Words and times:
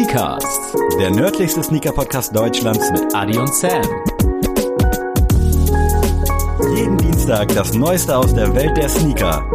Sneakers, 0.00 0.72
der 0.98 1.10
nördlichste 1.10 1.62
Sneaker-Podcast 1.62 2.34
Deutschlands 2.34 2.90
mit 2.90 3.14
Adi 3.14 3.36
und 3.36 3.54
Sam. 3.54 3.82
jeden 6.74 6.96
Dienstag 6.96 7.48
das 7.48 7.74
Neueste 7.74 8.16
aus 8.16 8.32
der 8.32 8.54
Welt 8.54 8.74
der 8.78 8.88
Sneaker. 8.88 9.46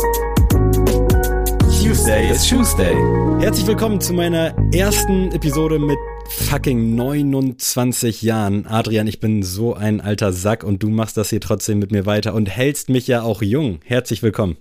Tuesday 1.81 2.29
ist 2.29 2.47
Tuesday. 2.47 2.94
Herzlich 3.42 3.65
willkommen 3.65 4.00
zu 4.00 4.13
meiner 4.13 4.54
ersten 4.72 5.31
Episode 5.31 5.79
mit 5.79 5.97
fucking 6.29 6.94
29 6.94 8.22
Jahren. 8.22 8.68
Adrian, 8.68 9.08
ich 9.08 9.19
bin 9.19 9.41
so 9.41 9.73
ein 9.73 10.00
alter 10.00 10.32
Sack 10.32 10.64
und 10.64 10.83
du 10.83 10.90
machst 10.90 11.18
das 11.18 11.32
hier 11.32 11.41
trotzdem 11.41 11.79
mit 11.79 11.91
mir 11.91 12.05
weiter 12.05 12.36
und 12.36 12.51
hältst 12.51 12.90
mich 12.90 13.08
ja 13.08 13.23
auch 13.23 13.41
jung. 13.41 13.79
Herzlich 13.83 14.22
willkommen. 14.22 14.58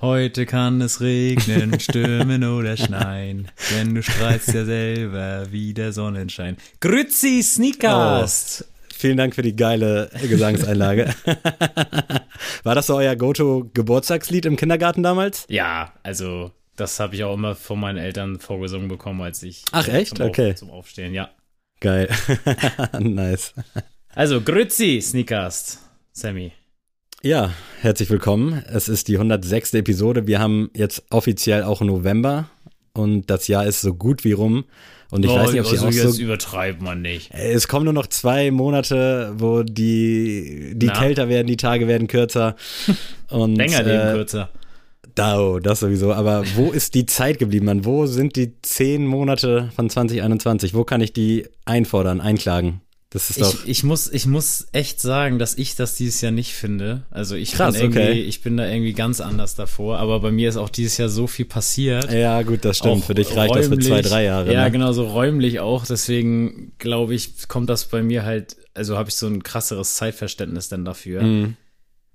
Heute 0.00 0.46
kann 0.46 0.80
es 0.80 1.00
regnen, 1.00 1.80
stürmen 1.80 2.44
oder 2.44 2.76
schneien, 2.76 3.48
denn 3.72 3.96
du 3.96 4.02
strahlst 4.02 4.54
ja 4.54 4.64
selber 4.64 5.50
wie 5.50 5.74
der 5.74 5.92
Sonnenschein. 5.92 6.56
Grüezi 6.80 7.42
Sneakers! 7.42 8.64
Vielen 8.94 9.16
Dank 9.16 9.34
für 9.34 9.42
die 9.42 9.56
geile 9.56 10.08
Gesangseinlage. 10.22 11.14
War 12.64 12.74
das 12.76 12.86
so 12.86 12.96
euer 12.96 13.16
Go-To-Geburtstagslied 13.16 14.46
im 14.46 14.56
Kindergarten 14.56 15.02
damals? 15.02 15.46
Ja, 15.48 15.92
also 16.04 16.52
das 16.76 17.00
habe 17.00 17.16
ich 17.16 17.24
auch 17.24 17.34
immer 17.34 17.56
von 17.56 17.80
meinen 17.80 17.98
Eltern 17.98 18.38
vorgesungen 18.38 18.86
bekommen, 18.88 19.20
als 19.20 19.42
ich 19.42 19.64
Ach, 19.72 19.86
echt? 19.88 20.16
zum, 20.16 20.26
Okay. 20.28 20.54
zum 20.54 20.70
Aufstehen, 20.70 21.12
ja. 21.12 21.30
Geil. 21.80 22.08
nice. 23.00 23.52
Also 24.14 24.40
Grüezi 24.40 25.00
Sneakers, 25.00 25.78
Sammy. 26.12 26.52
Ja, 27.24 27.50
herzlich 27.80 28.10
willkommen. 28.10 28.62
Es 28.72 28.88
ist 28.88 29.08
die 29.08 29.16
106. 29.16 29.74
Episode. 29.74 30.28
Wir 30.28 30.38
haben 30.38 30.70
jetzt 30.76 31.02
offiziell 31.10 31.64
auch 31.64 31.80
November 31.80 32.48
und 32.92 33.28
das 33.28 33.48
Jahr 33.48 33.66
ist 33.66 33.80
so 33.80 33.92
gut 33.92 34.22
wie 34.22 34.30
rum. 34.30 34.66
Und 35.10 35.24
ich 35.24 35.30
weiß 35.32 35.50
nicht, 35.50 35.60
ob 35.60 35.66
sie 35.66 35.78
also 35.78 35.86
auch 35.88 35.90
jetzt 35.90 36.16
so. 36.16 36.22
übertreibt 36.22 36.80
man 36.80 37.02
nicht. 37.02 37.32
Es 37.32 37.66
kommen 37.66 37.86
nur 37.86 37.92
noch 37.92 38.06
zwei 38.06 38.52
Monate, 38.52 39.32
wo 39.36 39.64
die, 39.64 40.74
die 40.76 40.86
Na? 40.86 40.92
kälter 40.92 41.28
werden, 41.28 41.48
die 41.48 41.56
Tage 41.56 41.88
werden 41.88 42.06
kürzer. 42.06 42.54
Und, 43.30 43.56
Länger 43.56 43.82
leben 43.82 44.08
äh, 44.10 44.12
kürzer. 44.12 44.50
Da, 45.16 45.40
oh, 45.40 45.58
das 45.58 45.80
sowieso. 45.80 46.12
Aber 46.12 46.44
wo 46.54 46.70
ist 46.72 46.94
die 46.94 47.06
Zeit 47.06 47.40
geblieben, 47.40 47.66
Mann? 47.66 47.84
Wo 47.84 48.06
sind 48.06 48.36
die 48.36 48.52
zehn 48.62 49.04
Monate 49.04 49.70
von 49.74 49.90
2021? 49.90 50.72
Wo 50.72 50.84
kann 50.84 51.00
ich 51.00 51.12
die 51.12 51.48
einfordern, 51.64 52.20
einklagen? 52.20 52.80
Das 53.10 53.30
ist 53.30 53.40
doch. 53.40 53.54
Ich, 53.64 53.68
ich, 53.70 53.84
muss, 53.84 54.12
ich 54.12 54.26
muss 54.26 54.66
echt 54.72 55.00
sagen, 55.00 55.38
dass 55.38 55.56
ich 55.56 55.74
das 55.74 55.94
dieses 55.94 56.20
Jahr 56.20 56.32
nicht 56.32 56.52
finde. 56.52 57.06
Also 57.10 57.36
ich 57.36 57.52
Krass, 57.52 57.74
bin 57.74 57.84
irgendwie, 57.84 58.00
okay. 58.00 58.20
ich 58.20 58.42
bin 58.42 58.58
da 58.58 58.68
irgendwie 58.68 58.92
ganz 58.92 59.22
anders 59.22 59.54
davor. 59.54 59.98
Aber 59.98 60.20
bei 60.20 60.30
mir 60.30 60.50
ist 60.50 60.58
auch 60.58 60.68
dieses 60.68 60.98
Jahr 60.98 61.08
so 61.08 61.26
viel 61.26 61.46
passiert. 61.46 62.12
ja, 62.12 62.42
gut, 62.42 62.66
das 62.66 62.78
stimmt. 62.78 63.02
Auch 63.02 63.06
Für 63.06 63.14
dich 63.14 63.34
reicht 63.34 63.54
das 63.54 63.68
für 63.68 63.78
zwei, 63.78 64.02
drei 64.02 64.24
Jahre. 64.24 64.52
Ja, 64.52 64.64
ne? 64.64 64.70
genau, 64.72 64.92
so 64.92 65.06
räumlich 65.06 65.60
auch. 65.60 65.86
Deswegen 65.86 66.72
glaube 66.76 67.14
ich, 67.14 67.48
kommt 67.48 67.70
das 67.70 67.86
bei 67.86 68.02
mir 68.02 68.24
halt, 68.24 68.58
also 68.74 68.98
habe 68.98 69.08
ich 69.08 69.16
so 69.16 69.26
ein 69.26 69.42
krasseres 69.42 69.94
Zeitverständnis 69.94 70.68
dann 70.68 70.84
dafür. 70.84 71.22
Mhm. 71.22 71.56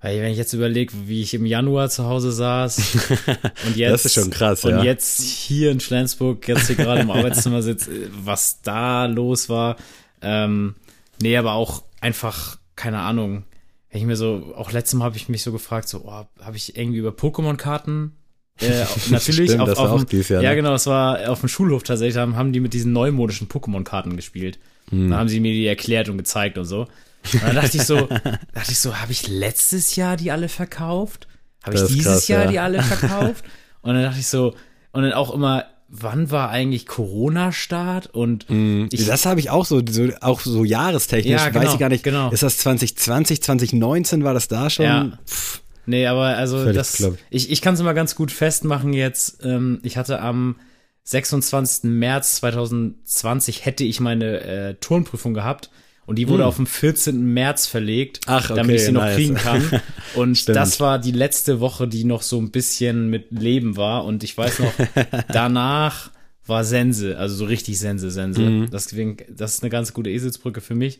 Weil 0.00 0.20
wenn 0.20 0.30
ich 0.30 0.38
jetzt 0.38 0.52
überlege, 0.52 0.92
wie 1.06 1.22
ich 1.22 1.32
im 1.34 1.46
Januar 1.46 1.88
zu 1.88 2.04
Hause 2.04 2.30
saß 2.30 2.78
und 3.66 3.76
jetzt, 3.76 3.90
Das 3.90 4.04
ist 4.04 4.14
schon 4.14 4.30
krass, 4.30 4.62
und 4.64 4.72
ja. 4.72 4.82
jetzt 4.84 5.22
hier 5.22 5.70
in 5.70 5.80
Flensburg, 5.80 6.46
jetzt 6.46 6.66
hier 6.66 6.76
gerade 6.76 7.00
im 7.00 7.10
Arbeitszimmer 7.10 7.62
sitze, 7.62 7.90
was 8.12 8.60
da 8.60 9.06
los 9.06 9.48
war. 9.48 9.76
Ähm, 10.24 10.74
nee, 11.20 11.36
aber 11.36 11.52
auch 11.52 11.82
einfach, 12.00 12.58
keine 12.76 13.00
Ahnung, 13.00 13.44
wenn 13.90 14.00
ich 14.00 14.06
mir 14.06 14.16
so, 14.16 14.54
auch 14.56 14.72
letztes 14.72 14.98
Mal 14.98 15.04
habe 15.04 15.16
ich 15.16 15.28
mich 15.28 15.42
so 15.42 15.52
gefragt, 15.52 15.88
so, 15.88 16.02
oh, 16.04 16.24
habe 16.40 16.56
ich 16.56 16.76
irgendwie 16.76 16.98
über 16.98 17.10
Pokémon-Karten 17.10 18.16
äh, 18.60 18.84
natürlich 19.10 19.50
Stimmt, 19.50 19.68
auf, 19.68 19.78
auf 19.78 20.04
dem, 20.04 20.22
Jahr, 20.22 20.42
Ja, 20.42 20.50
ne? 20.50 20.56
genau, 20.56 20.74
es 20.74 20.86
war 20.86 21.30
auf 21.30 21.40
dem 21.40 21.48
Schulhof 21.48 21.82
tatsächlich, 21.82 22.16
haben, 22.16 22.36
haben 22.36 22.52
die 22.52 22.60
mit 22.60 22.72
diesen 22.72 22.92
neumodischen 22.92 23.48
Pokémon-Karten 23.48 24.16
gespielt. 24.16 24.58
Hm. 24.90 25.10
Dann 25.10 25.18
haben 25.18 25.28
sie 25.28 25.40
mir 25.40 25.52
die 25.52 25.66
erklärt 25.66 26.08
und 26.08 26.18
gezeigt 26.18 26.58
und 26.58 26.64
so. 26.64 26.86
Und 27.32 27.42
dann 27.42 27.54
dachte 27.54 27.76
ich 27.76 27.84
so, 27.84 28.06
dachte 28.52 28.70
ich 28.70 28.78
so, 28.78 28.96
habe 28.96 29.12
ich 29.12 29.28
letztes 29.28 29.96
Jahr 29.96 30.16
die 30.16 30.30
alle 30.30 30.48
verkauft? 30.48 31.26
Habe 31.62 31.76
ich 31.76 31.84
dieses 31.86 32.04
krass, 32.04 32.28
Jahr 32.28 32.44
ja. 32.44 32.50
die 32.50 32.58
alle 32.58 32.82
verkauft? 32.82 33.44
Und 33.82 33.94
dann 33.94 34.02
dachte 34.02 34.20
ich 34.20 34.26
so, 34.26 34.54
und 34.92 35.02
dann 35.02 35.12
auch 35.12 35.34
immer, 35.34 35.66
wann 35.96 36.30
war 36.30 36.50
eigentlich 36.50 36.86
Corona-Start? 36.86 38.08
Und 38.08 38.46
ich, 38.90 39.06
das 39.06 39.26
habe 39.26 39.40
ich 39.40 39.50
auch 39.50 39.64
so, 39.64 39.80
so, 39.88 40.08
auch 40.20 40.40
so 40.40 40.64
jahrestechnisch, 40.64 41.40
Ja, 41.40 41.48
genau, 41.48 41.64
weiß 41.64 41.74
ich 41.74 41.78
gar 41.78 41.88
nicht. 41.88 42.04
genau. 42.04 42.30
Ist 42.30 42.42
das 42.42 42.58
2020, 42.58 43.42
2019, 43.42 44.24
war 44.24 44.34
das 44.34 44.48
da 44.48 44.70
schon? 44.70 44.84
Ja. 44.84 45.18
Pff, 45.26 45.60
Nee, 45.86 46.06
aber 46.06 46.28
also 46.28 46.72
das, 46.72 47.06
ich, 47.28 47.50
ich 47.50 47.60
kann 47.60 47.74
es 47.74 47.80
immer 47.80 47.92
ganz 47.92 48.14
gut 48.14 48.32
festmachen 48.32 48.94
jetzt. 48.94 49.44
Ähm, 49.44 49.80
ich 49.82 49.98
hatte 49.98 50.20
am 50.20 50.56
26. 51.04 51.84
März 51.84 52.36
2020 52.36 53.66
hätte 53.66 53.84
ich 53.84 54.00
meine 54.00 54.40
äh, 54.40 54.74
Turnprüfung 54.76 55.34
gehabt 55.34 55.70
und 56.06 56.16
die 56.16 56.28
wurde 56.28 56.44
auf 56.46 56.56
den 56.56 56.66
14. 56.66 57.24
März 57.32 57.66
verlegt, 57.66 58.18
Hm. 58.26 58.34
Ach, 58.34 58.48
damit 58.48 58.64
okay, 58.66 58.74
ich 58.76 58.84
sie 58.84 58.92
noch 58.92 59.02
nice. 59.02 59.14
kriegen 59.16 59.34
kann. 59.34 59.80
Und 60.14 60.48
das 60.48 60.78
war 60.78 60.98
die 60.98 61.10
letzte 61.12 61.60
Woche, 61.60 61.88
die 61.88 62.04
noch 62.04 62.22
so 62.22 62.38
ein 62.38 62.50
bisschen 62.50 63.08
mit 63.10 63.30
Leben 63.32 63.76
war. 63.76 64.04
Und 64.04 64.22
ich 64.22 64.36
weiß 64.36 64.60
noch, 64.60 64.72
danach 65.32 66.10
war 66.46 66.62
Sense, 66.64 67.16
also 67.18 67.34
so 67.34 67.44
richtig 67.46 67.78
Sense, 67.78 68.10
Sense. 68.10 68.40
Mhm. 68.40 68.68
Deswegen, 68.70 69.16
das 69.30 69.54
ist 69.54 69.62
eine 69.62 69.70
ganz 69.70 69.92
gute 69.94 70.10
Eselsbrücke 70.10 70.60
für 70.60 70.74
mich. 70.74 70.98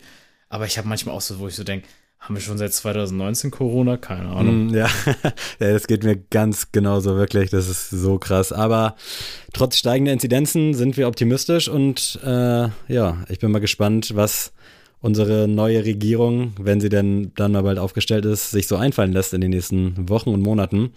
Aber 0.49 0.67
ich 0.67 0.79
habe 0.79 0.89
manchmal 0.89 1.15
auch 1.15 1.21
so, 1.21 1.39
wo 1.39 1.49
ich 1.49 1.55
so 1.55 1.65
denke, 1.65 1.87
haben 2.19 2.35
wir 2.37 2.41
schon 2.41 2.57
seit 2.57 2.73
2019 2.73 3.51
Corona? 3.51 3.99
Keine 3.99 4.31
Ahnung. 4.31 4.69
Mm, 4.69 4.75
Ja. 4.75 4.89
ja, 5.61 5.73
das 5.73 5.87
geht 5.87 6.05
mir 6.05 6.17
ganz 6.17 6.73
genauso, 6.73 7.17
wirklich. 7.17 7.51
Das 7.51 7.69
ist 7.69 7.91
so 7.91 8.19
krass. 8.19 8.51
Aber 8.53 8.97
trotz 9.53 9.77
steigender 9.77 10.13
Inzidenzen 10.13 10.73
sind 10.73 10.97
wir 10.97 11.07
optimistisch 11.09 11.69
und 11.69 12.19
äh, 12.25 12.69
ja, 12.89 13.19
ich 13.29 13.41
bin 13.41 13.51
mal 13.51 13.59
gespannt, 13.61 14.13
was 14.15 14.53
unsere 15.05 15.47
neue 15.47 15.85
Regierung, 15.85 16.55
wenn 16.59 16.81
sie 16.81 16.89
denn 16.89 17.31
dann 17.37 17.53
mal 17.53 17.63
bald 17.63 17.79
aufgestellt 17.79 18.25
ist, 18.25 18.53
sich 18.53 18.67
so 18.67 18.77
einfallen 18.77 19.13
lässt 19.13 19.35
in 19.35 19.43
den 19.43 19.51
nächsten 19.51 20.09
Wochen 20.09 20.31
und 20.31 20.41
Monaten. 20.41 20.93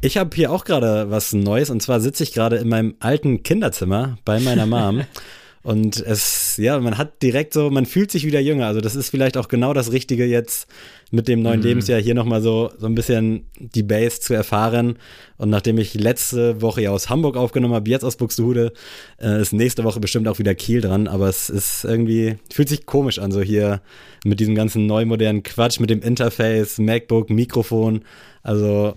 Ich 0.00 0.16
habe 0.16 0.34
hier 0.34 0.50
auch 0.50 0.64
gerade 0.64 1.10
was 1.10 1.34
Neues 1.34 1.68
und 1.68 1.82
zwar 1.82 2.00
sitze 2.00 2.22
ich 2.22 2.32
gerade 2.32 2.56
in 2.56 2.70
meinem 2.70 2.94
alten 3.00 3.42
Kinderzimmer 3.42 4.16
bei 4.24 4.40
meiner 4.40 4.64
Mom. 4.64 5.02
Und 5.62 6.00
es, 6.00 6.56
ja, 6.56 6.78
man 6.80 6.96
hat 6.96 7.22
direkt 7.22 7.52
so, 7.52 7.70
man 7.70 7.84
fühlt 7.84 8.10
sich 8.10 8.24
wieder 8.24 8.40
jünger. 8.40 8.66
Also 8.66 8.80
das 8.80 8.96
ist 8.96 9.10
vielleicht 9.10 9.36
auch 9.36 9.48
genau 9.48 9.74
das 9.74 9.92
Richtige 9.92 10.24
jetzt 10.24 10.66
mit 11.10 11.28
dem 11.28 11.42
neuen 11.42 11.60
Lebensjahr 11.60 12.00
hier 12.00 12.14
nochmal 12.14 12.40
so, 12.40 12.70
so 12.78 12.86
ein 12.86 12.94
bisschen 12.94 13.44
die 13.58 13.82
Base 13.82 14.20
zu 14.20 14.32
erfahren. 14.32 14.96
Und 15.36 15.50
nachdem 15.50 15.76
ich 15.76 15.92
letzte 15.92 16.62
Woche 16.62 16.82
ja 16.82 16.92
aus 16.92 17.10
Hamburg 17.10 17.36
aufgenommen 17.36 17.74
habe, 17.74 17.90
jetzt 17.90 18.04
aus 18.04 18.16
Buxtehude, 18.16 18.72
äh, 19.20 19.42
ist 19.42 19.52
nächste 19.52 19.84
Woche 19.84 20.00
bestimmt 20.00 20.28
auch 20.28 20.38
wieder 20.38 20.54
Kiel 20.54 20.80
dran. 20.80 21.08
Aber 21.08 21.28
es 21.28 21.50
ist 21.50 21.84
irgendwie, 21.84 22.38
fühlt 22.50 22.70
sich 22.70 22.86
komisch 22.86 23.18
an, 23.18 23.30
so 23.30 23.42
hier 23.42 23.82
mit 24.24 24.40
diesem 24.40 24.54
ganzen 24.54 24.86
neu 24.86 25.04
modernen 25.04 25.42
Quatsch, 25.42 25.78
mit 25.78 25.90
dem 25.90 26.00
Interface, 26.00 26.78
MacBook, 26.78 27.28
Mikrofon. 27.28 28.02
Also 28.42 28.94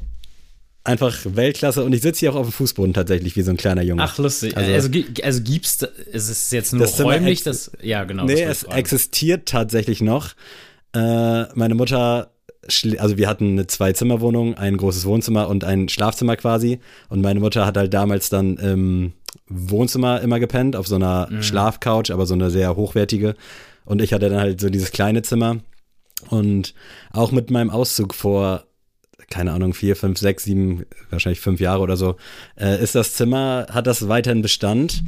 einfach 0.84 1.18
Weltklasse. 1.24 1.84
Und 1.84 1.94
ich 1.94 2.02
sitze 2.02 2.22
hier 2.22 2.32
auch 2.32 2.36
auf 2.38 2.48
dem 2.48 2.52
Fußboden 2.52 2.94
tatsächlich 2.94 3.36
wie 3.36 3.42
so 3.42 3.52
ein 3.52 3.58
kleiner 3.58 3.82
Junge. 3.84 4.04
Ach, 4.04 4.18
lustig. 4.18 4.58
Also- 4.58 4.72
Also, 4.74 4.88
also, 4.88 4.90
gi- 4.90 5.42
gibt's, 5.44 5.82
ist 6.12 6.30
es 6.30 6.52
jetzt 6.52 6.74
nur 6.74 6.82
Das 6.82 7.00
räumlich, 7.02 7.44
das, 7.44 7.72
ja, 7.82 8.04
genau. 8.04 8.26
Nee, 8.26 8.44
es 8.44 8.62
fragen. 8.64 8.78
existiert 8.78 9.48
tatsächlich 9.48 10.02
noch. 10.02 10.32
Äh, 10.96 11.44
meine 11.56 11.76
Mutter, 11.76 12.32
also 12.98 13.18
wir 13.18 13.28
hatten 13.28 13.52
eine 13.52 13.68
Zwei-Zimmer-Wohnung, 13.68 14.56
ein 14.56 14.78
großes 14.78 15.06
Wohnzimmer 15.06 15.48
und 15.48 15.64
ein 15.64 15.90
Schlafzimmer 15.90 16.36
quasi. 16.36 16.80
Und 17.10 17.22
meine 17.22 17.40
Mutter 17.40 17.66
hat 17.66 17.78
halt 17.78 17.94
damals 17.94 18.30
dann 18.30 18.58
im 18.58 19.14
Wohnzimmer 19.48 20.22
immer 20.22 20.40
gepennt, 20.40 20.76
auf 20.76 20.88
so 20.88 20.96
einer 20.96 21.28
Mhm. 21.32 21.44
Schlafcouch, 21.44 22.12
aber 22.12 22.26
so 22.26 22.34
eine 22.34 22.52
sehr 22.52 22.76
hochwertige. 22.76 23.36
Und 23.86 24.02
ich 24.02 24.14
hatte 24.14 24.30
dann 24.30 24.40
halt 24.40 24.62
so 24.62 24.70
dieses 24.70 24.92
kleine 24.92 25.22
Zimmer. 25.24 25.58
Und 26.30 26.74
auch 27.12 27.32
mit 27.32 27.52
meinem 27.52 27.70
Auszug 27.70 28.14
vor, 28.14 28.66
keine 29.34 29.52
Ahnung, 29.52 29.74
vier, 29.74 29.96
fünf, 29.96 30.20
sechs, 30.20 30.44
sieben, 30.44 30.86
wahrscheinlich 31.10 31.40
fünf 31.40 31.60
Jahre 31.60 31.82
oder 31.82 31.98
so, 31.98 32.18
äh, 32.56 32.82
ist 32.82 32.94
das 32.94 33.14
Zimmer, 33.14 33.66
hat 33.72 33.88
das 33.88 34.08
weiterhin 34.08 34.44
Bestand. 34.44 35.04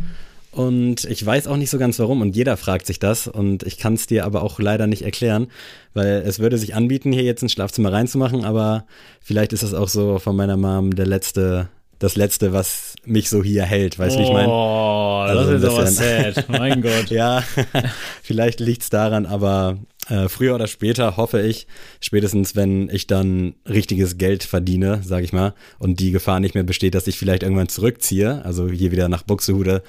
Und 0.49 1.03
ich 1.03 1.23
weiß 1.23 1.47
auch 1.47 1.57
nicht 1.57 1.69
so 1.69 1.77
ganz 1.77 1.99
warum. 1.99 2.21
Und 2.21 2.35
jeder 2.35 2.57
fragt 2.57 2.87
sich 2.87 2.97
das. 2.97 3.27
Und 3.27 3.61
ich 3.63 3.77
kann 3.77 3.93
es 3.93 4.07
dir 4.07 4.25
aber 4.25 4.41
auch 4.41 4.59
leider 4.59 4.87
nicht 4.87 5.03
erklären, 5.03 5.47
weil 5.93 6.23
es 6.25 6.39
würde 6.39 6.57
sich 6.57 6.73
anbieten, 6.73 7.11
hier 7.11 7.23
jetzt 7.23 7.43
ein 7.43 7.49
Schlafzimmer 7.49 7.91
reinzumachen. 7.91 8.45
Aber 8.45 8.85
vielleicht 9.21 9.53
ist 9.53 9.63
das 9.63 9.73
auch 9.73 9.89
so 9.89 10.17
von 10.17 10.35
meiner 10.35 10.57
Mom 10.57 10.95
der 10.95 11.05
letzte, 11.05 11.67
das 11.99 12.15
letzte, 12.15 12.53
was 12.53 12.95
mich 13.05 13.29
so 13.29 13.43
hier 13.43 13.63
hält. 13.63 13.97
Weißt 13.97 14.15
du, 14.15 14.19
wie 14.19 14.23
ich 14.23 14.31
meine? 14.31 14.49
Oh, 14.49 15.23
das 15.27 15.37
Also 15.37 15.51
ist 15.53 15.63
ein 15.63 15.69
aber 15.69 15.87
sad. 15.87 16.49
Mein 16.49 16.81
Gott. 16.81 17.09
Ja, 17.09 17.43
vielleicht 18.23 18.59
liegt's 18.59 18.89
daran, 18.89 19.25
aber 19.25 19.77
äh, 20.09 20.29
früher 20.29 20.55
oder 20.55 20.67
später 20.67 21.17
hoffe 21.17 21.41
ich, 21.41 21.67
spätestens 21.99 22.55
wenn 22.55 22.89
ich 22.89 23.07
dann 23.07 23.55
richtiges 23.67 24.17
Geld 24.17 24.43
verdiene, 24.43 25.01
sage 25.03 25.25
ich 25.25 25.33
mal, 25.33 25.53
und 25.79 25.99
die 25.99 26.11
Gefahr 26.11 26.39
nicht 26.39 26.53
mehr 26.53 26.63
besteht, 26.63 26.95
dass 26.95 27.07
ich 27.07 27.17
vielleicht 27.17 27.43
irgendwann 27.43 27.69
zurückziehe, 27.69 28.43
also 28.45 28.69
hier 28.69 28.91
wieder 28.91 29.09
nach 29.09 29.23
Buxtehude 29.23 29.81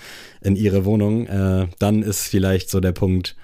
in 0.42 0.56
ihre 0.56 0.84
Wohnung, 0.84 1.26
äh, 1.26 1.66
dann 1.78 2.02
ist 2.02 2.28
vielleicht 2.28 2.70
so 2.70 2.80
der 2.80 2.92
Punkt, 2.92 3.36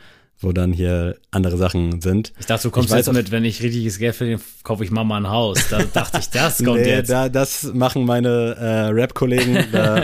wo 0.43 0.53
dann 0.53 0.73
hier 0.73 1.17
andere 1.31 1.57
Sachen 1.57 2.01
sind. 2.01 2.33
Ich 2.41 2.47
dachte, 2.47 2.65
du 2.65 2.71
kommst 2.71 2.93
jetzt 2.93 3.09
auch- 3.09 3.13
mit, 3.13 3.31
wenn 3.31 3.45
ich 3.45 3.63
richtiges 3.63 3.99
Geld 3.99 4.15
verdiene, 4.17 4.41
kaufe 4.65 4.85
ich 4.85 4.91
Mama 4.91 5.17
ein 5.17 5.29
Haus. 5.31 5.59
Da 5.71 5.81
dachte 5.93 6.19
ich, 6.21 6.29
das 6.31 6.59
kommt 6.65 6.81
nee, 6.83 6.89
jetzt. 6.89 7.11
Da, 7.11 7.29
das 7.29 7.73
machen 7.75 8.05
meine 8.05 8.57
äh, 8.59 8.89
Rap-Kollegen, 8.91 9.65
da, 9.73 10.03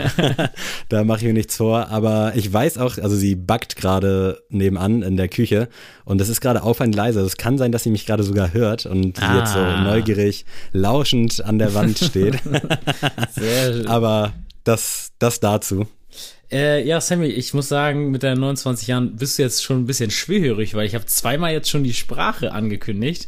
da 0.89 1.03
mache 1.03 1.19
ich 1.19 1.25
mir 1.25 1.33
nichts 1.33 1.57
vor. 1.57 1.89
Aber 1.89 2.33
ich 2.35 2.51
weiß 2.51 2.77
auch, 2.77 2.97
also 2.97 3.15
sie 3.15 3.35
backt 3.35 3.75
gerade 3.75 4.41
nebenan 4.49 5.01
in 5.01 5.17
der 5.17 5.27
Küche 5.27 5.67
und 6.05 6.19
es 6.21 6.29
ist 6.29 6.41
gerade 6.41 6.63
auffallend 6.63 6.95
leise. 6.95 7.19
Also 7.19 7.27
es 7.27 7.37
kann 7.37 7.57
sein, 7.57 7.71
dass 7.71 7.83
sie 7.83 7.91
mich 7.91 8.05
gerade 8.05 8.23
sogar 8.23 8.53
hört 8.53 8.85
und 8.85 9.17
sie 9.17 9.35
jetzt 9.37 9.53
so 9.53 9.59
Ah. 9.59 9.81
neugierig 9.83 10.45
lauschend 10.71 11.43
an 11.43 11.59
der 11.59 11.73
Wand 11.73 11.99
steht. 11.99 12.39
Sehr, 13.31 13.89
Aber 13.89 14.33
das, 14.63 15.11
das 15.19 15.39
dazu. 15.39 15.85
Äh, 16.51 16.83
ja, 16.85 16.99
Sammy, 16.99 17.27
ich 17.27 17.53
muss 17.53 17.69
sagen, 17.69 18.09
mit 18.11 18.23
deinen 18.23 18.39
29 18.39 18.87
Jahren 18.87 19.15
bist 19.15 19.37
du 19.37 19.43
jetzt 19.43 19.63
schon 19.63 19.81
ein 19.81 19.85
bisschen 19.85 20.09
schwerhörig, 20.09 20.73
weil 20.73 20.85
ich 20.87 20.95
habe 20.95 21.05
zweimal 21.05 21.51
jetzt 21.51 21.69
schon 21.69 21.83
die 21.83 21.93
Sprache 21.93 22.51
angekündigt 22.53 23.27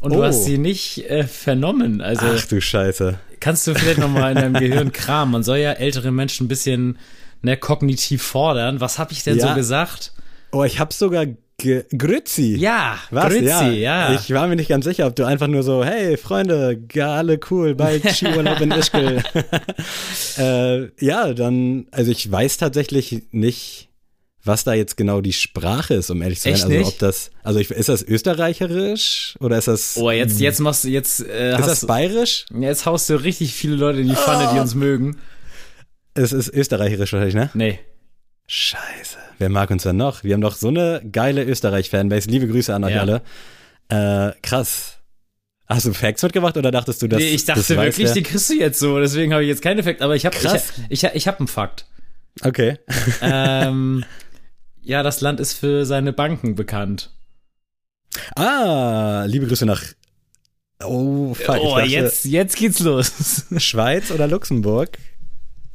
und 0.00 0.14
du 0.14 0.20
Oh. 0.20 0.24
hast 0.24 0.44
sie 0.44 0.56
nicht 0.56 1.08
äh, 1.10 1.24
vernommen. 1.24 2.00
Also 2.00 2.24
Ach 2.26 2.44
du 2.46 2.60
Scheiße. 2.60 3.18
kannst 3.40 3.66
du 3.66 3.74
vielleicht 3.74 3.98
noch 3.98 4.08
mal 4.08 4.30
in 4.30 4.36
deinem 4.36 4.54
Gehirn 4.60 4.92
kramen. 4.92 5.32
Man 5.32 5.42
soll 5.42 5.58
ja 5.58 5.72
ältere 5.72 6.10
Menschen 6.10 6.46
ein 6.46 6.48
bisschen 6.48 6.98
ne, 7.42 7.56
kognitiv 7.58 8.22
fordern. 8.22 8.80
Was 8.80 8.98
habe 8.98 9.12
ich 9.12 9.22
denn 9.24 9.36
Ja. 9.38 9.48
so 9.48 9.54
gesagt? 9.54 10.12
Oh, 10.52 10.64
ich 10.64 10.78
hab 10.80 10.92
sogar 10.94 11.26
Grützi. 11.58 12.56
Ja, 12.56 12.98
Was? 13.10 13.28
Grüezi, 13.28 13.44
ja. 13.44 14.10
ja. 14.10 14.14
Ich 14.14 14.32
war 14.32 14.46
mir 14.48 14.56
nicht 14.56 14.68
ganz 14.68 14.84
sicher, 14.84 15.06
ob 15.06 15.16
du 15.16 15.24
einfach 15.24 15.46
nur 15.46 15.62
so, 15.62 15.84
hey 15.84 16.16
Freunde, 16.16 16.80
alle 17.00 17.38
cool, 17.50 17.74
bald 17.74 18.08
Skiurlaub 18.14 18.60
in 18.60 18.70
Ischgl. 18.72 19.22
äh, 20.38 21.04
ja, 21.04 21.32
dann, 21.32 21.86
also 21.90 22.10
ich 22.10 22.30
weiß 22.30 22.56
tatsächlich 22.58 23.22
nicht, 23.30 23.88
was 24.42 24.64
da 24.64 24.74
jetzt 24.74 24.96
genau 24.96 25.20
die 25.20 25.32
Sprache 25.32 25.94
ist, 25.94 26.10
um 26.10 26.20
ehrlich 26.20 26.40
zu 26.40 26.44
sein. 26.44 26.54
Echt 26.54 26.64
also 26.64 26.76
nicht? 26.76 26.88
ob 26.88 26.98
das, 26.98 27.30
also 27.42 27.60
ich, 27.60 27.70
ist 27.70 27.88
das 27.88 28.02
österreicherisch 28.02 29.36
oder 29.40 29.56
ist 29.56 29.68
das, 29.68 29.96
oh, 29.96 30.10
jetzt, 30.10 30.40
jetzt 30.40 30.60
machst 30.60 30.84
du, 30.84 30.88
jetzt, 30.88 31.20
äh, 31.20 31.52
ist 31.52 31.58
hast, 31.58 31.68
das 31.68 31.86
bayerisch? 31.86 32.46
jetzt 32.58 32.84
haust 32.84 33.08
du 33.08 33.14
richtig 33.22 33.54
viele 33.54 33.76
Leute 33.76 34.00
in 34.00 34.08
die 34.08 34.16
Pfanne, 34.16 34.50
die 34.52 34.60
uns 34.60 34.74
mögen. 34.74 35.16
Es 36.14 36.32
ist 36.32 36.52
österreicherisch 36.52 37.12
wahrscheinlich, 37.12 37.34
ne? 37.34 37.50
Nee. 37.54 37.78
Scheiße. 38.46 39.18
Wer 39.38 39.48
mag 39.48 39.70
uns 39.70 39.84
denn 39.84 39.96
noch? 39.96 40.22
Wir 40.22 40.34
haben 40.34 40.40
doch 40.40 40.56
so 40.56 40.68
eine 40.68 41.02
geile 41.10 41.44
Österreich-Fanbase. 41.44 42.28
Liebe 42.28 42.46
Grüße 42.46 42.74
an 42.74 42.84
euch 42.84 42.94
Ja. 42.94 43.00
alle. 43.00 43.22
Äh, 43.88 44.32
krass. 44.42 44.98
Hast 45.66 45.86
du 45.86 45.94
Facts 45.94 46.22
mitgebracht 46.22 46.56
oder 46.58 46.70
dachtest 46.70 47.00
du, 47.00 47.08
dass 47.08 47.18
nee, 47.20 47.30
ich 47.30 47.46
das 47.46 47.66
dachte 47.66 47.76
weiß 47.78 47.96
wirklich, 47.96 48.12
die 48.12 48.22
kriegst 48.22 48.50
du 48.50 48.54
jetzt 48.54 48.78
so, 48.78 49.00
deswegen 49.00 49.32
habe 49.32 49.42
ich 49.42 49.48
jetzt 49.48 49.62
keinen 49.62 49.78
Effekt, 49.78 50.02
aber 50.02 50.14
ich 50.14 50.26
habe 50.26 50.36
ich, 50.36 51.02
ich, 51.04 51.14
ich, 51.14 51.26
hab 51.26 51.40
einen 51.40 51.48
Fakt. 51.48 51.86
Okay. 52.42 52.78
ähm, 53.22 54.04
ja, 54.82 55.02
das 55.02 55.22
Land 55.22 55.40
ist 55.40 55.54
für 55.54 55.86
seine 55.86 56.12
Banken 56.12 56.54
bekannt. 56.54 57.14
Ah, 58.36 59.24
liebe 59.26 59.46
Grüße 59.46 59.64
nach. 59.64 59.82
Oh, 60.82 61.32
fuck. 61.32 61.56
oh, 61.60 61.76
dachte, 61.76 61.88
jetzt, 61.88 62.24
jetzt 62.26 62.56
geht's 62.56 62.80
los. 62.80 63.46
Schweiz 63.56 64.10
oder 64.10 64.26
Luxemburg? 64.26 64.98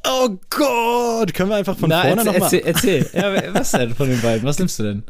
Oh 0.07 0.29
Gott, 0.49 1.33
können 1.33 1.49
wir 1.49 1.57
einfach 1.57 1.77
von 1.77 1.89
Na, 1.89 2.01
vorne 2.01 2.23
nochmal. 2.23 2.41
erzähl, 2.41 2.61
erzähl. 2.65 3.09
Ja, 3.13 3.53
was 3.53 3.71
denn 3.71 3.93
von 3.95 4.09
den 4.09 4.21
beiden? 4.21 4.47
Was 4.47 4.59
nimmst 4.59 4.79
du 4.79 4.83
denn? 4.83 5.03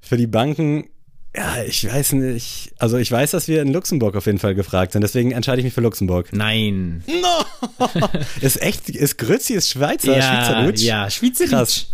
Für 0.00 0.16
die 0.16 0.26
Banken, 0.26 0.88
ja, 1.36 1.64
ich 1.66 1.90
weiß 1.90 2.12
nicht. 2.12 2.72
Also 2.78 2.96
ich 2.96 3.10
weiß, 3.10 3.32
dass 3.32 3.48
wir 3.48 3.60
in 3.60 3.72
Luxemburg 3.72 4.14
auf 4.14 4.26
jeden 4.26 4.38
Fall 4.38 4.54
gefragt 4.54 4.92
sind, 4.92 5.02
deswegen 5.02 5.32
entscheide 5.32 5.58
ich 5.60 5.64
mich 5.64 5.74
für 5.74 5.80
Luxemburg. 5.80 6.28
Nein. 6.32 7.02
No! 7.08 7.86
ist 8.40 8.62
echt, 8.62 8.88
ist 8.88 9.18
Grützi, 9.18 9.54
ist 9.54 9.70
Schweizer, 9.70 10.14
Schweizerdeutsch? 10.14 10.80
ja, 10.82 11.10
Schweizerdeutsch. 11.10 11.50
Krass. 11.50 11.86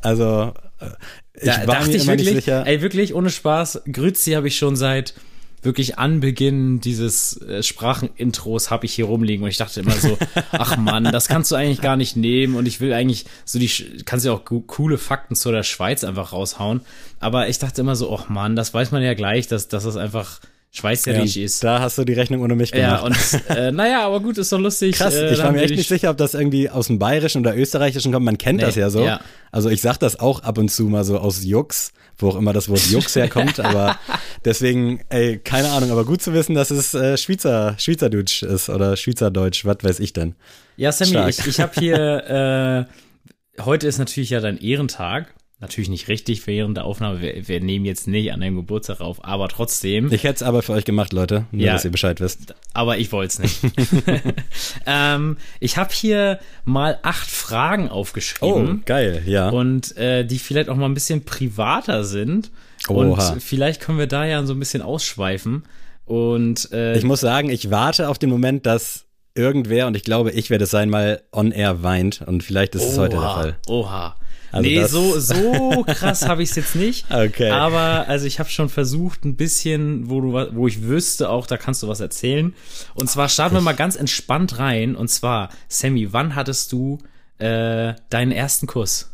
Also, 0.00 0.52
äh, 0.80 0.86
ich 1.34 1.44
Da 1.44 1.66
war 1.68 1.84
mir 1.86 1.94
ich 1.94 2.02
immer 2.02 2.12
wirklich, 2.12 2.34
nicht 2.34 2.44
sicher. 2.44 2.66
ey, 2.66 2.82
wirklich, 2.82 3.14
ohne 3.14 3.30
Spaß, 3.30 3.82
Grüzi 3.92 4.32
habe 4.32 4.48
ich 4.48 4.56
schon 4.58 4.74
seit 4.74 5.14
wirklich 5.62 5.98
Anbeginn 5.98 6.80
dieses 6.80 7.40
äh, 7.42 7.62
Sprachenintros 7.62 8.70
habe 8.70 8.86
ich 8.86 8.94
hier 8.94 9.06
rumliegen 9.06 9.42
und 9.44 9.50
ich 9.50 9.56
dachte 9.56 9.80
immer 9.80 9.92
so, 9.92 10.16
ach 10.52 10.76
Mann, 10.76 11.04
das 11.04 11.28
kannst 11.28 11.50
du 11.50 11.56
eigentlich 11.56 11.80
gar 11.80 11.96
nicht 11.96 12.16
nehmen 12.16 12.54
und 12.54 12.66
ich 12.66 12.80
will 12.80 12.92
eigentlich 12.92 13.26
so 13.44 13.58
die, 13.58 13.70
kannst 14.04 14.24
ja 14.24 14.32
auch 14.32 14.44
coole 14.44 14.98
Fakten 14.98 15.34
zu 15.34 15.50
der 15.50 15.62
Schweiz 15.62 16.04
einfach 16.04 16.32
raushauen, 16.32 16.82
aber 17.20 17.48
ich 17.48 17.58
dachte 17.58 17.80
immer 17.80 17.96
so, 17.96 18.14
ach 18.14 18.28
Mann, 18.28 18.56
das 18.56 18.72
weiß 18.72 18.92
man 18.92 19.02
ja 19.02 19.14
gleich, 19.14 19.46
dass, 19.46 19.68
dass 19.68 19.84
das 19.84 19.96
einfach 19.96 20.40
Schweizerisch 20.70 21.36
ja, 21.36 21.44
ist. 21.44 21.64
da 21.64 21.80
hast 21.80 21.96
du 21.96 22.04
die 22.04 22.12
Rechnung 22.12 22.42
ohne 22.42 22.54
mich 22.54 22.72
gemacht. 22.72 23.02
Ja, 23.02 23.06
und 23.06 23.56
äh, 23.56 23.72
naja, 23.72 24.04
aber 24.06 24.20
gut, 24.20 24.36
ist 24.36 24.52
doch 24.52 24.58
lustig. 24.58 24.96
Krass, 24.96 25.14
äh, 25.14 25.32
ich 25.32 25.38
war 25.42 25.50
mir 25.50 25.62
echt 25.62 25.74
nicht 25.74 25.88
sicher, 25.88 26.10
ob 26.10 26.18
das 26.18 26.34
irgendwie 26.34 26.68
aus 26.68 26.88
dem 26.88 26.98
Bayerischen 26.98 27.40
oder 27.40 27.56
Österreichischen 27.56 28.12
kommt. 28.12 28.26
Man 28.26 28.36
kennt 28.36 28.58
Nee, 28.58 28.66
das 28.66 28.74
ja 28.74 28.90
so. 28.90 29.02
ja. 29.02 29.20
Also 29.50 29.70
ich 29.70 29.80
sag 29.80 29.96
das 29.96 30.20
auch 30.20 30.42
ab 30.42 30.58
und 30.58 30.68
zu 30.70 30.84
mal 30.84 31.04
so 31.04 31.18
aus 31.18 31.42
Jux, 31.42 31.92
wo 32.18 32.28
auch 32.28 32.36
immer 32.36 32.52
das 32.52 32.68
Wort 32.68 32.86
Jux 32.90 33.16
herkommt. 33.16 33.60
aber 33.64 33.98
deswegen, 34.44 35.00
ey, 35.08 35.38
keine 35.38 35.70
Ahnung, 35.70 35.90
aber 35.90 36.04
gut 36.04 36.20
zu 36.20 36.34
wissen, 36.34 36.54
dass 36.54 36.70
es 36.70 36.92
äh, 36.92 37.16
Schweizer, 37.16 37.74
Schweizerdeutsch 37.78 38.42
ist 38.42 38.68
oder 38.68 38.96
Schweizerdeutsch, 38.96 39.64
was 39.64 39.78
weiß 39.80 40.00
ich 40.00 40.12
denn. 40.12 40.34
Ja, 40.76 40.92
Sammy, 40.92 41.12
Stark. 41.12 41.30
ich, 41.30 41.46
ich 41.46 41.60
habe 41.60 41.72
hier, 41.80 42.86
äh, 43.58 43.62
heute 43.62 43.86
ist 43.86 43.98
natürlich 43.98 44.30
ja 44.30 44.40
dein 44.40 44.58
Ehrentag. 44.58 45.34
Natürlich 45.60 45.88
nicht 45.88 46.06
richtig 46.06 46.46
während 46.46 46.76
der 46.76 46.84
Aufnahme. 46.84 47.20
Wir, 47.20 47.48
wir 47.48 47.60
nehmen 47.60 47.84
jetzt 47.84 48.06
nicht 48.06 48.32
an 48.32 48.40
deinem 48.40 48.54
Geburtstag 48.54 49.00
auf, 49.00 49.24
aber 49.24 49.48
trotzdem. 49.48 50.12
Ich 50.12 50.22
hätte 50.22 50.36
es 50.36 50.42
aber 50.44 50.62
für 50.62 50.72
euch 50.72 50.84
gemacht, 50.84 51.12
Leute, 51.12 51.46
nur 51.50 51.64
Ja. 51.66 51.72
dass 51.72 51.84
ihr 51.84 51.90
Bescheid 51.90 52.20
wisst. 52.20 52.54
aber 52.74 52.98
ich 52.98 53.10
wollte 53.10 53.42
es 53.44 53.62
nicht. 53.62 53.74
ähm, 54.86 55.36
ich 55.58 55.76
habe 55.76 55.92
hier 55.92 56.38
mal 56.64 56.98
acht 57.02 57.28
Fragen 57.28 57.88
aufgeschrieben. 57.88 58.82
geil, 58.84 59.22
ja. 59.26 59.48
Und 59.48 59.96
äh, 59.96 60.24
die 60.24 60.38
vielleicht 60.38 60.68
auch 60.68 60.76
mal 60.76 60.86
ein 60.86 60.94
bisschen 60.94 61.24
privater 61.24 62.04
sind. 62.04 62.52
Oha. 62.88 63.30
Und 63.32 63.42
vielleicht 63.42 63.80
können 63.80 63.98
wir 63.98 64.06
da 64.06 64.24
ja 64.24 64.44
so 64.46 64.52
ein 64.54 64.60
bisschen 64.60 64.82
ausschweifen. 64.82 65.64
Und 66.04 66.70
äh, 66.72 66.96
ich 66.96 67.04
muss 67.04 67.20
sagen, 67.20 67.50
ich 67.50 67.70
warte 67.70 68.08
auf 68.08 68.18
den 68.18 68.30
Moment, 68.30 68.64
dass 68.64 69.06
irgendwer, 69.34 69.88
und 69.88 69.96
ich 69.96 70.04
glaube, 70.04 70.30
ich 70.30 70.50
werde 70.50 70.64
es 70.64 70.70
sein, 70.70 70.88
mal 70.88 71.20
on 71.32 71.50
air 71.50 71.82
weint. 71.82 72.22
Und 72.24 72.44
vielleicht 72.44 72.74
ist 72.76 72.84
es 72.84 72.96
heute 72.96 73.16
der 73.16 73.28
Fall. 73.28 73.56
Oha. 73.66 74.14
Also 74.50 74.68
nee, 74.68 74.84
so, 74.84 75.18
so 75.20 75.84
krass 75.86 76.26
habe 76.26 76.42
ich 76.42 76.50
es 76.50 76.56
jetzt 76.56 76.74
nicht. 76.74 77.06
Okay. 77.18 77.50
Aber 77.50 78.08
also 78.08 78.26
ich 78.26 78.38
habe 78.38 78.48
schon 78.48 78.68
versucht, 78.68 79.24
ein 79.24 79.36
bisschen, 79.36 80.08
wo 80.08 80.20
du 80.20 80.32
wo 80.54 80.68
ich 80.68 80.82
wüsste, 80.82 81.30
auch 81.30 81.46
da 81.46 81.56
kannst 81.56 81.82
du 81.82 81.88
was 81.88 82.00
erzählen. 82.00 82.54
Und 82.94 83.10
zwar 83.10 83.28
starten 83.28 83.56
wir 83.56 83.60
mal 83.60 83.74
ganz 83.74 83.96
entspannt 83.96 84.58
rein. 84.58 84.94
Und 84.94 85.08
zwar, 85.08 85.50
Sammy, 85.68 86.12
wann 86.12 86.34
hattest 86.34 86.72
du 86.72 86.98
äh, 87.38 87.94
deinen 88.10 88.32
ersten 88.32 88.66
Kuss? 88.66 89.10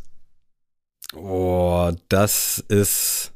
Oh, 1.15 1.91
das 2.09 2.63
ist 2.67 3.31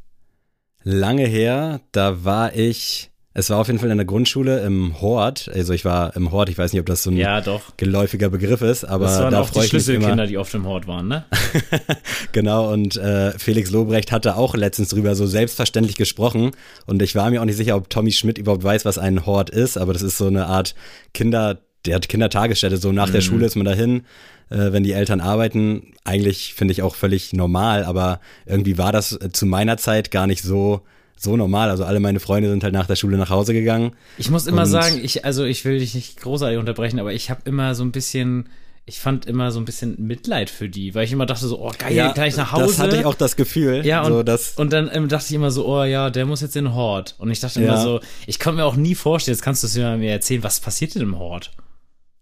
lange 0.84 1.26
her. 1.26 1.82
Da 1.92 2.24
war 2.24 2.56
ich, 2.56 3.10
es 3.40 3.50
war 3.50 3.58
auf 3.58 3.68
jeden 3.68 3.80
Fall 3.80 3.90
in 3.90 3.98
der 3.98 4.06
Grundschule 4.06 4.60
im 4.60 5.00
Hort. 5.02 5.50
Also 5.54 5.74
ich 5.74 5.86
war 5.86 6.16
im 6.16 6.32
Hort, 6.32 6.50
ich 6.50 6.58
weiß 6.58 6.74
nicht, 6.74 6.80
ob 6.80 6.86
das 6.86 7.04
so 7.04 7.10
ein 7.10 7.18
Ja, 7.18 7.42
geläufiger 7.78 8.30
Begriff 8.30 8.62
ist, 8.62 8.84
aber 8.84 9.06
Das 9.06 9.20
waren 9.20 9.32
da 9.32 9.42
auch 9.42 9.50
die 9.50 9.62
Schlüsselkinder, 9.62 10.28
die 10.28 10.38
oft 10.38 10.54
im 10.54 10.66
Hort 10.66 10.88
waren, 10.88 11.08
ne? 11.08 11.26
Genau, 12.34 12.72
und 12.72 12.98
äh, 12.98 13.32
Felix 13.40 13.72
Lobrecht 13.72 14.12
hatte 14.12 14.36
auch 14.36 14.56
letztens 14.56 14.90
drüber 14.90 15.16
so 15.16 15.26
selbstverständlich 15.26 15.96
gesprochen. 15.96 16.52
Und 16.86 17.02
ich 17.02 17.16
war 17.16 17.30
mir 17.30 17.42
auch 17.42 17.46
nicht 17.46 17.58
sicher, 17.58 17.76
ob 17.76 17.90
Tommy 17.90 18.12
Schmidt 18.12 18.38
überhaupt 18.38 18.64
weiß, 18.64 18.86
was 18.86 18.98
ein 18.98 19.26
Hort 19.26 19.50
ist, 19.50 19.78
aber 19.78 19.94
das 19.94 20.02
ist 20.02 20.18
so 20.18 20.28
eine 20.28 20.48
Art 20.48 20.76
Kinder, 21.14 21.60
der 21.86 21.96
hat 21.96 22.10
Kindertagesstätte. 22.10 22.78
So 22.78 22.92
nach 22.92 23.10
der 23.10 23.22
Schule 23.22 23.46
ist 23.46 23.56
man 23.56 23.66
dahin, 23.66 24.02
äh, 24.50 24.72
wenn 24.74 24.84
die 24.84 24.92
Eltern 24.92 25.22
arbeiten. 25.22 25.94
Eigentlich 26.04 26.54
finde 26.54 26.74
ich 26.74 26.82
auch 26.82 26.96
völlig 26.96 27.34
normal, 27.34 27.86
aber 27.86 28.20
irgendwie 28.46 28.78
war 28.78 28.92
das 28.92 29.14
äh, 29.14 29.32
zu 29.32 29.46
meiner 29.46 29.78
Zeit 29.78 30.12
gar 30.12 30.28
nicht 30.28 30.44
so 30.44 30.82
so 31.22 31.36
normal. 31.36 31.70
Also 31.70 31.84
alle 31.84 32.00
meine 32.00 32.20
Freunde 32.20 32.50
sind 32.50 32.64
halt 32.64 32.74
nach 32.74 32.88
der 32.88 32.96
Schule 32.96 33.18
nach 33.18 33.30
Hause 33.30 33.54
gegangen. 33.54 33.92
Ich 34.18 34.30
muss 34.30 34.48
immer 34.48 34.66
sagen, 34.66 35.00
ich, 35.04 35.26
also 35.26 35.44
ich 35.44 35.66
will 35.66 35.80
dich 35.80 35.94
nicht 35.94 36.20
großartig 36.20 36.58
unterbrechen, 36.58 37.00
aber 37.00 37.14
ich 37.14 37.30
habe 37.30 37.42
immer 37.46 37.76
so 37.76 37.84
ein 37.84 37.92
bisschen, 37.92 38.50
ich 38.86 39.00
fand 39.00 39.26
immer 39.26 39.52
so 39.52 39.60
ein 39.60 39.66
bisschen 39.66 39.96
Mitleid 40.00 40.50
für 40.50 40.70
die, 40.70 40.96
weil 40.96 41.04
ich 41.04 41.12
immer 41.12 41.26
dachte 41.26 41.46
so, 41.48 41.60
oh 41.60 41.72
geil, 41.78 42.12
gleich 42.16 42.38
nach 42.38 42.52
Hause. 42.54 42.66
Das 42.68 42.80
hatte 42.80 42.98
ich 42.98 43.06
auch 43.06 43.16
das 43.16 43.36
Gefühl. 43.36 43.86
Ja, 43.86 44.02
und, 44.04 44.12
so, 44.14 44.24
dass, 44.24 44.54
und 44.58 44.72
dann 44.74 44.90
ähm, 44.94 45.10
dachte 45.10 45.26
ich 45.30 45.34
immer 45.36 45.52
so, 45.52 45.68
oh 45.68 45.84
ja, 45.84 46.10
der 46.10 46.26
muss 46.26 46.42
jetzt 46.42 46.56
in 46.56 46.66
den 46.66 46.74
Hort. 46.74 47.16
Und 47.20 47.30
ich 47.32 47.40
dachte 47.40 47.60
immer 47.60 47.74
Ja. 47.74 47.82
so, 47.82 48.00
ich 48.26 48.40
konnte 48.40 48.58
mir 48.58 48.66
auch 48.66 48.76
nie 48.78 48.96
vorstellen, 48.96 49.36
jetzt 49.36 49.44
kannst 49.44 49.64
du 49.64 49.68
es 49.68 49.76
mir 49.76 49.98
mir 49.98 50.12
erzählen, 50.12 50.42
was 50.44 50.60
passiert 50.60 50.96
denn 50.96 51.02
im 51.02 51.20
Hort? 51.20 51.52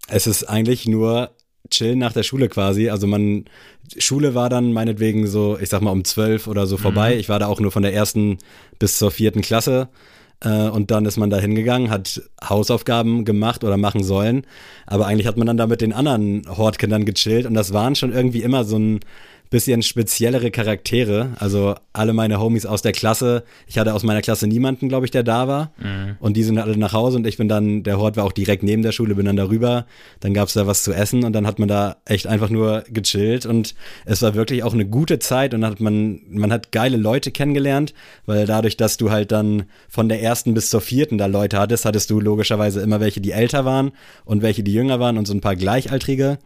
Es 0.10 0.26
ist 0.28 0.44
eigentlich 0.46 0.88
nur 0.88 1.32
chillen 1.70 2.00
nach 2.00 2.14
der 2.14 2.24
Schule 2.24 2.48
quasi. 2.50 2.90
Also 2.90 3.08
man, 3.08 3.46
Schule 3.98 4.36
war 4.36 4.50
dann 4.50 4.74
meinetwegen 4.74 5.28
so, 5.28 5.58
ich 5.60 5.70
sag 5.70 5.82
mal 5.82 5.92
um 5.92 6.04
zwölf 6.04 6.48
oder 6.48 6.68
so 6.68 6.78
vorbei. 6.78 7.14
Mhm. 7.14 7.20
Ich 7.20 7.30
war 7.30 7.40
da 7.40 7.48
auch 7.48 7.60
nur 7.60 7.72
von 7.72 7.84
der 7.84 7.94
ersten 7.94 8.38
bis 8.80 8.98
zur 8.98 9.12
vierten 9.12 9.42
Klasse. 9.42 9.90
Äh, 10.42 10.70
und 10.70 10.92
dann 10.92 11.06
ist 11.06 11.18
man 11.18 11.30
da 11.30 11.38
hingegangen, 11.38 11.90
hat 11.90 12.22
Hausaufgaben 12.44 13.26
gemacht 13.26 13.64
oder 13.64 13.78
machen 13.78 14.04
sollen. 14.04 14.46
Aber 14.86 15.08
eigentlich 15.08 15.28
hat 15.28 15.38
man 15.38 15.48
dann 15.48 15.58
da 15.58 15.68
mit 15.68 15.82
den 15.82 15.94
anderen 15.94 16.44
Hortkindern 16.48 17.06
gechillt. 17.06 17.46
Und 17.46 17.54
das 17.54 17.74
waren 17.74 17.96
schon 17.96 18.14
irgendwie 18.14 18.44
immer 18.44 18.64
so 18.64 18.78
ein 18.78 19.00
bisschen 19.50 19.82
speziellere 19.82 20.52
Charaktere. 20.52 21.34
Also 21.40 21.76
alle 21.94 22.14
meine 22.14 22.40
Homies 22.40 22.66
aus 22.66 22.82
der 22.82 22.92
Klasse. 22.92 23.44
Ich 23.68 23.78
hatte 23.78 23.94
aus 23.94 24.04
meiner 24.04 24.22
Klasse 24.22 24.48
niemanden, 24.48 24.90
glaube 24.90 25.06
ich, 25.06 25.12
der 25.12 25.24
da 25.24 25.48
war. 25.48 25.72
Mhm. 25.78 26.18
Und 26.20 26.36
die 26.36 26.44
sind 26.44 26.58
alle 26.58 26.78
nach 26.78 26.94
Hause 26.94 27.18
und 27.18 27.28
ich 27.28 27.38
bin 27.38 27.48
dann, 27.48 27.84
der 27.84 27.98
Hort 27.98 28.18
war 28.18 28.26
auch 28.26 28.32
direkt 28.32 28.64
neben 28.64 28.82
der 28.82 28.92
Schule, 28.92 29.16
bin 29.16 29.26
dann 29.26 29.38
darüber. 29.38 29.86
Dann 30.20 30.34
gab 30.34 30.48
es 30.48 30.54
da 30.54 30.68
was 30.68 30.84
zu 30.84 30.94
essen 30.94 31.24
und 31.24 31.34
dann 31.34 31.48
hat 31.48 31.60
man 31.60 31.68
da 31.68 31.98
echt 32.06 32.28
einfach 32.28 32.50
nur 32.50 32.84
gechillt 32.90 33.46
und 33.46 33.76
es 34.06 34.22
war 34.22 34.36
wirklich 34.36 34.64
auch 34.64 34.74
eine 34.74 34.86
gute 34.86 35.20
Zeit 35.20 35.54
und 35.54 35.66
hat 35.66 35.80
man, 35.80 36.22
man 36.30 36.52
hat 36.52 36.72
geile 36.72 36.98
Leute 36.98 37.32
kennengelernt, 37.32 37.94
weil 38.26 38.46
dadurch, 38.46 38.78
dass 38.78 38.98
du 38.98 39.12
halt 39.12 39.32
dann 39.32 39.64
von 39.90 40.10
der 40.10 40.22
ersten 40.22 40.54
bis 40.54 40.70
zur 40.70 40.82
vierten 40.82 41.18
da 41.18 41.26
Leute 41.26 41.60
hattest, 41.60 41.86
hattest 41.86 42.10
du 42.10 42.20
logischerweise 42.20 42.82
immer 42.82 43.00
welche, 43.00 43.22
die 43.22 43.32
älter 43.32 43.66
waren 43.66 43.92
und 44.26 44.42
welche, 44.42 44.64
die 44.64 44.74
jünger 44.74 45.00
waren 45.00 45.18
und 45.18 45.26
so 45.28 45.34
ein 45.34 45.42
paar 45.42 45.56
Gleichaltrige. 45.56 46.40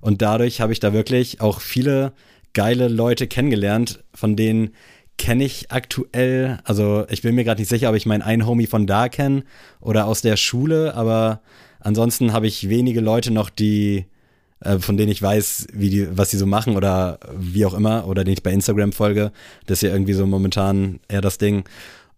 Und 0.00 0.20
dadurch 0.20 0.60
habe 0.60 0.72
ich 0.72 0.80
da 0.80 0.92
wirklich 0.92 1.40
auch 1.40 1.60
viele 1.60 2.12
geile 2.54 2.88
Leute 2.88 3.26
kennengelernt, 3.26 4.02
von 4.14 4.36
denen 4.36 4.70
kenne 5.16 5.44
ich 5.44 5.70
aktuell, 5.70 6.58
also 6.64 7.04
ich 7.08 7.22
bin 7.22 7.34
mir 7.34 7.44
gerade 7.44 7.60
nicht 7.60 7.68
sicher, 7.68 7.90
ob 7.90 7.94
ich 7.94 8.06
meinen 8.06 8.22
einen 8.22 8.46
Homie 8.46 8.66
von 8.66 8.86
da 8.86 9.08
kenne 9.08 9.44
oder 9.80 10.06
aus 10.06 10.22
der 10.22 10.36
Schule, 10.36 10.94
aber 10.94 11.40
ansonsten 11.80 12.32
habe 12.32 12.46
ich 12.46 12.68
wenige 12.68 13.00
Leute 13.00 13.30
noch, 13.30 13.50
die 13.50 14.06
äh, 14.60 14.78
von 14.78 14.96
denen 14.96 15.12
ich 15.12 15.22
weiß, 15.22 15.68
wie 15.72 15.90
die, 15.90 16.16
was 16.16 16.30
sie 16.30 16.38
so 16.38 16.46
machen 16.46 16.76
oder 16.76 17.18
wie 17.36 17.66
auch 17.66 17.74
immer, 17.74 18.08
oder 18.08 18.24
den 18.24 18.32
ich 18.32 18.42
bei 18.42 18.52
Instagram 18.52 18.92
folge. 18.92 19.30
Das 19.66 19.78
ist 19.78 19.82
ja 19.82 19.94
irgendwie 19.94 20.14
so 20.14 20.26
momentan 20.26 21.00
eher 21.08 21.20
das 21.20 21.38
Ding. 21.38 21.64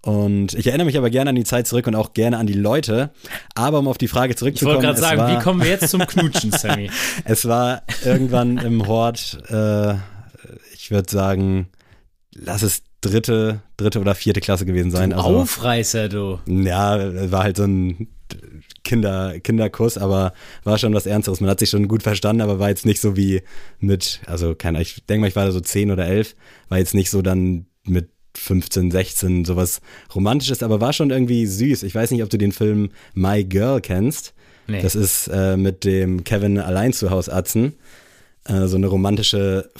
Und 0.00 0.54
ich 0.54 0.68
erinnere 0.68 0.86
mich 0.86 0.96
aber 0.96 1.10
gerne 1.10 1.30
an 1.30 1.36
die 1.36 1.42
Zeit 1.42 1.66
zurück 1.66 1.88
und 1.88 1.96
auch 1.96 2.12
gerne 2.12 2.38
an 2.38 2.46
die 2.46 2.52
Leute. 2.52 3.10
Aber 3.56 3.80
um 3.80 3.88
auf 3.88 3.98
die 3.98 4.06
Frage 4.06 4.36
zurückzukommen. 4.36 4.78
Ich 4.78 4.84
wollte 4.84 5.00
gerade 5.00 5.00
sagen, 5.00 5.20
war, 5.20 5.36
wie 5.36 5.42
kommen 5.42 5.60
wir 5.60 5.68
jetzt 5.68 5.88
zum 5.88 6.06
Knutschen, 6.06 6.52
Sammy? 6.52 6.90
es 7.24 7.46
war 7.48 7.82
irgendwann 8.04 8.58
im 8.58 8.86
Hort, 8.86 9.38
äh, 9.48 9.94
ich 10.86 10.92
würde 10.92 11.10
sagen, 11.10 11.66
lass 12.32 12.62
es 12.62 12.84
dritte, 13.00 13.60
dritte 13.76 13.98
oder 13.98 14.14
vierte 14.14 14.40
Klasse 14.40 14.64
gewesen 14.64 14.92
sein. 14.92 15.10
Du 15.10 15.16
also, 15.16 15.38
Aufreißer, 15.38 16.08
du. 16.08 16.38
Ja, 16.46 17.32
war 17.32 17.42
halt 17.42 17.56
so 17.56 17.64
ein 17.64 18.06
Kinder, 18.84 19.40
Kinderkuss, 19.40 19.98
aber 19.98 20.32
war 20.62 20.78
schon 20.78 20.94
was 20.94 21.06
Ernsteres. 21.06 21.40
Man 21.40 21.50
hat 21.50 21.58
sich 21.58 21.70
schon 21.70 21.88
gut 21.88 22.04
verstanden, 22.04 22.40
aber 22.40 22.60
war 22.60 22.68
jetzt 22.68 22.86
nicht 22.86 23.00
so 23.00 23.16
wie 23.16 23.42
mit, 23.80 24.20
also 24.26 24.54
keine, 24.54 24.80
ich 24.80 25.04
denke 25.06 25.22
mal, 25.22 25.26
ich 25.26 25.34
war 25.34 25.44
da 25.44 25.50
so 25.50 25.58
zehn 25.58 25.90
oder 25.90 26.06
elf, 26.06 26.36
war 26.68 26.78
jetzt 26.78 26.94
nicht 26.94 27.10
so 27.10 27.20
dann 27.20 27.66
mit 27.82 28.10
15, 28.36 28.92
16 28.92 29.44
sowas 29.44 29.80
Romantisches, 30.14 30.62
aber 30.62 30.80
war 30.80 30.92
schon 30.92 31.10
irgendwie 31.10 31.46
süß. 31.46 31.82
Ich 31.82 31.96
weiß 31.96 32.12
nicht, 32.12 32.22
ob 32.22 32.30
du 32.30 32.38
den 32.38 32.52
Film 32.52 32.90
My 33.12 33.42
Girl 33.42 33.80
kennst. 33.80 34.34
Nee. 34.68 34.82
Das 34.82 34.94
ist 34.94 35.26
äh, 35.32 35.56
mit 35.56 35.82
dem 35.82 36.22
Kevin 36.22 36.58
allein 36.58 36.92
zu 36.92 37.10
Haus 37.10 37.28
Atzen. 37.28 37.74
Äh, 38.44 38.66
so 38.66 38.76
eine 38.76 38.86
romantische 38.86 39.70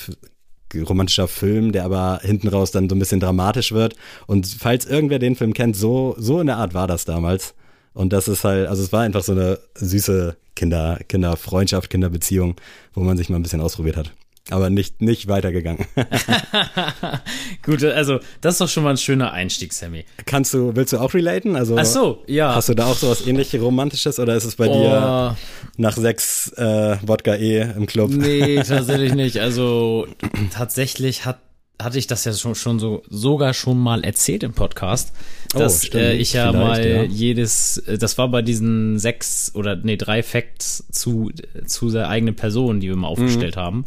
romantischer 0.75 1.29
Film, 1.29 1.73
der 1.73 1.85
aber 1.85 2.21
hinten 2.23 2.49
raus 2.49 2.71
dann 2.71 2.89
so 2.89 2.97
ein 2.97 2.99
bisschen 2.99 3.21
dramatisch 3.21 3.73
wird. 3.73 3.97
Und 4.27 4.47
falls 4.47 4.87
irgendwer 4.87 5.19
den 5.19 5.37
Film 5.37 5.53
kennt, 5.53 5.77
so, 5.77 6.15
so 6.19 6.41
in 6.41 6.47
der 6.47 6.57
Art 6.57 6.75
war 6.75 6.87
das 6.87 7.05
damals. 7.05 7.55
Und 7.95 8.13
das 8.13 8.29
ist 8.29 8.45
halt, 8.45 8.69
also 8.69 8.83
es 8.83 8.93
war 8.93 9.03
einfach 9.03 9.23
so 9.23 9.33
eine 9.33 9.59
süße 9.75 10.37
Kinder, 10.55 10.99
Kinderfreundschaft, 11.09 11.91
Kinderbeziehung, 11.91 12.57
wo 12.95 13.01
man 13.01 13.17
sich 13.17 13.29
mal 13.29 13.37
ein 13.37 13.43
bisschen 13.43 13.61
ausprobiert 13.61 13.97
hat 13.97 14.13
aber 14.51 14.71
nicht, 14.71 15.01
nicht 15.01 15.29
weitergegangen. 15.29 15.87
Gut, 17.67 17.85
also 17.85 18.21
das 18.41 18.55
ist 18.55 18.61
doch 18.61 18.69
schon 18.69 18.85
mal 18.85 18.91
ein 18.91 18.97
schöner 18.97 19.33
Einstieg, 19.33 19.73
Sammy. 19.73 20.05
Kannst 20.25 20.55
du, 20.55 20.75
willst 20.75 20.93
du 20.93 20.99
auch 20.99 21.13
relaten? 21.15 21.57
Also, 21.57 21.77
Ach 21.77 21.85
so, 21.85 22.23
ja. 22.27 22.55
Hast 22.55 22.69
du 22.69 22.75
da 22.75 22.87
auch 22.87 22.97
so 22.97 23.11
was 23.11 23.27
ähnliches 23.27 23.61
Romantisches 23.61 24.19
oder 24.19 24.35
ist 24.37 24.45
es 24.45 24.57
bei 24.57 24.69
oh. 24.69 24.73
dir 24.73 25.37
nach 25.77 25.97
sechs 25.97 26.53
äh, 26.53 26.97
Wodka 27.03 27.35
E 27.35 27.73
im 27.77 27.87
Club? 27.87 28.11
Nee, 28.11 28.63
tatsächlich 28.67 29.15
nicht. 29.15 29.39
Also 29.39 30.07
tatsächlich 30.53 31.27
hat 31.27 31.41
hatte 31.81 31.99
ich 31.99 32.07
das 32.07 32.25
ja 32.25 32.33
schon, 32.33 32.55
schon 32.55 32.79
so 32.79 33.03
sogar 33.09 33.53
schon 33.53 33.79
mal 33.79 34.03
erzählt 34.03 34.43
im 34.43 34.55
Podcast, 34.55 35.13
oh, 35.55 35.59
dass 35.59 35.93
oh, 35.93 35.99
äh, 35.99 36.17
ich 36.17 36.33
ja 36.33 36.51
mal 36.53 36.87
ja. 36.87 37.03
jedes, 37.03 37.79
äh, 37.79 37.99
das 37.99 38.17
war 38.17 38.29
bei 38.29 38.43
diesen 38.43 38.99
sechs 38.99 39.53
oder 39.55 39.77
nee 39.77 39.97
drei 39.97 40.23
Facts 40.23 40.85
zu 40.91 41.31
zu 41.67 41.91
der 41.91 42.09
eigenen 42.09 42.35
Person, 42.35 42.81
die 42.81 42.89
wir 42.89 42.97
mal 42.97 43.09
aufgestellt 43.09 43.57
mhm. 43.57 43.61
haben. 43.61 43.85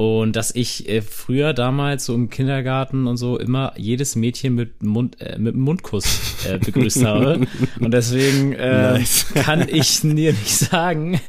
Und 0.00 0.34
dass 0.34 0.54
ich 0.54 0.88
äh, 0.88 1.02
früher 1.02 1.52
damals 1.52 2.06
so 2.06 2.14
im 2.14 2.30
Kindergarten 2.30 3.06
und 3.06 3.18
so 3.18 3.38
immer 3.38 3.74
jedes 3.76 4.16
Mädchen 4.16 4.54
mit 4.54 4.82
Mund 4.82 5.20
äh, 5.20 5.38
mit 5.38 5.56
Mundkuss 5.56 6.46
äh, 6.48 6.56
begrüßt 6.56 7.04
habe. 7.04 7.46
Und 7.80 7.92
deswegen 7.92 8.54
äh, 8.54 8.92
nice. 8.92 9.26
kann 9.34 9.68
ich 9.68 10.00
dir 10.00 10.32
nicht 10.32 10.56
sagen. 10.56 11.20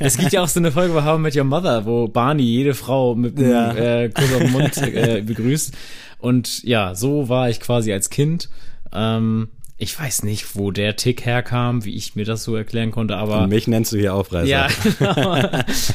Es 0.00 0.18
gibt 0.18 0.32
ja 0.32 0.42
auch 0.42 0.48
so 0.48 0.58
eine 0.58 0.72
Folge 0.72 0.92
bei 0.92 1.04
How 1.04 1.20
I 1.20 1.22
Met 1.22 1.36
Your 1.36 1.44
Mother, 1.44 1.86
wo 1.86 2.08
Barney 2.08 2.42
jede 2.42 2.74
Frau 2.74 3.14
mit 3.14 3.38
einem 3.38 3.48
ja. 3.48 3.74
äh, 3.76 4.08
Kuss 4.08 4.32
auf 4.32 4.38
den 4.38 4.50
Mund 4.50 4.76
äh, 4.78 5.22
begrüßt. 5.24 5.72
Und 6.18 6.64
ja, 6.64 6.96
so 6.96 7.28
war 7.28 7.48
ich 7.48 7.60
quasi 7.60 7.92
als 7.92 8.10
Kind. 8.10 8.48
Ähm, 8.92 9.50
ich 9.78 9.98
weiß 9.98 10.22
nicht, 10.22 10.56
wo 10.56 10.70
der 10.70 10.96
Tick 10.96 11.26
herkam, 11.26 11.84
wie 11.84 11.94
ich 11.94 12.16
mir 12.16 12.24
das 12.24 12.44
so 12.44 12.56
erklären 12.56 12.90
konnte, 12.90 13.16
aber. 13.16 13.42
Und 13.42 13.50
mich 13.50 13.68
nennst 13.68 13.92
du 13.92 13.98
hier 13.98 14.14
Aufreißer. 14.14 14.48
Ja, 14.48 14.68
genau. 14.98 15.32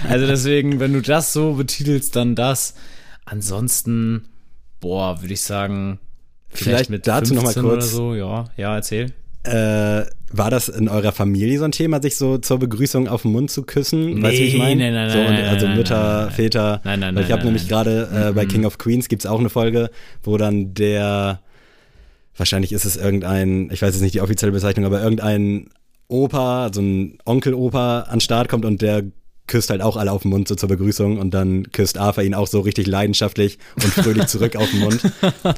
Also 0.08 0.28
deswegen, 0.28 0.80
wenn 0.80 0.94
du 0.94 1.02
das 1.02 1.34
so 1.34 1.54
betitelst, 1.54 2.16
dann 2.16 2.36
das. 2.36 2.76
Ansonsten, 3.26 4.26
boah, 4.80 5.22
würde 5.22 5.34
ich 5.34 5.42
sagen, 5.42 6.00
vielleicht, 6.50 6.66
vielleicht 6.66 6.90
mit 6.92 7.08
dazu 7.08 7.34
noch 7.34 7.44
mal 7.44 7.54
kurz. 7.54 7.66
Oder 7.66 7.82
so. 7.82 8.16
Ja, 8.16 8.46
ja, 8.58 8.76
erzähl. 8.76 9.14
Äh, 9.44 10.06
war 10.34 10.52
das 10.52 10.70
in 10.70 10.88
eurer 10.88 11.12
Familie 11.12 11.58
so 11.58 11.66
ein 11.66 11.72
Thema, 11.72 12.00
sich 12.00 12.16
so 12.16 12.38
zur 12.38 12.60
Begrüßung 12.60 13.08
auf 13.08 13.24
den 13.24 13.32
Mund 13.32 13.50
zu 13.50 13.64
küssen? 13.64 14.14
Nee, 14.14 14.22
weißt 14.22 14.38
du, 14.38 14.44
wie 14.44 14.48
ich 14.48 14.58
meine? 14.58 14.92
Nein, 14.92 14.94
nein, 14.94 15.10
so, 15.10 15.20
und, 15.20 15.50
also 15.50 15.68
Mütter, 15.68 16.26
nein, 16.26 16.32
Väter. 16.32 16.82
Nein, 16.84 17.00
nein, 17.00 17.16
nein. 17.16 17.24
Ich 17.24 17.32
habe 17.32 17.44
nämlich 17.46 17.68
gerade 17.68 18.28
äh, 18.30 18.34
bei 18.34 18.46
King 18.46 18.66
of 18.66 18.78
Queens 18.78 19.10
gibt's 19.10 19.26
auch 19.26 19.40
eine 19.40 19.50
Folge, 19.50 19.90
wo 20.22 20.38
dann 20.38 20.76
der 20.76 21.42
wahrscheinlich 22.36 22.72
ist 22.72 22.86
es 22.86 22.98
irgendein, 22.98 23.70
ich 23.72 23.82
weiß 23.82 23.94
jetzt 23.94 24.02
nicht 24.02 24.16
die 24.16 24.22
offizielle 24.22 24.52
Bezeichnung, 24.52 24.86
aber 24.86 25.02
irgendein 25.02 25.70
Opa, 26.08 26.72
so 26.74 26.82
ein 26.82 27.18
Onkel-Opa 27.26 28.02
an 28.02 28.20
Start 28.20 28.50
kommt 28.50 28.66
und 28.66 28.82
der 28.82 29.04
küsst 29.48 29.70
halt 29.70 29.82
auch 29.82 29.98
alle 29.98 30.12
auf 30.12 30.22
den 30.22 30.32
Mund 30.32 30.48
so 30.48 30.56
zur 30.56 30.70
Begrüßung 30.70 31.18
und 31.18 31.34
dann 31.34 31.72
küsst 31.72 31.98
Arthur 31.98 32.24
ihn 32.24 32.34
auch 32.34 32.48
so 32.48 32.62
richtig 32.62 32.88
leidenschaftlich 32.88 33.60
und 33.76 33.94
fröhlich 33.94 34.28
zurück 34.28 34.56
auf 34.56 34.70
den 34.70 34.80
Mund. 34.80 35.02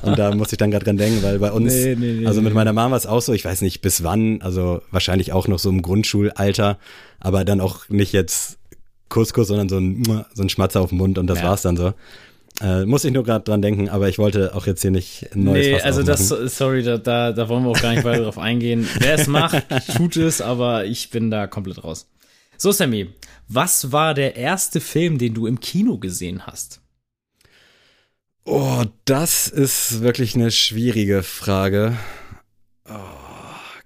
Und 0.02 0.18
da 0.18 0.34
muss 0.34 0.52
ich 0.52 0.58
dann 0.58 0.72
gerade 0.72 0.86
dran 0.86 0.98
denken, 0.98 1.22
weil 1.22 1.38
bei 1.38 1.52
uns, 1.52 1.74
nee, 1.74 1.96
nee, 1.96 2.14
nee, 2.14 2.26
also 2.26 2.42
mit 2.42 2.54
meiner 2.54 2.74
Mama 2.74 2.92
war 2.92 2.98
es 2.98 3.06
auch 3.06 3.22
so, 3.22 3.34
ich 3.34 3.46
weiß 3.46 3.62
nicht 3.62 3.82
bis 3.82 4.04
wann, 4.04 4.42
also 4.42 4.82
wahrscheinlich 4.90 5.32
auch 5.32 5.48
noch 5.48 5.60
so 5.60 5.70
im 5.70 5.84
Grundschulalter, 5.84 6.80
aber 7.20 7.46
dann 7.46 7.62
auch 7.62 7.88
nicht 7.90 8.14
jetzt 8.14 8.58
Kuss, 9.10 9.30
sondern 9.30 9.70
so 9.70 9.78
ein, 9.78 10.26
so 10.34 10.42
ein 10.42 10.50
Schmatzer 10.50 10.82
auf 10.82 10.90
den 10.90 10.98
Mund 10.98 11.20
und 11.20 11.28
das 11.28 11.40
ja. 11.40 11.46
war's 11.46 11.62
dann 11.62 11.78
so. 11.78 11.94
Äh, 12.62 12.86
muss 12.86 13.04
ich 13.04 13.12
nur 13.12 13.24
gerade 13.24 13.44
dran 13.44 13.62
denken, 13.62 13.90
aber 13.90 14.10
ich 14.10 14.20
wollte 14.20 14.56
auch 14.56 14.68
jetzt 14.68 14.82
hier 14.82 14.92
nicht 14.92 15.28
ein 15.34 15.44
neues 15.44 15.66
Nee, 15.66 15.82
also 15.82 16.04
das, 16.04 16.28
sorry, 16.28 16.84
da, 16.84 16.98
da, 16.98 17.32
da 17.32 17.50
wollen 17.50 17.64
wir 17.64 17.72
auch 17.72 17.82
gar 17.82 17.94
nicht 17.94 18.04
weiter 18.04 18.24
drauf 18.24 18.38
eingehen. 18.38 18.88
Wer 19.00 19.16
es 19.16 19.28
macht, 19.28 19.66
tut 19.96 20.18
es, 20.18 20.40
aber 20.40 20.86
ich 20.86 21.10
bin 21.10 21.32
da 21.32 21.48
komplett 21.48 21.84
raus. 21.84 22.08
So, 22.58 22.72
Sammy, 22.72 23.10
was 23.48 23.92
war 23.92 24.14
der 24.14 24.36
erste 24.36 24.80
Film, 24.80 25.18
den 25.18 25.34
du 25.34 25.48
im 25.48 25.60
Kino 25.60 25.98
gesehen 25.98 26.46
hast? 26.46 26.82
Oh, 28.46 28.84
das 29.06 29.48
ist 29.48 30.02
wirklich 30.02 30.36
eine 30.36 30.52
schwierige 30.52 31.24
Frage. 31.24 31.98
Oh, 32.88 32.94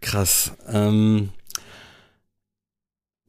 krass. 0.01 0.51
Ähm, 0.67 1.29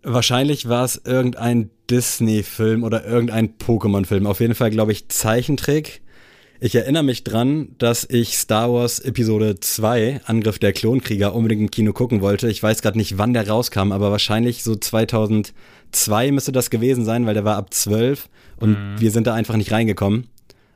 Wahrscheinlich 0.03 0.69
war 0.69 0.85
es 0.85 0.97
irgendein 1.05 1.71
Disney-Film 1.91 2.85
oder 2.85 3.05
irgendein 3.05 3.59
Pokémon-Film. 3.59 4.27
Auf 4.27 4.41
jeden 4.41 4.55
Fall, 4.55 4.71
glaube 4.71 4.93
ich, 4.93 5.09
Zeichentrick. 5.09 6.03
Ich 6.61 6.75
erinnere 6.75 7.05
mich 7.05 7.23
dran, 7.23 7.69
dass 7.79 8.05
ich 8.11 8.37
Star 8.37 8.73
Wars 8.73 8.99
Episode 8.99 9.61
2, 9.61 10.23
Angriff 10.25 10.59
der 10.59 10.73
Klonkrieger, 10.73 11.35
unbedingt 11.35 11.61
im 11.63 11.71
Kino 11.71 11.93
gucken 11.93 12.21
wollte. 12.21 12.49
Ich 12.49 12.63
weiß 12.63 12.83
gerade 12.83 12.99
nicht, 12.99 13.17
wann 13.17 13.33
der 13.33 13.49
rauskam, 13.49 13.93
aber 13.93 14.11
wahrscheinlich 14.11 14.65
so 14.65 14.75
2002 14.75 16.33
müsste 16.33 16.51
das 16.51 16.71
gewesen 16.71 17.05
sein, 17.05 17.27
weil 17.27 17.35
der 17.35 17.45
war 17.45 17.57
ab 17.57 17.73
12 17.73 18.29
und 18.59 18.71
mhm. 18.71 19.01
wir 19.01 19.13
sind 19.13 19.29
da 19.29 19.35
einfach 19.35 19.57
nicht 19.57 19.71
reingekommen. 19.71 20.27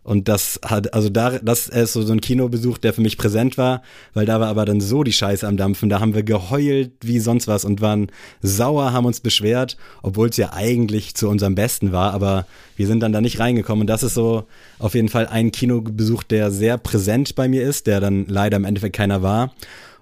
Und 0.04 0.26
das 0.28 0.58
hat, 0.64 0.94
also 0.94 1.08
da, 1.10 1.38
das 1.38 1.68
ist 1.68 1.92
so, 1.92 2.02
so 2.02 2.12
ein 2.12 2.20
Kinobesuch, 2.20 2.78
der 2.78 2.92
für 2.92 3.02
mich 3.02 3.16
präsent 3.16 3.56
war, 3.56 3.82
weil 4.14 4.26
da 4.26 4.40
war 4.40 4.48
aber 4.48 4.64
dann 4.64 4.80
so 4.80 5.04
die 5.04 5.12
Scheiße 5.12 5.46
am 5.46 5.56
Dampfen. 5.56 5.88
Da 5.88 6.00
haben 6.00 6.14
wir 6.14 6.24
geheult 6.24 6.90
wie 7.02 7.20
sonst 7.20 7.46
was 7.46 7.64
und 7.64 7.80
waren 7.80 8.10
sauer, 8.40 8.92
haben 8.92 9.06
uns 9.06 9.20
beschwert, 9.20 9.76
obwohl 10.02 10.28
es 10.28 10.36
ja 10.36 10.52
eigentlich 10.52 11.14
zu 11.14 11.28
unserem 11.28 11.54
Besten 11.54 11.92
war, 11.92 12.12
aber 12.14 12.46
wir 12.76 12.88
sind 12.88 13.00
dann 13.00 13.12
da 13.12 13.20
nicht 13.20 13.38
reingekommen. 13.38 13.82
Und 13.82 13.86
das 13.86 14.02
ist 14.02 14.14
so 14.14 14.44
auf 14.80 14.94
jeden 14.94 15.08
Fall 15.08 15.28
ein 15.28 15.52
Kinobesuch, 15.52 16.24
der 16.24 16.50
sehr 16.50 16.78
präsent 16.78 17.36
bei 17.36 17.46
mir 17.46 17.62
ist, 17.62 17.86
der 17.86 18.00
dann 18.00 18.26
leider 18.26 18.56
im 18.56 18.64
Endeffekt 18.64 18.96
keiner 18.96 19.22
war. 19.22 19.54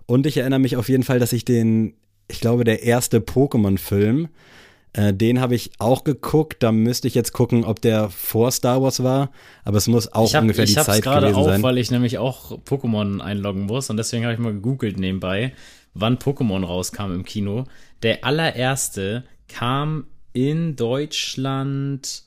Und 0.07 0.27
ich 0.27 0.39
erinnere 0.39 0.61
mich 0.61 0.77
auf 0.77 0.89
jeden 0.89 1.03
Fall, 1.03 1.19
dass 1.19 1.35
ich 1.35 1.45
den, 1.45 1.93
ich 2.27 2.41
glaube, 2.41 2.65
der 2.65 2.83
erste 2.83 3.19
Pokémon-Film, 3.19 4.29
äh, 4.93 5.15
den 5.15 5.41
habe 5.41 5.55
ich 5.55 5.71
auch 5.79 6.05
geguckt. 6.05 6.63
Da 6.63 6.73
müsste 6.73 7.07
ich 7.09 7.15
jetzt 7.15 7.33
gucken, 7.33 7.65
ob 7.65 7.81
der 7.81 8.11
vor 8.11 8.51
Star 8.51 8.83
Wars 8.83 9.03
war. 9.03 9.31
Aber 9.65 9.77
es 9.77 9.87
muss 9.87 10.13
auch 10.13 10.33
hab, 10.35 10.43
ungefähr 10.43 10.65
die 10.65 10.75
Zeit 10.75 11.03
gewesen 11.03 11.35
auch, 11.35 11.45
sein. 11.45 11.63
weil 11.63 11.79
ich 11.79 11.91
nämlich 11.91 12.19
auch 12.19 12.59
Pokémon 12.63 13.21
einloggen 13.21 13.67
muss. 13.67 13.91
Und 13.91 13.97
deswegen 13.97 14.25
habe 14.25 14.35
ich 14.35 14.41
mal 14.41 14.53
gegoogelt 14.53 14.99
nebenbei, 14.99 15.53
wann 15.95 16.19
Pokémon 16.19 16.65
rauskam 16.65 17.13
im 17.13 17.25
Kino. 17.25 17.65
Der 18.03 18.25
allererste 18.25 19.25
kam 19.49 20.07
in 20.33 20.77
Deutschland 20.77 22.25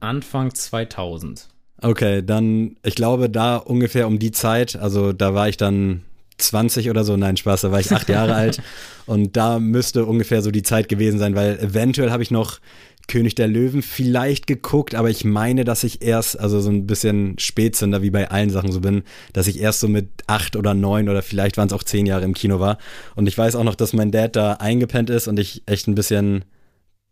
Anfang 0.00 0.54
2000. 0.54 1.48
Okay, 1.80 2.24
dann, 2.24 2.76
ich 2.82 2.94
glaube, 2.94 3.28
da 3.28 3.56
ungefähr 3.56 4.06
um 4.06 4.18
die 4.18 4.30
Zeit, 4.30 4.76
also 4.76 5.12
da 5.12 5.34
war 5.34 5.48
ich 5.48 5.56
dann 5.56 6.02
20 6.38 6.90
oder 6.90 7.04
so, 7.04 7.16
nein, 7.16 7.36
Spaß, 7.36 7.62
da 7.62 7.72
war 7.72 7.80
ich 7.80 7.92
acht 7.92 8.08
Jahre 8.08 8.34
alt 8.34 8.60
und 9.06 9.36
da 9.36 9.58
müsste 9.58 10.04
ungefähr 10.04 10.42
so 10.42 10.50
die 10.50 10.62
Zeit 10.62 10.88
gewesen 10.88 11.18
sein, 11.18 11.34
weil 11.34 11.58
eventuell 11.58 12.10
habe 12.10 12.22
ich 12.22 12.30
noch 12.30 12.58
König 13.06 13.34
der 13.34 13.48
Löwen 13.48 13.82
vielleicht 13.82 14.46
geguckt, 14.46 14.94
aber 14.94 15.10
ich 15.10 15.24
meine, 15.24 15.64
dass 15.64 15.84
ich 15.84 16.02
erst, 16.02 16.40
also 16.40 16.60
so 16.60 16.70
ein 16.70 16.86
bisschen 16.86 17.38
Spätzünder, 17.38 18.02
wie 18.02 18.10
bei 18.10 18.30
allen 18.30 18.50
Sachen 18.50 18.72
so 18.72 18.80
bin, 18.80 19.02
dass 19.32 19.46
ich 19.46 19.60
erst 19.60 19.80
so 19.80 19.88
mit 19.88 20.08
acht 20.26 20.56
oder 20.56 20.74
neun 20.74 21.08
oder 21.08 21.22
vielleicht 21.22 21.56
waren 21.56 21.66
es 21.66 21.74
auch 21.74 21.82
zehn 21.82 22.06
Jahre 22.06 22.24
im 22.24 22.34
Kino 22.34 22.60
war. 22.60 22.78
Und 23.14 23.26
ich 23.26 23.36
weiß 23.36 23.56
auch 23.56 23.64
noch, 23.64 23.74
dass 23.74 23.92
mein 23.92 24.10
Dad 24.10 24.36
da 24.36 24.54
eingepennt 24.54 25.10
ist 25.10 25.28
und 25.28 25.38
ich 25.38 25.62
echt 25.66 25.86
ein 25.86 25.94
bisschen 25.94 26.44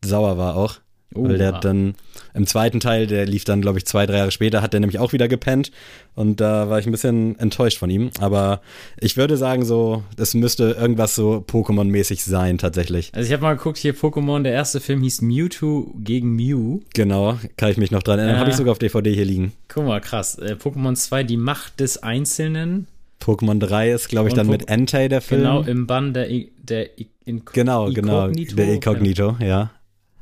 sauer 0.03 0.39
war 0.39 0.57
auch. 0.57 0.81
Oh, 1.15 1.29
weil 1.29 1.37
der 1.37 1.53
dann 1.53 1.95
im 2.35 2.47
zweiten 2.47 2.81
Teil, 2.81 3.07
der 3.07 3.27
lief 3.27 3.45
dann, 3.45 3.61
glaube 3.61 3.79
ich, 3.79 3.87
zwei, 3.87 4.07
drei 4.07 4.19
Jahre 4.19 4.31
später, 4.31 4.63
hat 4.63 4.73
der 4.73 4.81
nämlich 4.81 4.99
auch 4.99 5.13
wieder 5.13 5.29
gepennt. 5.29 5.71
Und 6.15 6.41
da 6.41 6.69
war 6.69 6.79
ich 6.79 6.87
ein 6.87 6.93
bisschen 6.93 7.39
enttäuscht 7.39 7.79
von 7.79 7.91
ihm. 7.91 8.11
Aber 8.21 8.61
ich 9.01 9.17
würde 9.17 9.37
sagen, 9.37 9.65
so, 9.65 10.03
das 10.17 10.35
müsste 10.35 10.77
irgendwas 10.79 11.15
so 11.15 11.45
Pokémon-mäßig 11.47 12.23
sein, 12.23 12.59
tatsächlich. 12.59 13.11
Also 13.15 13.27
ich 13.27 13.33
habe 13.33 13.43
mal 13.43 13.57
geguckt, 13.57 13.79
hier 13.79 13.95
Pokémon, 13.95 14.43
der 14.43 14.53
erste 14.53 14.81
Film 14.81 15.03
hieß 15.03 15.23
Mewtwo 15.23 15.93
gegen 15.99 16.35
Mew. 16.37 16.81
Genau, 16.95 17.39
kann 17.57 17.71
ich 17.71 17.77
mich 17.77 17.91
noch 17.91 18.03
dran 18.03 18.19
erinnern. 18.19 18.37
Äh, 18.37 18.41
habe 18.41 18.51
ich 18.51 18.57
sogar 18.57 18.73
auf 18.73 18.79
DVD 18.79 19.13
hier 19.13 19.25
liegen. 19.25 19.53
Guck 19.69 19.87
mal, 19.87 20.01
krass. 20.01 20.39
Äh, 20.39 20.57
Pokémon 20.59 20.95
2, 20.95 21.25
die 21.25 21.37
Macht 21.37 21.81
des 21.81 22.03
Einzelnen. 22.03 22.87
Pokémon 23.23 23.59
3 23.59 23.93
ist, 23.93 24.09
glaube 24.09 24.29
ich, 24.29 24.35
dann 24.35 24.47
po 24.47 24.53
mit 24.53 24.69
Entei 24.69 25.09
der 25.09 25.21
Film. 25.21 25.43
Genau, 25.43 25.63
im 25.63 25.87
Bann 25.87 26.13
der, 26.13 26.29
der 26.59 26.99
Inc 27.25 27.53
Genau, 27.53 27.91
genau, 27.93 28.29
der 28.29 28.75
Incognito, 28.75 29.37
ja. 29.41 29.71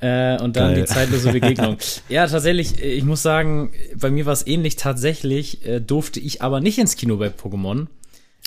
Äh, 0.00 0.40
und 0.40 0.57
dann 0.57 0.73
Geil. 0.73 0.83
die 0.83 0.85
zeitlose 0.87 1.33
Begegnung. 1.33 1.76
ja, 2.09 2.26
tatsächlich, 2.26 2.83
ich 2.83 3.04
muss 3.04 3.23
sagen, 3.23 3.71
bei 3.95 4.11
mir 4.11 4.26
war 4.26 4.33
es 4.33 4.47
ähnlich. 4.47 4.76
Tatsächlich 4.76 5.66
äh, 5.66 5.80
durfte 5.80 6.21
ich 6.21 6.42
aber 6.42 6.61
nicht 6.61 6.78
ins 6.78 6.97
Kino 6.97 7.16
bei 7.16 7.28
Pokémon. 7.28 7.87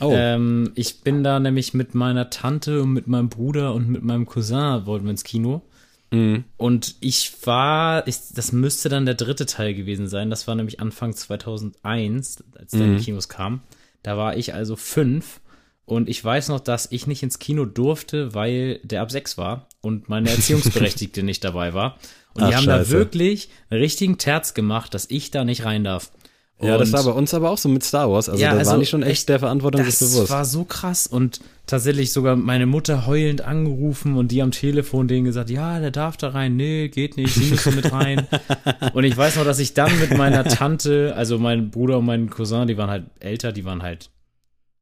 Oh. 0.01 0.11
Ähm, 0.11 0.71
ich 0.75 1.01
bin 1.01 1.23
da 1.23 1.39
nämlich 1.39 1.75
mit 1.75 1.93
meiner 1.93 2.31
Tante 2.31 2.81
und 2.81 2.93
mit 2.93 3.07
meinem 3.07 3.29
Bruder 3.29 3.73
und 3.73 3.89
mit 3.89 4.03
meinem 4.03 4.25
Cousin 4.25 4.85
wollten 4.85 5.05
wir 5.05 5.11
ins 5.11 5.23
Kino. 5.23 5.61
Mhm. 6.09 6.43
Und 6.57 6.95
ich 6.99 7.31
war, 7.45 8.07
ich, 8.07 8.17
das 8.33 8.51
müsste 8.51 8.89
dann 8.89 9.05
der 9.05 9.15
dritte 9.15 9.45
Teil 9.45 9.75
gewesen 9.75 10.07
sein. 10.07 10.31
Das 10.31 10.47
war 10.47 10.55
nämlich 10.55 10.79
Anfang 10.79 11.13
2001, 11.13 12.43
als 12.57 12.71
der 12.71 12.87
mhm. 12.87 12.95
in 12.95 13.01
Kinos 13.01 13.29
kam. 13.29 13.61
Da 14.01 14.17
war 14.17 14.37
ich 14.37 14.55
also 14.55 14.75
fünf. 14.75 15.39
Und 15.85 16.09
ich 16.09 16.23
weiß 16.23 16.49
noch, 16.49 16.59
dass 16.59 16.91
ich 16.91 17.05
nicht 17.05 17.21
ins 17.21 17.39
Kino 17.39 17.65
durfte, 17.65 18.33
weil 18.33 18.79
der 18.83 19.01
ab 19.01 19.11
sechs 19.11 19.37
war 19.37 19.67
und 19.83 20.09
meine 20.09 20.29
Erziehungsberechtigte 20.29 21.23
nicht 21.23 21.43
dabei 21.43 21.73
war. 21.73 21.97
Und 22.33 22.43
Ach, 22.43 22.49
die 22.49 22.55
haben 22.55 22.63
Scheiße. 22.63 22.91
da 22.91 22.97
wirklich 22.97 23.49
einen 23.69 23.81
richtigen 23.81 24.17
Terz 24.17 24.53
gemacht, 24.53 24.93
dass 24.93 25.09
ich 25.09 25.29
da 25.29 25.43
nicht 25.43 25.65
rein 25.65 25.83
darf. 25.83 26.11
Und 26.57 26.69
ja, 26.69 26.77
das 26.77 26.93
war 26.93 27.03
bei 27.03 27.11
uns 27.11 27.33
aber 27.33 27.49
auch 27.49 27.57
so 27.57 27.67
mit 27.67 27.83
Star 27.83 28.09
Wars. 28.09 28.29
Also 28.29 28.41
ja, 28.41 28.51
da 28.51 28.59
also 28.59 28.71
waren 28.71 28.79
die 28.79 28.85
schon 28.85 29.03
echt 29.03 29.27
der 29.27 29.39
Verantwortung 29.39 29.83
das 29.85 29.99
bewusst. 29.99 30.23
Das 30.23 30.29
war 30.29 30.45
so 30.45 30.63
krass 30.63 31.07
und 31.07 31.41
tatsächlich 31.67 32.13
sogar 32.13 32.37
meine 32.37 32.65
Mutter 32.65 33.05
heulend 33.05 33.41
angerufen 33.41 34.15
und 34.15 34.31
die 34.31 34.41
am 34.41 34.51
Telefon 34.51 35.09
denen 35.09 35.25
gesagt, 35.25 35.49
ja, 35.49 35.79
der 35.79 35.91
darf 35.91 36.15
da 36.15 36.29
rein. 36.29 36.55
Nee, 36.55 36.87
geht 36.87 37.17
nicht, 37.17 37.33
sie 37.33 37.49
müssen 37.49 37.75
mit 37.75 37.91
rein. 37.91 38.27
und 38.93 39.03
ich 39.03 39.17
weiß 39.17 39.35
noch, 39.35 39.43
dass 39.43 39.59
ich 39.59 39.73
dann 39.73 39.99
mit 39.99 40.15
meiner 40.17 40.45
Tante, 40.45 41.13
also 41.17 41.37
mein 41.37 41.69
Bruder 41.69 41.97
und 41.97 42.05
mein 42.05 42.29
Cousin, 42.29 42.67
die 42.67 42.77
waren 42.77 42.89
halt 42.89 43.05
älter, 43.19 43.51
die 43.51 43.65
waren 43.65 43.83
halt, 43.83 44.11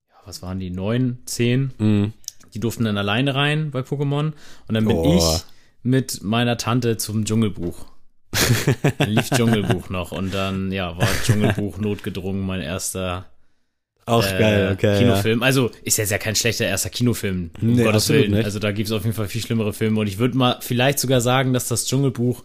ja, 0.10 0.16
was 0.26 0.44
waren 0.44 0.60
die, 0.60 0.70
neun, 0.70 1.18
zehn. 1.26 1.72
Mhm. 1.80 2.14
Die 2.54 2.60
durften 2.60 2.86
dann 2.86 2.98
alleine 2.98 3.36
rein 3.36 3.72
bei 3.72 3.80
Pokémon. 3.82 4.34
Und 4.68 4.74
dann 4.74 4.86
bin 4.86 4.98
oh. 4.98 5.18
ich 5.18 5.44
mit 5.84 6.24
meiner 6.24 6.58
Tante 6.58 6.98
zum 6.98 7.26
Dschungelbuch. 7.26 7.86
dann 8.98 9.10
lief 9.10 9.30
Dschungelbuch 9.30 9.90
noch 9.90 10.12
und 10.12 10.34
dann, 10.34 10.72
ja, 10.72 10.98
war 10.98 11.08
Dschungelbuch 11.26 11.78
notgedrungen 11.80 12.46
mein 12.46 12.62
erster 12.62 13.26
auch 14.06 14.26
äh, 14.26 14.40
geil, 14.40 14.72
okay. 14.74 15.00
Kinofilm. 15.00 15.40
Ja. 15.40 15.46
Also 15.46 15.72
ist 15.84 15.98
jetzt 15.98 16.12
ja 16.12 16.18
kein 16.18 16.36
schlechter 16.36 16.66
erster 16.66 16.90
Kinofilm, 16.90 17.52
um 17.62 17.74
nee, 17.74 17.84
Gottes 17.84 18.10
Willen. 18.10 18.32
Nicht. 18.32 18.46
Also 18.46 18.60
da 18.60 18.72
gibt 18.72 18.88
es 18.88 18.94
auf 18.94 19.04
jeden 19.04 19.16
Fall 19.16 19.28
viel 19.28 19.42
schlimmere 19.42 19.74
Filme. 19.74 20.00
Und 20.00 20.08
ich 20.08 20.18
würde 20.18 20.38
mal 20.38 20.58
vielleicht 20.62 21.00
sogar 21.00 21.22
sagen, 21.22 21.54
dass 21.54 21.68
das 21.68 21.86
Dschungelbuch 21.86 22.44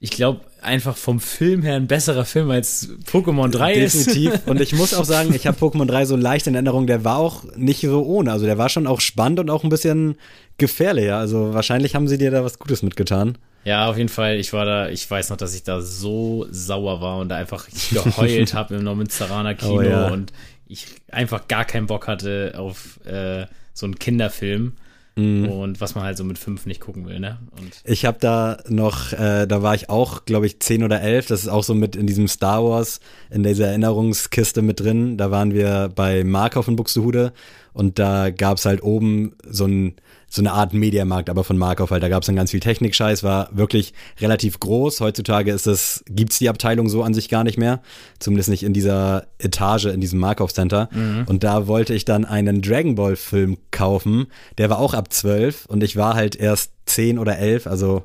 ich 0.00 0.10
glaube, 0.10 0.42
einfach 0.62 0.96
vom 0.96 1.18
Film 1.18 1.62
her 1.62 1.74
ein 1.74 1.88
besserer 1.88 2.24
Film 2.24 2.50
als 2.50 2.88
Pokémon 3.10 3.48
3 3.48 3.74
Definitiv. 3.74 3.94
ist. 3.94 4.06
Definitiv. 4.06 4.46
Und 4.46 4.60
ich 4.60 4.72
muss 4.74 4.94
auch 4.94 5.04
sagen, 5.04 5.34
ich 5.34 5.46
habe 5.46 5.58
Pokémon 5.58 5.86
3 5.86 6.04
so 6.04 6.16
leicht 6.16 6.46
in 6.46 6.54
Erinnerung, 6.54 6.86
der 6.86 7.04
war 7.04 7.16
auch 7.16 7.44
nicht 7.56 7.80
so 7.80 8.04
ohne. 8.04 8.30
Also 8.30 8.46
der 8.46 8.58
war 8.58 8.68
schon 8.68 8.86
auch 8.86 9.00
spannend 9.00 9.40
und 9.40 9.50
auch 9.50 9.64
ein 9.64 9.70
bisschen 9.70 10.16
gefährlicher. 10.56 11.16
Also 11.16 11.52
wahrscheinlich 11.52 11.94
haben 11.94 12.06
sie 12.06 12.18
dir 12.18 12.30
da 12.30 12.44
was 12.44 12.58
Gutes 12.58 12.82
mitgetan. 12.82 13.38
Ja, 13.64 13.90
auf 13.90 13.96
jeden 13.96 14.08
Fall. 14.08 14.36
Ich 14.36 14.52
war 14.52 14.64
da, 14.64 14.88
ich 14.88 15.08
weiß 15.10 15.30
noch, 15.30 15.36
dass 15.36 15.54
ich 15.54 15.64
da 15.64 15.80
so 15.80 16.46
sauer 16.50 17.00
war 17.00 17.18
und 17.18 17.28
da 17.28 17.36
einfach 17.36 17.66
geheult 17.90 18.54
habe 18.54 18.76
im 18.76 18.84
Neumünsteraner 18.84 19.54
Kino 19.54 19.78
oh, 19.78 19.82
ja. 19.82 20.08
und 20.08 20.32
ich 20.68 20.86
einfach 21.10 21.48
gar 21.48 21.64
keinen 21.64 21.86
Bock 21.86 22.06
hatte 22.06 22.54
auf 22.56 23.04
äh, 23.04 23.46
so 23.74 23.86
einen 23.86 23.98
Kinderfilm. 23.98 24.74
Mhm. 25.18 25.48
Und 25.48 25.80
was 25.80 25.96
man 25.96 26.04
halt 26.04 26.16
so 26.16 26.22
mit 26.22 26.38
fünf 26.38 26.64
nicht 26.64 26.80
gucken 26.80 27.04
will, 27.06 27.18
ne? 27.18 27.38
Und 27.58 27.82
ich 27.84 28.04
habe 28.04 28.18
da 28.20 28.58
noch, 28.68 29.12
äh, 29.12 29.46
da 29.46 29.62
war 29.62 29.74
ich 29.74 29.90
auch, 29.90 30.24
glaube 30.24 30.46
ich, 30.46 30.60
zehn 30.60 30.84
oder 30.84 31.00
elf. 31.00 31.26
Das 31.26 31.40
ist 31.40 31.48
auch 31.48 31.64
so 31.64 31.74
mit 31.74 31.96
in 31.96 32.06
diesem 32.06 32.28
Star 32.28 32.64
Wars, 32.64 33.00
in 33.28 33.42
dieser 33.42 33.66
Erinnerungskiste 33.66 34.62
mit 34.62 34.78
drin. 34.78 35.16
Da 35.16 35.32
waren 35.32 35.52
wir 35.52 35.90
bei 35.92 36.22
Markov 36.22 36.68
in 36.68 36.76
Buxtehude 36.76 37.32
und 37.72 37.98
da 37.98 38.30
gab 38.30 38.58
es 38.58 38.64
halt 38.64 38.82
oben 38.84 39.32
so 39.44 39.66
ein 39.66 39.94
so 40.28 40.42
eine 40.42 40.52
Art 40.52 40.74
Mediamarkt, 40.74 41.30
aber 41.30 41.42
von 41.42 41.56
Markov 41.56 41.90
halt. 41.90 42.02
Da 42.02 42.08
gab 42.08 42.22
es 42.22 42.26
dann 42.26 42.36
ganz 42.36 42.50
viel 42.50 42.60
Technikscheiß, 42.60 43.22
war 43.22 43.48
wirklich 43.52 43.94
relativ 44.20 44.60
groß. 44.60 45.00
Heutzutage 45.00 45.52
ist 45.52 45.66
es, 45.66 46.04
gibt's 46.08 46.38
die 46.38 46.48
Abteilung 46.48 46.88
so 46.88 47.02
an 47.02 47.14
sich 47.14 47.28
gar 47.28 47.44
nicht 47.44 47.56
mehr. 47.56 47.80
Zumindest 48.18 48.50
nicht 48.50 48.62
in 48.62 48.74
dieser 48.74 49.26
Etage, 49.38 49.86
in 49.86 50.00
diesem 50.00 50.18
Markov 50.18 50.52
Center. 50.52 50.90
Mhm. 50.92 51.24
Und 51.26 51.44
da 51.44 51.66
wollte 51.66 51.94
ich 51.94 52.04
dann 52.04 52.24
einen 52.24 52.60
Dragon 52.60 52.94
Ball 52.94 53.16
Film 53.16 53.56
kaufen. 53.70 54.26
Der 54.58 54.68
war 54.68 54.78
auch 54.78 54.94
ab 54.94 55.12
zwölf 55.12 55.64
und 55.66 55.82
ich 55.82 55.96
war 55.96 56.14
halt 56.14 56.36
erst 56.36 56.72
zehn 56.84 57.18
oder 57.18 57.38
elf, 57.38 57.66
also 57.66 58.04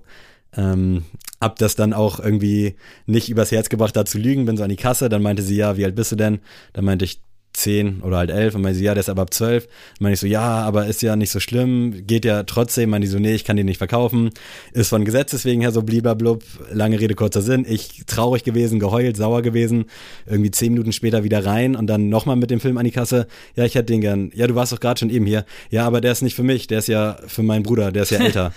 ähm, 0.56 1.04
hab 1.42 1.58
das 1.58 1.76
dann 1.76 1.94
auch 1.94 2.20
irgendwie 2.20 2.76
nicht 3.06 3.30
übers 3.30 3.52
Herz 3.52 3.70
gebracht, 3.70 3.96
da 3.96 4.06
zu 4.06 4.18
lügen, 4.18 4.46
bin 4.46 4.58
so 4.58 4.64
an 4.64 4.70
die 4.70 4.76
Kasse, 4.76 5.10
dann 5.10 5.22
meinte 5.22 5.44
sie, 5.44 5.56
ja, 5.56 5.78
wie 5.78 5.86
alt 5.86 5.96
bist 5.96 6.12
du 6.12 6.16
denn? 6.16 6.40
Dann 6.74 6.86
meinte 6.86 7.06
ich, 7.06 7.22
zehn 7.54 8.02
oder 8.02 8.18
halt 8.18 8.32
elf 8.32 8.56
und 8.56 8.62
meinte 8.62 8.80
sie, 8.80 8.86
ja, 8.86 8.94
der 8.94 9.02
ist 9.02 9.10
aber 9.10 9.22
ab 9.22 9.34
zwölf. 9.34 9.68
Meine 10.00 10.14
ich 10.16 10.20
so, 10.20 10.28
ja, 10.28 10.42
aber 10.42 10.88
ist 10.88 11.02
ja 11.02 11.16
nicht 11.16 11.32
so 11.32 11.40
schlimm, 11.40 12.06
geht 12.08 12.26
ja 12.26 12.44
trotzdem. 12.44 12.90
Meine 12.90 13.06
ich 13.06 13.12
so, 13.12 13.20
nee, 13.20 13.34
ich 13.34 13.44
kann 13.46 13.56
den 13.56 13.68
nicht 13.68 13.78
verkaufen. 13.78 14.32
Ist 14.74 14.90
von 14.90 15.06
Gesetzes 15.06 15.46
wegen 15.46 15.62
her 15.62 15.72
so 15.72 15.84
blieberblub. 15.84 16.44
Lange 16.72 17.00
Rede, 17.00 17.16
kurzer 17.16 17.42
Sinn. 17.42 17.66
Ich 17.68 18.04
traurig 18.08 18.44
gewesen, 18.44 18.80
geheult, 18.80 19.18
sauer 19.18 19.42
gewesen. 19.42 19.86
Irgendwie 20.26 20.52
zehn 20.52 20.74
Minuten 20.74 20.92
später 20.92 21.24
wieder 21.24 21.46
rein 21.46 21.76
und 21.76 21.88
dann 21.88 22.10
nochmal 22.10 22.36
mit 22.36 22.50
dem 22.50 22.60
Film 22.60 22.78
an 22.78 22.86
die 22.86 22.92
Kasse. 22.92 23.28
Ja, 23.56 23.66
ich 23.66 23.76
hätte 23.76 23.94
den 23.94 24.02
gern. 24.02 24.32
Ja, 24.34 24.48
du 24.48 24.56
warst 24.56 24.72
doch 24.72 24.80
gerade 24.80 25.00
schon 25.00 25.10
eben 25.10 25.26
hier. 25.26 25.46
Ja, 25.70 25.86
aber 25.86 26.02
der 26.02 26.12
ist 26.12 26.22
nicht 26.22 26.36
für 26.36 26.44
mich, 26.44 26.68
der 26.68 26.80
ist 26.80 26.88
ja 26.88 27.18
für 27.28 27.44
meinen 27.44 27.64
Bruder, 27.64 27.92
der 27.92 28.04
ist 28.04 28.12
ja 28.12 28.18
älter. 28.24 28.54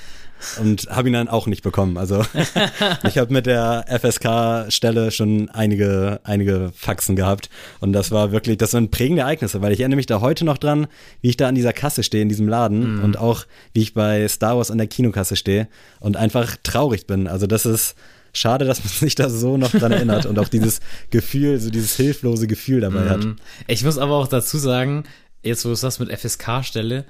Und 0.60 0.88
habe 0.90 1.08
ihn 1.08 1.14
dann 1.14 1.28
auch 1.28 1.46
nicht 1.46 1.62
bekommen. 1.62 1.96
Also 1.96 2.24
ich 3.04 3.18
habe 3.18 3.32
mit 3.32 3.46
der 3.46 3.84
FSK-Stelle 3.88 5.10
schon 5.10 5.48
einige, 5.50 6.20
einige 6.24 6.72
Faxen 6.74 7.16
gehabt 7.16 7.50
und 7.80 7.92
das 7.92 8.10
war 8.10 8.32
wirklich, 8.32 8.58
das 8.58 8.74
waren 8.74 8.90
prägende 8.90 9.22
Ereignisse, 9.22 9.62
weil 9.62 9.72
ich 9.72 9.80
erinnere 9.80 9.96
mich 9.96 10.06
da 10.06 10.20
heute 10.20 10.44
noch 10.44 10.58
dran, 10.58 10.86
wie 11.20 11.28
ich 11.28 11.36
da 11.36 11.48
an 11.48 11.54
dieser 11.54 11.72
Kasse 11.72 12.02
stehe, 12.02 12.22
in 12.22 12.28
diesem 12.28 12.48
Laden 12.48 12.96
mhm. 12.96 13.04
und 13.04 13.18
auch 13.18 13.44
wie 13.72 13.82
ich 13.82 13.94
bei 13.94 14.26
Star 14.28 14.56
Wars 14.56 14.70
an 14.70 14.78
der 14.78 14.86
Kinokasse 14.86 15.36
stehe 15.36 15.68
und 16.00 16.16
einfach 16.16 16.56
traurig 16.62 17.06
bin. 17.06 17.26
Also 17.26 17.46
das 17.46 17.66
ist 17.66 17.96
schade, 18.32 18.64
dass 18.64 18.80
man 18.84 18.88
sich 18.88 19.14
da 19.14 19.28
so 19.28 19.56
noch 19.56 19.70
dran 19.70 19.92
erinnert 19.92 20.26
und 20.26 20.38
auch 20.38 20.48
dieses 20.48 20.80
Gefühl, 21.10 21.58
so 21.58 21.70
dieses 21.70 21.96
hilflose 21.96 22.46
Gefühl 22.46 22.80
dabei 22.80 23.04
mhm. 23.04 23.08
hat. 23.08 23.26
Ich 23.66 23.84
muss 23.84 23.98
aber 23.98 24.16
auch 24.16 24.28
dazu 24.28 24.58
sagen, 24.58 25.04
jetzt 25.42 25.64
wo 25.64 25.70
du 25.70 25.76
das 25.76 25.98
mit 25.98 26.12
FSK-Stelle, 26.12 27.04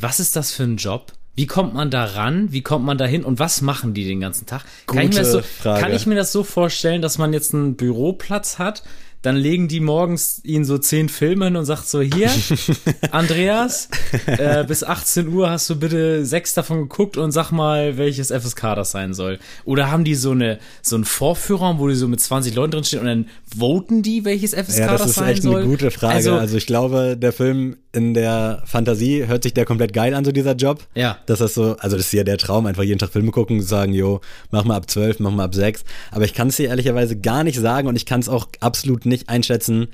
was 0.00 0.20
ist 0.20 0.36
das 0.36 0.52
für 0.52 0.64
ein 0.64 0.76
Job? 0.76 1.12
Wie 1.38 1.46
kommt 1.46 1.72
man 1.72 1.88
da 1.88 2.02
ran? 2.02 2.50
Wie 2.50 2.62
kommt 2.62 2.84
man 2.84 2.98
da 2.98 3.04
hin? 3.04 3.22
Und 3.22 3.38
was 3.38 3.60
machen 3.60 3.94
die 3.94 4.04
den 4.04 4.18
ganzen 4.18 4.46
Tag? 4.46 4.64
Kann 4.88 5.08
ich, 5.08 5.14
so, 5.24 5.40
kann 5.62 5.92
ich, 5.92 6.04
mir 6.04 6.16
das 6.16 6.32
so 6.32 6.42
vorstellen, 6.42 7.00
dass 7.00 7.16
man 7.16 7.32
jetzt 7.32 7.54
einen 7.54 7.76
Büroplatz 7.76 8.58
hat, 8.58 8.82
dann 9.22 9.36
legen 9.36 9.68
die 9.68 9.80
morgens 9.80 10.40
ihn 10.44 10.64
so 10.64 10.78
zehn 10.78 11.08
Filme 11.08 11.46
hin 11.46 11.56
und 11.56 11.64
sagt 11.64 11.88
so, 11.88 12.00
hier, 12.00 12.30
Andreas, 13.10 13.88
äh, 14.26 14.64
bis 14.64 14.84
18 14.84 15.28
Uhr 15.28 15.50
hast 15.50 15.68
du 15.70 15.76
bitte 15.76 16.24
sechs 16.24 16.54
davon 16.54 16.82
geguckt 16.82 17.16
und 17.16 17.32
sag 17.32 17.50
mal, 17.50 17.98
welches 17.98 18.30
FSK 18.30 18.76
das 18.76 18.92
sein 18.92 19.14
soll. 19.14 19.38
Oder 19.64 19.90
haben 19.90 20.04
die 20.04 20.14
so 20.14 20.30
eine 20.30 20.58
so 20.82 20.96
einen 20.96 21.04
Vorführraum, 21.04 21.78
wo 21.78 21.88
die 21.88 21.94
so 21.94 22.06
mit 22.06 22.20
20 22.20 22.54
Leuten 22.54 22.72
drin 22.72 22.84
stehen 22.84 23.00
und 23.00 23.06
dann 23.06 23.26
voten 23.56 24.02
die, 24.02 24.24
welches 24.24 24.54
FSK 24.54 24.56
das, 24.56 24.76
sein 24.76 24.88
soll? 24.88 24.98
Das 24.98 25.16
ist 25.16 25.20
echt 25.20 25.46
eine 25.46 25.64
gute 25.64 25.90
Frage. 25.90 26.14
Also, 26.14 26.34
also 26.34 26.56
ich 26.56 26.66
glaube, 26.66 27.16
der 27.16 27.32
Film 27.32 27.76
in 27.92 28.14
der 28.14 28.62
Fantasie 28.66 29.26
hört 29.26 29.42
sich 29.42 29.54
der 29.54 29.64
komplett 29.64 29.92
geil 29.92 30.14
an, 30.14 30.24
so 30.24 30.30
dieser 30.30 30.54
Job. 30.54 30.86
Ja. 30.94 31.18
Das 31.26 31.40
ist 31.40 31.54
so, 31.54 31.76
also 31.78 31.96
das 31.96 32.06
ist 32.06 32.12
ja 32.12 32.22
der 32.22 32.38
Traum, 32.38 32.66
einfach 32.66 32.82
jeden 32.82 32.98
Tag 32.98 33.10
Filme 33.10 33.30
gucken 33.30 33.58
und 33.58 33.62
sagen, 33.64 33.92
jo, 33.92 34.20
mach 34.50 34.64
mal 34.64 34.76
ab 34.76 34.88
12, 34.88 35.20
mach 35.20 35.30
mal 35.30 35.44
ab 35.44 35.54
6. 35.54 35.84
Aber 36.10 36.24
ich 36.24 36.34
kann 36.34 36.48
es 36.48 36.56
dir 36.56 36.68
ehrlicherweise 36.68 37.16
gar 37.16 37.44
nicht 37.44 37.58
sagen 37.58 37.88
und 37.88 37.96
ich 37.96 38.06
kann 38.06 38.20
es 38.20 38.28
auch 38.28 38.46
absolut 38.60 39.06
nicht 39.08 39.28
einschätzen, 39.28 39.88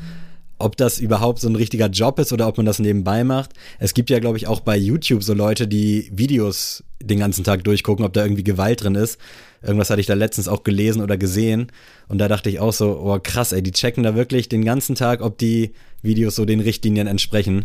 ob 0.59 0.77
das 0.77 0.99
überhaupt 0.99 1.41
so 1.41 1.49
ein 1.49 1.57
richtiger 1.57 1.89
Job 1.89 2.19
ist 2.19 2.33
oder 2.33 2.47
ob 2.47 2.57
man 2.57 2.67
das 2.67 2.79
nebenbei 2.79 3.25
macht. 3.25 3.53
Es 3.79 3.95
gibt 3.95 4.11
ja, 4.11 4.19
glaube 4.19 4.37
ich, 4.37 4.47
auch 4.47 4.61
bei 4.61 4.77
YouTube 4.77 5.23
so 5.23 5.35
Leute, 5.35 5.67
die 5.67 6.11
Videos 6.13 6.85
den 7.03 7.19
ganzen 7.19 7.45
Tag 7.45 7.65
durchgucken, 7.65 8.05
ob 8.05 8.13
da 8.13 8.23
irgendwie 8.23 8.45
Gewalt 8.45 8.83
drin 8.83 8.95
ist. 8.95 9.19
Irgendwas 9.63 9.91
hatte 9.91 10.01
ich 10.01 10.07
da 10.07 10.15
letztens 10.15 10.49
auch 10.49 10.63
gelesen 10.63 11.03
oder 11.03 11.17
gesehen. 11.17 11.69
Und 12.09 12.19
da 12.19 12.29
dachte 12.29 12.51
ich 12.51 12.61
auch 12.61 12.73
so, 12.73 12.99
oh 12.99 13.19
krass, 13.23 13.53
ey, 13.53 13.63
die 13.63 13.73
checken 13.73 14.05
da 14.05 14.15
wirklich 14.15 14.49
den 14.49 14.65
ganzen 14.65 14.95
Tag, 14.95 15.23
ob 15.23 15.39
die 15.39 15.73
Videos 16.03 16.37
so 16.37 16.45
den 16.45 16.61
Richtlinien 16.61 17.07
entsprechen. 17.07 17.65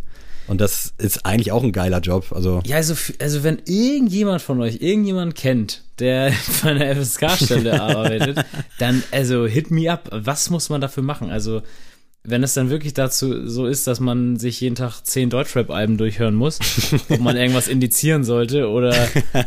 Und 0.49 0.59
das 0.59 0.93
ist 0.97 1.25
eigentlich 1.25 1.51
auch 1.51 1.63
ein 1.63 1.71
geiler 1.71 1.99
Job. 1.99 2.31
Also 2.31 2.61
ja, 2.65 2.77
also, 2.77 2.95
also 3.19 3.43
wenn 3.43 3.59
irgendjemand 3.65 4.41
von 4.41 4.59
euch 4.61 4.81
irgendjemand 4.81 5.35
kennt, 5.35 5.83
der 5.99 6.33
bei 6.63 6.71
einer 6.71 6.95
FSK-Stelle 6.95 7.81
arbeitet, 7.81 8.43
dann 8.79 9.03
also 9.11 9.45
hit 9.45 9.69
me 9.71 9.91
up. 9.91 10.09
Was 10.11 10.49
muss 10.49 10.69
man 10.69 10.81
dafür 10.81 11.03
machen? 11.03 11.29
Also 11.29 11.61
wenn 12.23 12.43
es 12.43 12.53
dann 12.53 12.69
wirklich 12.69 12.93
dazu 12.93 13.47
so 13.47 13.65
ist, 13.65 13.87
dass 13.87 13.99
man 13.99 14.37
sich 14.37 14.59
jeden 14.59 14.75
Tag 14.75 15.01
zehn 15.03 15.29
Deutschrap-Alben 15.29 15.97
durchhören 15.97 16.35
muss, 16.35 16.59
ob 17.09 17.19
man 17.19 17.37
irgendwas 17.37 17.67
indizieren 17.67 18.23
sollte 18.23 18.69
oder 18.69 18.93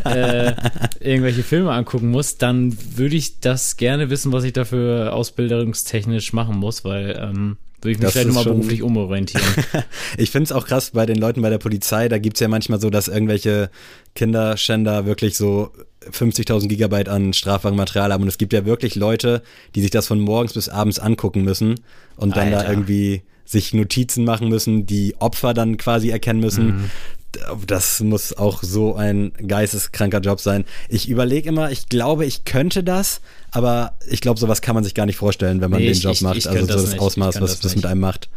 äh, 0.04 0.54
irgendwelche 1.00 1.42
Filme 1.42 1.72
angucken 1.72 2.10
muss, 2.10 2.38
dann 2.38 2.76
würde 2.96 3.16
ich 3.16 3.40
das 3.40 3.76
gerne 3.76 4.08
wissen, 4.08 4.32
was 4.32 4.44
ich 4.44 4.52
dafür 4.52 5.12
ausbildungstechnisch 5.12 6.32
machen 6.32 6.56
muss, 6.56 6.84
weil 6.84 7.18
ähm, 7.20 7.58
würde 7.82 7.92
ich 7.92 7.98
mich 7.98 8.04
Das 8.04 8.12
vielleicht 8.12 8.28
nochmal 8.28 8.44
beruflich 8.44 8.82
umorientieren. 8.82 9.44
ich 10.16 10.30
finde 10.30 10.44
es 10.44 10.52
auch 10.52 10.66
krass 10.66 10.90
bei 10.90 11.06
den 11.06 11.16
Leuten 11.16 11.42
bei 11.42 11.50
der 11.50 11.58
Polizei, 11.58 12.08
da 12.08 12.18
gibt's 12.18 12.40
ja 12.40 12.48
manchmal 12.48 12.80
so, 12.80 12.90
dass 12.90 13.08
irgendwelche 13.08 13.70
Kinderschänder 14.14 15.04
wirklich 15.06 15.36
so 15.36 15.72
50.000 16.10 16.68
Gigabyte 16.68 17.08
an 17.08 17.32
Strafwagenmaterial 17.32 18.12
haben. 18.12 18.22
Und 18.22 18.28
es 18.28 18.38
gibt 18.38 18.52
ja 18.52 18.64
wirklich 18.64 18.94
Leute, 18.94 19.42
die 19.74 19.80
sich 19.80 19.90
das 19.90 20.06
von 20.06 20.20
morgens 20.20 20.54
bis 20.54 20.68
abends 20.68 20.98
angucken 20.98 21.42
müssen 21.42 21.80
und 22.16 22.36
dann 22.36 22.50
da 22.50 22.68
irgendwie 22.68 23.22
sich 23.44 23.74
Notizen 23.74 24.24
machen 24.24 24.48
müssen, 24.48 24.86
die 24.86 25.16
Opfer 25.18 25.54
dann 25.54 25.76
quasi 25.76 26.10
erkennen 26.10 26.40
müssen. 26.40 26.66
Mhm. 26.66 26.90
Das 27.66 28.00
muss 28.00 28.36
auch 28.36 28.62
so 28.62 28.94
ein 28.94 29.32
geisteskranker 29.46 30.20
Job 30.20 30.40
sein. 30.40 30.64
Ich 30.88 31.08
überlege 31.08 31.48
immer, 31.48 31.70
ich 31.70 31.88
glaube, 31.88 32.26
ich 32.26 32.44
könnte 32.44 32.84
das, 32.84 33.20
aber 33.52 33.92
ich 34.08 34.20
glaube, 34.20 34.40
sowas 34.40 34.60
kann 34.62 34.74
man 34.74 34.82
sich 34.84 34.94
gar 34.94 35.06
nicht 35.06 35.16
vorstellen, 35.16 35.60
wenn 35.60 35.70
man 35.70 35.80
Nee, 35.80 35.86
den 35.86 35.92
ich- 35.92 36.02
Job 36.02 36.12
ich- 36.14 36.22
macht. 36.22 36.36
ich 36.36 36.48
also 36.48 36.66
so 36.66 36.72
das 36.72 36.90
das 36.90 36.98
Ausmaß, 36.98 37.40
was 37.40 37.50
das 37.52 37.60
das 37.60 37.76
mit 37.76 37.86
einem 37.86 38.00
macht. 38.00 38.28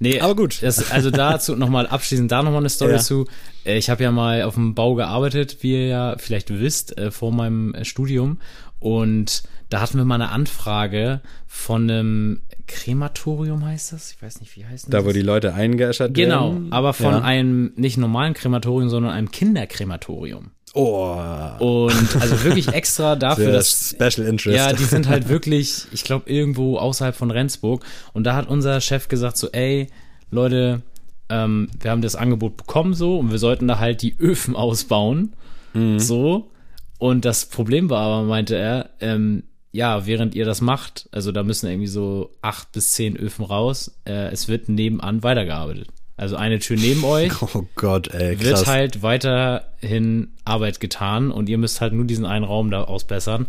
Nee, 0.00 0.20
Aber 0.20 0.34
gut. 0.34 0.60
Das, 0.60 0.90
also 0.90 1.10
dazu 1.12 1.54
nochmal 1.54 1.86
abschließend 1.86 2.30
da 2.32 2.42
nochmal 2.42 2.58
eine 2.60 2.68
Story 2.68 2.94
Ja. 2.94 2.98
zu. 2.98 3.26
Äh, 3.64 3.78
Ich 3.78 3.88
habe 3.90 4.02
ja 4.02 4.10
mal 4.10 4.42
auf 4.42 4.54
dem 4.54 4.74
Bau 4.74 4.96
gearbeitet, 4.96 5.58
wie 5.60 5.74
ihr 5.74 5.86
ja 5.86 6.16
vielleicht 6.18 6.50
wisst, 6.50 6.98
äh, 6.98 7.12
vor 7.12 7.30
meinem 7.32 7.74
äh, 7.74 7.84
Studium. 7.84 8.40
Und 8.80 9.44
da 9.70 9.80
hatten 9.80 9.96
wir 9.96 10.04
mal 10.04 10.16
eine 10.16 10.30
Anfrage 10.30 11.20
von 11.46 11.88
einem 11.88 12.40
Krematorium 12.66 13.64
heißt 13.64 13.92
das? 13.92 14.10
Ich 14.12 14.20
weiß 14.22 14.40
nicht, 14.40 14.56
wie 14.56 14.64
heißt 14.66 14.86
Da, 14.92 14.98
das? 14.98 15.06
wo 15.06 15.12
die 15.12 15.22
Leute 15.22 15.54
eingeäschert 15.54 16.12
Genau, 16.14 16.52
werden. 16.52 16.72
aber 16.72 16.92
von 16.92 17.12
ja. 17.12 17.20
einem 17.22 17.72
nicht 17.76 17.96
normalen 17.96 18.34
Krematorium, 18.34 18.88
sondern 18.90 19.12
einem 19.12 19.30
Kinderkrematorium. 19.30 20.50
Oh, 20.74 21.16
Und 21.60 22.20
also 22.20 22.42
wirklich 22.42 22.68
extra 22.68 23.14
dafür, 23.16 23.52
dass 23.52 23.90
Special 23.90 24.26
Interest. 24.26 24.56
ja, 24.56 24.72
die 24.72 24.84
sind 24.84 25.08
halt 25.08 25.28
wirklich, 25.30 25.86
ich 25.92 26.02
glaube, 26.04 26.28
irgendwo 26.28 26.78
außerhalb 26.78 27.14
von 27.14 27.30
Rendsburg. 27.30 27.84
Und 28.12 28.24
da 28.24 28.34
hat 28.34 28.48
unser 28.48 28.80
Chef 28.80 29.08
gesagt 29.08 29.36
so, 29.36 29.48
ey, 29.52 29.86
Leute, 30.30 30.82
ähm, 31.28 31.68
wir 31.80 31.90
haben 31.92 32.02
das 32.02 32.16
Angebot 32.16 32.56
bekommen 32.56 32.94
so 32.94 33.18
und 33.18 33.30
wir 33.30 33.38
sollten 33.38 33.68
da 33.68 33.78
halt 33.78 34.02
die 34.02 34.16
Öfen 34.18 34.56
ausbauen. 34.56 35.32
So. 35.96 36.52
Und 36.98 37.24
das 37.24 37.46
Problem 37.46 37.90
war 37.90 38.00
aber, 38.00 38.22
meinte 38.26 38.54
er, 38.56 38.90
ähm, 39.00 39.42
ja, 39.72 40.06
während 40.06 40.36
ihr 40.36 40.44
das 40.44 40.60
macht, 40.60 41.08
also 41.10 41.32
da 41.32 41.42
müssen 41.42 41.68
irgendwie 41.68 41.88
so 41.88 42.30
acht 42.42 42.70
bis 42.70 42.92
zehn 42.92 43.16
Öfen 43.16 43.44
raus, 43.44 43.98
äh, 44.04 44.30
es 44.30 44.46
wird 44.46 44.68
nebenan 44.68 45.24
weitergearbeitet. 45.24 45.88
Also 46.16 46.36
eine 46.36 46.58
Tür 46.60 46.76
neben 46.76 47.02
euch 47.04 47.32
oh 47.54 47.66
Gott, 47.74 48.08
ey, 48.14 48.38
wird 48.40 48.54
krass. 48.54 48.66
halt 48.66 49.02
weiterhin 49.02 50.28
Arbeit 50.44 50.80
getan 50.80 51.30
und 51.30 51.48
ihr 51.48 51.58
müsst 51.58 51.80
halt 51.80 51.92
nur 51.92 52.04
diesen 52.04 52.24
einen 52.26 52.44
Raum 52.44 52.70
da 52.70 52.84
ausbessern. 52.84 53.46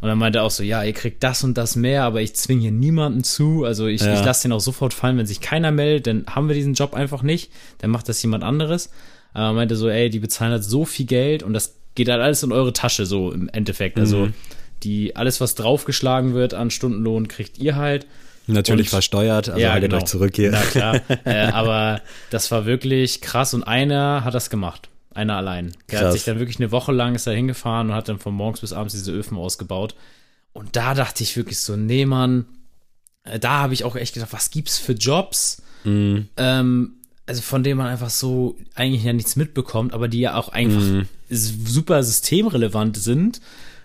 Und 0.00 0.08
dann 0.08 0.18
meinte 0.18 0.40
er 0.40 0.44
auch 0.44 0.50
so, 0.50 0.62
ja, 0.64 0.82
ihr 0.82 0.92
kriegt 0.94 1.22
das 1.22 1.44
und 1.44 1.56
das 1.56 1.76
mehr, 1.76 2.02
aber 2.02 2.20
ich 2.20 2.34
zwinge 2.34 2.60
hier 2.62 2.72
niemanden 2.72 3.22
zu. 3.22 3.64
Also 3.64 3.86
ich, 3.86 4.00
Ja. 4.02 4.14
ich 4.14 4.24
lasse 4.24 4.42
den 4.42 4.52
auch 4.52 4.60
sofort 4.60 4.92
fallen, 4.92 5.16
wenn 5.16 5.26
sich 5.26 5.40
keiner 5.40 5.70
meldet, 5.70 6.08
dann 6.08 6.26
haben 6.28 6.48
wir 6.48 6.56
diesen 6.56 6.74
Job 6.74 6.94
einfach 6.94 7.22
nicht. 7.22 7.52
Dann 7.78 7.90
macht 7.90 8.08
das 8.08 8.20
jemand 8.22 8.42
anderes. 8.42 8.90
Aber 9.32 9.46
er 9.46 9.52
meinte 9.52 9.76
so, 9.76 9.88
ey, 9.88 10.10
die 10.10 10.18
bezahlen 10.18 10.50
halt 10.52 10.64
so 10.64 10.84
viel 10.84 11.06
Geld 11.06 11.42
und 11.44 11.52
das 11.54 11.76
geht 11.94 12.08
halt 12.08 12.20
alles 12.20 12.42
in 12.42 12.50
eure 12.52 12.72
Tasche, 12.72 13.06
so 13.06 13.30
im 13.30 13.48
Endeffekt. 13.48 13.98
Also 13.98 14.26
Mhm. 14.26 14.34
die, 14.82 15.14
alles, 15.14 15.40
was 15.40 15.54
draufgeschlagen 15.54 16.34
wird 16.34 16.52
an 16.52 16.70
Stundenlohn, 16.70 17.28
kriegt 17.28 17.58
ihr 17.58 17.76
halt. 17.76 18.06
Natürlich 18.46 18.86
und- 18.88 18.90
versteuert, 18.90 19.48
also 19.48 19.68
haltet 19.68 19.90
genau. 19.90 20.02
euch 20.02 20.08
zurück 20.08 20.34
hier. 20.36 20.50
Na 20.50 20.60
klar. 20.62 21.00
äh, 21.24 21.46
aber 21.46 22.00
das 22.30 22.50
war 22.50 22.66
wirklich 22.66 23.20
krass 23.20 23.54
und 23.54 23.62
einer 23.62 24.24
hat 24.24 24.34
das 24.34 24.50
gemacht. 24.50 24.88
Einer 25.14 25.36
allein. 25.36 25.72
Der 25.90 25.98
hat 25.98 26.04
Krass. 26.06 26.14
sich 26.14 26.24
dann 26.24 26.38
wirklich 26.38 26.58
eine 26.58 26.70
Woche 26.72 26.90
lang 26.90 27.14
ist 27.14 27.26
da 27.26 27.30
hingefahren 27.32 27.90
und 27.90 27.94
hat 27.94 28.08
dann 28.08 28.18
von 28.18 28.32
morgens 28.34 28.60
bis 28.60 28.72
abends 28.72 28.94
diese 28.94 29.12
Öfen 29.12 29.36
ausgebaut. 29.36 29.94
Und 30.54 30.74
da 30.76 30.94
dachte 30.94 31.22
ich 31.22 31.36
wirklich 31.36 31.60
so, 31.60 31.76
nee, 31.76 32.06
Mann, 32.06 32.46
äh, 33.24 33.38
da 33.38 33.58
habe 33.60 33.74
ich 33.74 33.84
auch 33.84 33.94
echt 33.94 34.14
gedacht, 34.14 34.32
was 34.32 34.50
gibt's 34.50 34.78
für 34.78 34.92
Jobs? 34.92 35.60
Mhm. 35.84 36.28
Ähm, 36.38 36.94
also 37.26 37.42
von 37.42 37.62
denen 37.62 37.76
man 37.78 37.86
einfach 37.88 38.10
so 38.10 38.56
eigentlich 38.74 39.04
ja 39.04 39.12
nichts 39.12 39.36
mitbekommt, 39.36 39.92
aber 39.92 40.08
die 40.08 40.20
ja 40.20 40.34
auch 40.34 40.48
einfach 40.48 41.04
s- 41.28 41.52
super 41.66 42.02
systemrelevant 42.02 42.96
sind. 42.96 43.40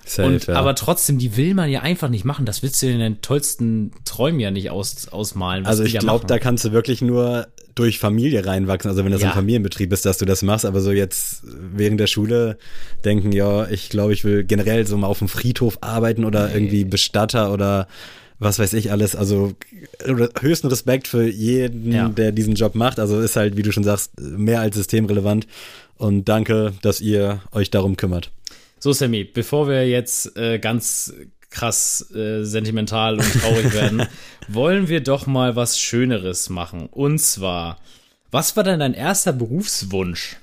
Safe, 0.08 0.28
und 0.28 0.48
ja. 0.48 0.56
aber 0.56 0.74
trotzdem, 0.76 1.18
die 1.18 1.36
will 1.38 1.54
man 1.54 1.70
ja 1.70 1.82
einfach 1.82 2.10
nicht 2.10 2.26
machen. 2.26 2.46
Das 2.46 2.64
willst 2.64 2.82
du 2.82 2.88
in 2.88 3.00
den 3.00 3.22
tollsten 3.22 3.92
Träumen 4.06 4.40
ja 4.40 4.52
nicht 4.52 4.70
aus, 4.70 5.08
ausmalen. 5.10 5.66
also 5.66 5.84
ich 5.84 5.98
glaube, 6.00 6.26
da 6.26 6.40
kannst 6.40 6.66
du 6.66 6.72
wirklich 6.72 7.02
nur 7.02 7.48
durch 7.76 8.00
Familie 8.00 8.46
reinwachsen, 8.46 8.90
also 8.90 9.04
wenn 9.06 9.12
das 9.12 9.22
Ja. 9.22 9.28
ein 9.30 9.34
Familienbetrieb 9.36 9.94
ist, 9.94 10.06
dass 10.06 10.18
du 10.18 10.26
das 10.26 10.42
machst, 10.42 10.66
aber 10.66 10.82
so 10.82 10.92
jetzt 10.92 11.44
während 11.46 12.00
der 12.00 12.08
Schule 12.08 12.58
denken, 13.06 13.32
ja, 13.32 13.68
ich 13.70 13.90
glaube, 13.90 14.14
ich 14.14 14.24
will 14.24 14.44
generell 14.44 14.88
so 14.88 14.98
mal 14.98 15.06
auf 15.08 15.20
dem 15.20 15.28
Friedhof 15.28 15.78
arbeiten 15.82 16.26
oder 16.26 16.52
irgendwie 16.52 16.86
Bestatter 16.86 17.54
oder 17.54 17.88
was 18.40 18.58
weiß 18.60 18.74
ich 18.74 18.92
alles, 18.92 19.16
also 19.16 19.54
höchsten 20.40 20.68
Respekt 20.68 21.08
für 21.08 21.28
jeden, 21.28 21.92
Ja. 21.92 22.08
der 22.10 22.32
diesen 22.32 22.56
Job 22.56 22.74
macht, 22.76 23.00
also 23.00 23.20
ist 23.20 23.36
halt, 23.36 23.58
wie 23.58 23.64
du 23.64 23.72
schon 23.72 23.84
sagst, 23.84 24.20
mehr 24.20 24.62
als 24.62 24.76
systemrelevant 24.76 25.48
und 25.98 26.26
danke, 26.30 26.74
dass 26.82 27.02
ihr 27.02 27.42
euch 27.52 27.70
darum 27.72 27.98
kümmert. 27.98 28.32
So, 28.80 28.94
Sammy, 28.94 29.24
bevor 29.24 29.68
wir 29.68 29.88
jetzt 29.88 30.38
äh, 30.38 30.60
ganz 30.60 31.14
krass 31.50 32.12
äh, 32.14 32.44
sentimental 32.44 33.16
und 33.16 33.42
traurig 33.42 33.74
werden, 33.74 34.04
wollen 34.48 34.90
wir 34.90 35.02
doch 35.02 35.26
mal 35.28 35.56
was 35.56 35.80
Schöneres 35.80 36.50
machen. 36.50 36.88
Und 36.88 37.20
zwar, 37.20 37.80
was 38.32 38.56
war 38.56 38.64
denn 38.64 38.80
dein 38.80 38.94
erster 38.94 39.34
Berufswunsch? 39.34 40.38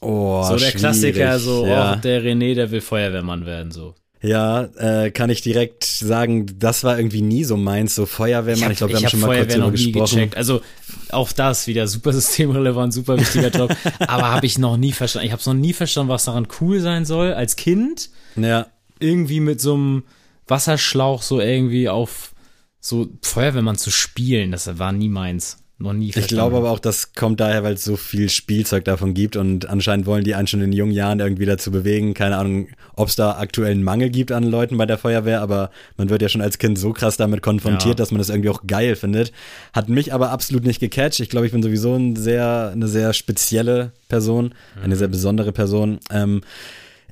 Oh, 0.00 0.42
so 0.44 0.56
der 0.56 0.72
Klassiker, 0.72 1.38
so, 1.38 1.66
ja. 1.66 1.94
oh, 1.94 2.00
der 2.00 2.22
René, 2.22 2.54
der 2.54 2.70
will 2.70 2.80
Feuerwehrmann 2.80 3.46
werden, 3.46 3.72
so. 3.72 3.94
Ja, 4.26 4.64
äh, 4.76 5.10
kann 5.10 5.30
ich 5.30 5.40
direkt 5.40 5.84
sagen, 5.84 6.46
das 6.58 6.84
war 6.84 6.98
irgendwie 6.98 7.22
nie 7.22 7.44
so 7.44 7.56
meins, 7.56 7.94
so 7.94 8.06
Feuerwehrmann. 8.06 8.72
Ich, 8.72 8.78
glaube, 8.78 8.92
wir 8.92 8.96
haben 8.96 9.04
hab 9.04 9.10
schon 9.10 9.20
mal 9.20 9.36
kurz 9.36 9.56
nie 9.56 9.92
gesprochen. 9.92 10.16
gecheckt. 10.16 10.36
Also 10.36 10.62
auch 11.10 11.32
das 11.32 11.66
wieder 11.66 11.86
super 11.86 12.12
systemrelevant, 12.12 12.92
super 12.92 13.18
wichtiger 13.18 13.50
Job. 13.50 13.76
Aber 14.00 14.30
habe 14.30 14.46
ich 14.46 14.58
noch 14.58 14.76
nie 14.76 14.92
verstanden. 14.92 15.26
Ich 15.26 15.32
habe 15.32 15.42
noch 15.46 15.54
nie 15.54 15.72
verstanden, 15.72 16.10
was 16.10 16.24
daran 16.24 16.48
cool 16.60 16.80
sein 16.80 17.04
soll. 17.04 17.32
Als 17.32 17.56
Kind 17.56 18.10
Ja, 18.36 18.66
irgendwie 18.98 19.40
mit 19.40 19.60
so 19.60 19.74
einem 19.74 20.04
Wasserschlauch 20.48 21.22
so 21.22 21.40
irgendwie 21.40 21.88
auf 21.88 22.34
so 22.80 23.08
Feuerwehrmann 23.22 23.76
zu 23.76 23.90
spielen. 23.90 24.52
Das 24.52 24.78
war 24.78 24.92
nie 24.92 25.08
meins. 25.08 25.58
Noch 25.78 25.92
nie 25.92 26.08
ich 26.08 26.26
glaube 26.28 26.56
aber 26.56 26.70
auch, 26.70 26.78
das 26.78 27.12
kommt 27.12 27.38
daher, 27.38 27.62
weil 27.62 27.74
es 27.74 27.84
so 27.84 27.96
viel 27.96 28.30
Spielzeug 28.30 28.86
davon 28.86 29.12
gibt 29.12 29.36
und 29.36 29.68
anscheinend 29.68 30.06
wollen 30.06 30.24
die 30.24 30.34
einen 30.34 30.46
schon 30.46 30.62
in 30.62 30.72
jungen 30.72 30.92
Jahren 30.92 31.20
irgendwie 31.20 31.44
dazu 31.44 31.70
bewegen. 31.70 32.14
Keine 32.14 32.38
Ahnung, 32.38 32.68
ob 32.94 33.08
es 33.08 33.16
da 33.16 33.32
aktuell 33.32 33.72
einen 33.72 33.82
Mangel 33.84 34.08
gibt 34.08 34.32
an 34.32 34.42
Leuten 34.44 34.78
bei 34.78 34.86
der 34.86 34.96
Feuerwehr, 34.96 35.42
aber 35.42 35.70
man 35.98 36.08
wird 36.08 36.22
ja 36.22 36.30
schon 36.30 36.40
als 36.40 36.56
Kind 36.58 36.78
so 36.78 36.94
krass 36.94 37.18
damit 37.18 37.42
konfrontiert, 37.42 37.90
Ja. 37.90 37.94
dass 37.94 38.10
man 38.10 38.18
das 38.20 38.30
irgendwie 38.30 38.48
auch 38.48 38.62
geil 38.66 38.96
findet. 38.96 39.32
Hat 39.74 39.90
mich 39.90 40.14
aber 40.14 40.30
absolut 40.30 40.64
nicht 40.64 40.80
gecatcht. 40.80 41.20
Ich 41.20 41.28
glaube, 41.28 41.44
ich 41.44 41.52
bin 41.52 41.62
sowieso 41.62 41.94
ein 41.94 42.16
sehr, 42.16 42.70
eine 42.72 42.88
sehr 42.88 43.12
spezielle 43.12 43.92
Person, 44.08 44.54
eine 44.82 44.96
sehr 44.96 45.08
besondere 45.08 45.52
Person. 45.52 45.98
Ähm, 46.10 46.40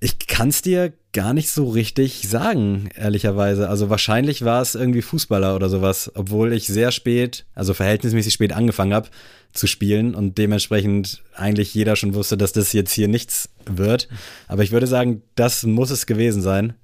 ich 0.01 0.27
kann 0.27 0.49
es 0.49 0.63
dir 0.63 0.95
gar 1.15 1.33
nicht 1.33 1.51
so 1.51 1.71
richtig 1.71 2.29
sagen, 2.29 2.91
ehrlicherweise. 2.95 3.71
Also 3.71 3.89
wahrscheinlich 3.89 4.45
war 4.45 4.61
es 4.61 4.75
irgendwie 4.75 5.01
Fußballer 5.01 5.55
oder 5.55 5.71
sowas, 5.71 6.13
obwohl 6.15 6.53
ich 6.53 6.67
sehr 6.67 6.91
spät, 6.91 7.47
also 7.55 7.73
verhältnismäßig 7.73 8.35
spät 8.35 8.53
angefangen 8.53 8.93
habe 8.93 9.09
zu 9.53 9.67
spielen 9.67 10.15
und 10.15 10.37
dementsprechend 10.37 11.23
eigentlich 11.35 11.73
jeder 11.73 11.97
schon 11.97 12.15
wusste, 12.15 12.37
dass 12.37 12.53
das 12.53 12.73
jetzt 12.73 12.93
hier 12.93 13.09
nichts 13.09 13.49
wird. 13.65 14.09
Aber 14.49 14.65
ich 14.65 14.73
würde 14.73 14.89
sagen, 14.89 15.23
das 15.37 15.63
muss 15.63 15.91
es 15.91 16.07
gewesen 16.07 16.43
sein. 16.43 16.75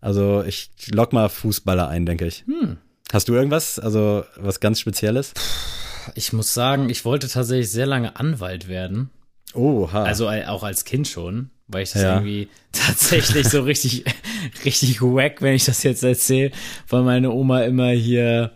Also 0.00 0.44
ich 0.44 0.70
lock 0.92 1.12
mal 1.12 1.28
Fußballer 1.28 1.88
ein, 1.88 2.06
denke 2.06 2.26
ich. 2.26 2.44
Hast 3.10 3.28
du 3.28 3.34
irgendwas, 3.34 3.78
also 3.78 4.24
was 4.36 4.60
ganz 4.60 4.78
Spezielles? 4.78 5.32
Ich 6.14 6.32
muss 6.34 6.52
sagen, 6.52 6.90
ich 6.90 7.04
wollte 7.04 7.28
tatsächlich 7.28 7.70
sehr 7.70 7.86
lange 7.86 8.16
Anwalt 8.16 8.68
werden. 8.68 9.10
Oha. 9.54 10.02
Also 10.04 10.28
äh, 10.28 10.44
auch 10.44 10.62
als 10.62 10.84
Kind 10.84 11.08
schon, 11.08 11.50
weil 11.68 11.82
ich 11.84 11.92
das 11.92 12.02
Ja. 12.02 12.14
irgendwie 12.14 12.48
tatsächlich 12.72 13.48
so 13.48 13.62
richtig, 13.62 14.04
richtig 14.64 15.00
wack, 15.02 15.40
wenn 15.42 15.54
ich 15.54 15.64
das 15.64 15.82
jetzt 15.82 16.02
erzähle, 16.02 16.50
weil 16.88 17.02
meine 17.02 17.30
Oma 17.30 17.62
immer 17.62 17.90
hier 17.90 18.52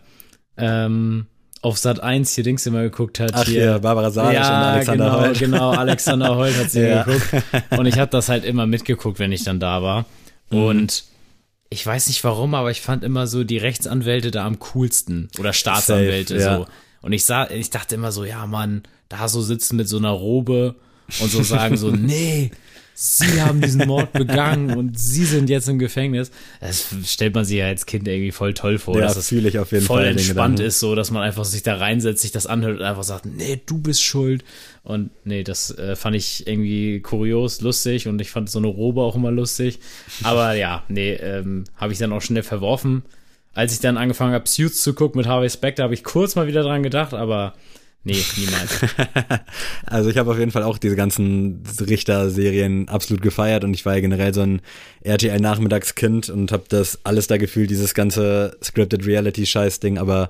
ähm, 0.57 1.27
auf 1.61 1.77
Sat 1.77 2.01
1 2.01 2.35
hier 2.35 2.43
Dings 2.43 2.65
immer 2.65 2.81
geguckt 2.83 3.19
hat. 3.19 3.31
Ach 3.33 3.45
hier, 3.45 3.61
hier, 3.71 3.79
Barbara 3.79 4.11
Salisch 4.11 4.35
ja, 4.35 4.47
und 4.47 4.63
Alexander 4.73 5.05
genau, 5.05 5.21
Holt. 5.21 5.39
Genau, 5.39 5.71
Alexander 5.77 6.35
Holt 6.35 6.57
hat 6.57 6.71
sie 6.71 6.81
Ja. 6.81 7.03
geguckt. 7.03 7.33
Und 7.77 7.85
ich 7.85 7.97
habe 7.97 8.11
das 8.11 8.27
halt 8.29 8.43
immer 8.43 8.67
mitgeguckt, 8.67 9.19
wenn 9.19 9.31
ich 9.31 9.43
dann 9.43 9.59
da 9.59 9.81
war. 9.81 10.05
Mhm. 10.49 10.63
Und 10.63 11.03
ich 11.69 11.85
weiß 11.85 12.07
nicht 12.07 12.23
warum, 12.23 12.53
aber 12.53 12.69
ich 12.69 12.81
fand 12.81 13.03
immer 13.03 13.27
so 13.27 13.43
die 13.43 13.57
Rechtsanwälte 13.57 14.29
da 14.29 14.45
am 14.45 14.59
coolsten. 14.59 15.29
Oder 15.39 15.53
Staatsanwälte 15.53 16.39
Safe, 16.39 16.51
ja. 16.51 16.57
so. 16.59 16.67
Und 17.01 17.13
ich 17.13 17.25
sah, 17.25 17.49
ich 17.49 17.69
dachte 17.69 17.95
immer 17.95 18.11
so, 18.11 18.25
ja, 18.25 18.45
Mann, 18.45 18.83
da 19.09 19.27
so 19.27 19.41
sitzen 19.41 19.77
mit 19.77 19.87
so 19.87 19.97
einer 19.97 20.11
Robe 20.11 20.75
und 21.19 21.31
so 21.31 21.43
sagen 21.43 21.77
so, 21.77 21.89
nee, 21.91 22.51
sie 22.93 23.41
haben 23.41 23.61
diesen 23.61 23.87
Mord 23.87 24.13
begangen 24.13 24.75
und 24.77 24.97
sie 24.99 25.25
sind 25.25 25.49
jetzt 25.49 25.67
im 25.67 25.79
Gefängnis. 25.79 26.31
Das 26.59 26.87
stellt 27.05 27.33
man 27.33 27.45
sich 27.45 27.57
ja 27.57 27.67
als 27.67 27.85
Kind 27.85 28.07
irgendwie 28.07 28.31
voll 28.31 28.53
toll 28.53 28.77
vor. 28.77 28.95
Ja, 28.95 29.01
dass 29.01 29.15
es 29.15 29.29
fühle 29.29 29.49
ich 29.49 29.59
auf 29.59 29.71
jeden 29.71 29.85
voll 29.85 30.03
Fall 30.03 30.11
entspannt 30.11 30.59
ist, 30.59 30.79
so 30.79 30.95
dass 30.95 31.11
man 31.11 31.23
einfach 31.23 31.45
sich 31.45 31.63
da 31.63 31.75
reinsetzt, 31.75 32.21
sich 32.21 32.31
das 32.31 32.47
anhört 32.47 32.79
und 32.79 32.85
einfach 32.85 33.03
sagt, 33.03 33.25
nee, 33.25 33.61
du 33.65 33.79
bist 33.79 34.03
schuld. 34.03 34.43
Und 34.83 35.11
nee, 35.23 35.43
das 35.43 35.77
äh, 35.77 35.95
fand 35.95 36.15
ich 36.15 36.47
irgendwie 36.47 36.99
kurios, 36.99 37.61
lustig 37.61 38.07
und 38.07 38.19
ich 38.21 38.29
fand 38.29 38.49
so 38.49 38.59
eine 38.59 38.67
Robe 38.67 39.01
auch 39.01 39.15
immer 39.15 39.31
lustig. 39.31 39.79
Aber 40.23 40.53
ja, 40.53 40.83
nee, 40.87 41.13
ähm, 41.13 41.63
habe 41.75 41.93
ich 41.93 41.99
dann 41.99 42.13
auch 42.13 42.21
schnell 42.21 42.43
verworfen. 42.43 43.03
Als 43.53 43.73
ich 43.73 43.79
dann 43.79 43.97
angefangen 43.97 44.33
habe, 44.33 44.49
Suits 44.49 44.81
zu 44.81 44.93
gucken 44.93 45.19
mit 45.19 45.27
Harvey 45.27 45.49
Specter, 45.49 45.83
habe 45.83 45.93
ich 45.93 46.03
kurz 46.03 46.35
mal 46.35 46.47
wieder 46.47 46.63
dran 46.63 46.83
gedacht, 46.83 47.13
aber 47.13 47.53
nee, 48.03 48.23
niemals. 48.37 48.79
Also 49.85 50.09
ich 50.09 50.17
habe 50.17 50.31
auf 50.31 50.39
jeden 50.39 50.51
Fall 50.51 50.63
auch 50.63 50.77
diese 50.77 50.95
ganzen 50.95 51.63
Richter-Serien 51.79 52.89
absolut 52.89 53.21
gefeiert 53.21 53.63
und 53.63 53.73
ich 53.73 53.85
war 53.85 53.93
ja 53.95 54.01
generell 54.01 54.33
so 54.33 54.41
ein 54.41 54.61
RTL-Nachmittagskind 55.01 56.29
und 56.29 56.51
habe 56.51 56.63
das 56.69 56.99
alles 57.03 57.27
da 57.27 57.37
gefühlt, 57.37 57.69
dieses 57.69 57.93
ganze 57.93 58.57
Scripted 58.63 59.05
Reality-Scheiß-Ding, 59.05 59.97
aber 59.97 60.29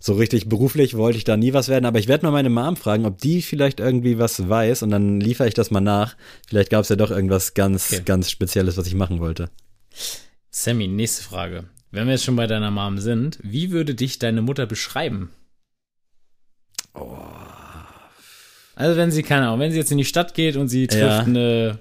so 0.00 0.14
richtig 0.14 0.48
beruflich 0.48 0.96
wollte 0.96 1.18
ich 1.18 1.24
da 1.24 1.36
nie 1.36 1.52
was 1.52 1.68
werden. 1.68 1.84
Aber 1.84 1.98
ich 1.98 2.08
werde 2.08 2.24
mal 2.26 2.32
meine 2.32 2.50
Mom 2.50 2.76
fragen, 2.76 3.06
ob 3.06 3.18
die 3.18 3.40
vielleicht 3.42 3.78
irgendwie 3.80 4.18
was 4.18 4.48
weiß 4.48 4.82
und 4.82 4.90
dann 4.90 5.20
liefere 5.20 5.46
ich 5.46 5.54
das 5.54 5.70
mal 5.70 5.80
nach. 5.80 6.16
Vielleicht 6.48 6.70
gab 6.70 6.82
es 6.82 6.88
ja 6.88 6.96
doch 6.96 7.10
irgendwas 7.10 7.54
ganz, 7.54 7.92
Okay. 7.92 8.02
ganz 8.04 8.30
Spezielles, 8.30 8.76
was 8.76 8.86
ich 8.86 8.94
machen 8.94 9.20
wollte. 9.20 9.50
Sammy, 10.50 10.88
nächste 10.88 11.22
Frage. 11.22 11.64
Wenn 11.90 12.06
wir 12.06 12.14
jetzt 12.14 12.24
schon 12.24 12.36
bei 12.36 12.46
deiner 12.46 12.70
Mom 12.70 12.98
sind, 12.98 13.38
wie 13.42 13.70
würde 13.70 13.94
dich 13.94 14.18
deine 14.18 14.42
Mutter 14.42 14.66
beschreiben? 14.66 15.30
Also 18.74 18.96
wenn 18.96 19.10
sie, 19.10 19.22
keine 19.22 19.46
Ahnung, 19.48 19.60
wenn 19.60 19.70
sie 19.72 19.78
jetzt 19.78 19.92
in 19.92 19.98
die 19.98 20.04
Stadt 20.04 20.34
geht 20.34 20.56
und 20.56 20.68
sie 20.68 20.86
trifft 20.86 21.02
Ja. 21.02 21.20
eine, 21.20 21.78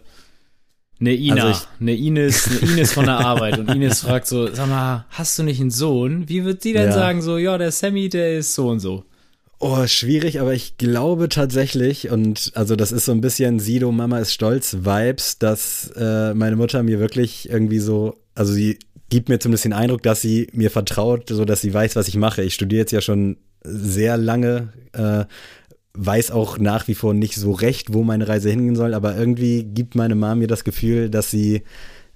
eine 0.99 1.13
Ina, 1.15 1.45
Also 1.47 1.65
eine 1.79 1.95
Ines, 1.95 2.47
eine 2.47 2.59
Ines 2.71 2.93
von 2.93 3.05
der 3.05 3.15
Arbeit 3.15 3.57
und 3.57 3.69
Ines 3.69 4.01
fragt 4.01 4.27
so, 4.27 4.53
sag 4.53 4.67
mal, 4.67 5.05
hast 5.09 5.39
du 5.39 5.43
nicht 5.43 5.59
einen 5.61 5.71
Sohn? 5.71 6.27
Wie 6.29 6.43
wird 6.45 6.63
die 6.63 6.73
denn 6.73 6.87
Ja. 6.89 6.91
sagen 6.91 7.21
so, 7.21 7.37
ja, 7.37 7.57
der 7.57 7.71
Sammy, 7.71 8.09
der 8.09 8.37
ist 8.37 8.53
so 8.53 8.67
und 8.69 8.79
so? 8.79 9.03
Oh, 9.63 9.85
schwierig, 9.85 10.39
aber 10.41 10.53
ich 10.53 10.77
glaube 10.77 11.29
tatsächlich, 11.29 12.09
und 12.09 12.51
also 12.55 12.75
das 12.75 12.91
ist 12.91 13.05
so 13.05 13.11
ein 13.11 13.21
bisschen 13.21 13.59
Sido, 13.59 13.91
Mama 13.91 14.17
ist 14.19 14.33
stolz, 14.33 14.77
Vibes, 14.81 15.37
dass 15.37 15.91
äh, 15.95 16.33
meine 16.33 16.55
Mutter 16.55 16.81
mir 16.81 16.99
wirklich 16.99 17.47
irgendwie 17.47 17.77
so, 17.79 18.17
also 18.33 18.53
sie 18.53 18.79
gibt 19.11 19.29
mir 19.29 19.39
zumindest 19.39 19.65
den 19.65 19.73
Eindruck, 19.73 20.01
dass 20.01 20.21
sie 20.21 20.47
mir 20.53 20.71
vertraut, 20.71 21.29
so 21.29 21.45
dass 21.45 21.61
sie 21.61 21.73
weiß, 21.73 21.95
was 21.95 22.07
ich 22.07 22.15
mache. 22.15 22.41
Ich 22.41 22.55
studiere 22.55 22.79
jetzt 22.79 22.93
ja 22.93 23.01
schon 23.01 23.37
sehr 23.63 24.17
lange, 24.17 24.69
äh, 24.93 25.25
weiß 25.93 26.31
auch 26.31 26.57
nach 26.57 26.87
wie 26.87 26.95
vor 26.95 27.13
nicht 27.13 27.35
so 27.35 27.51
recht, 27.51 27.93
wo 27.93 28.03
meine 28.03 28.27
Reise 28.27 28.49
hingehen 28.49 28.77
soll, 28.77 28.93
aber 28.93 29.15
irgendwie 29.15 29.65
gibt 29.65 29.95
meine 29.95 30.15
Mama 30.15 30.35
mir 30.35 30.47
das 30.47 30.63
Gefühl, 30.63 31.09
dass 31.09 31.29
sie 31.29 31.63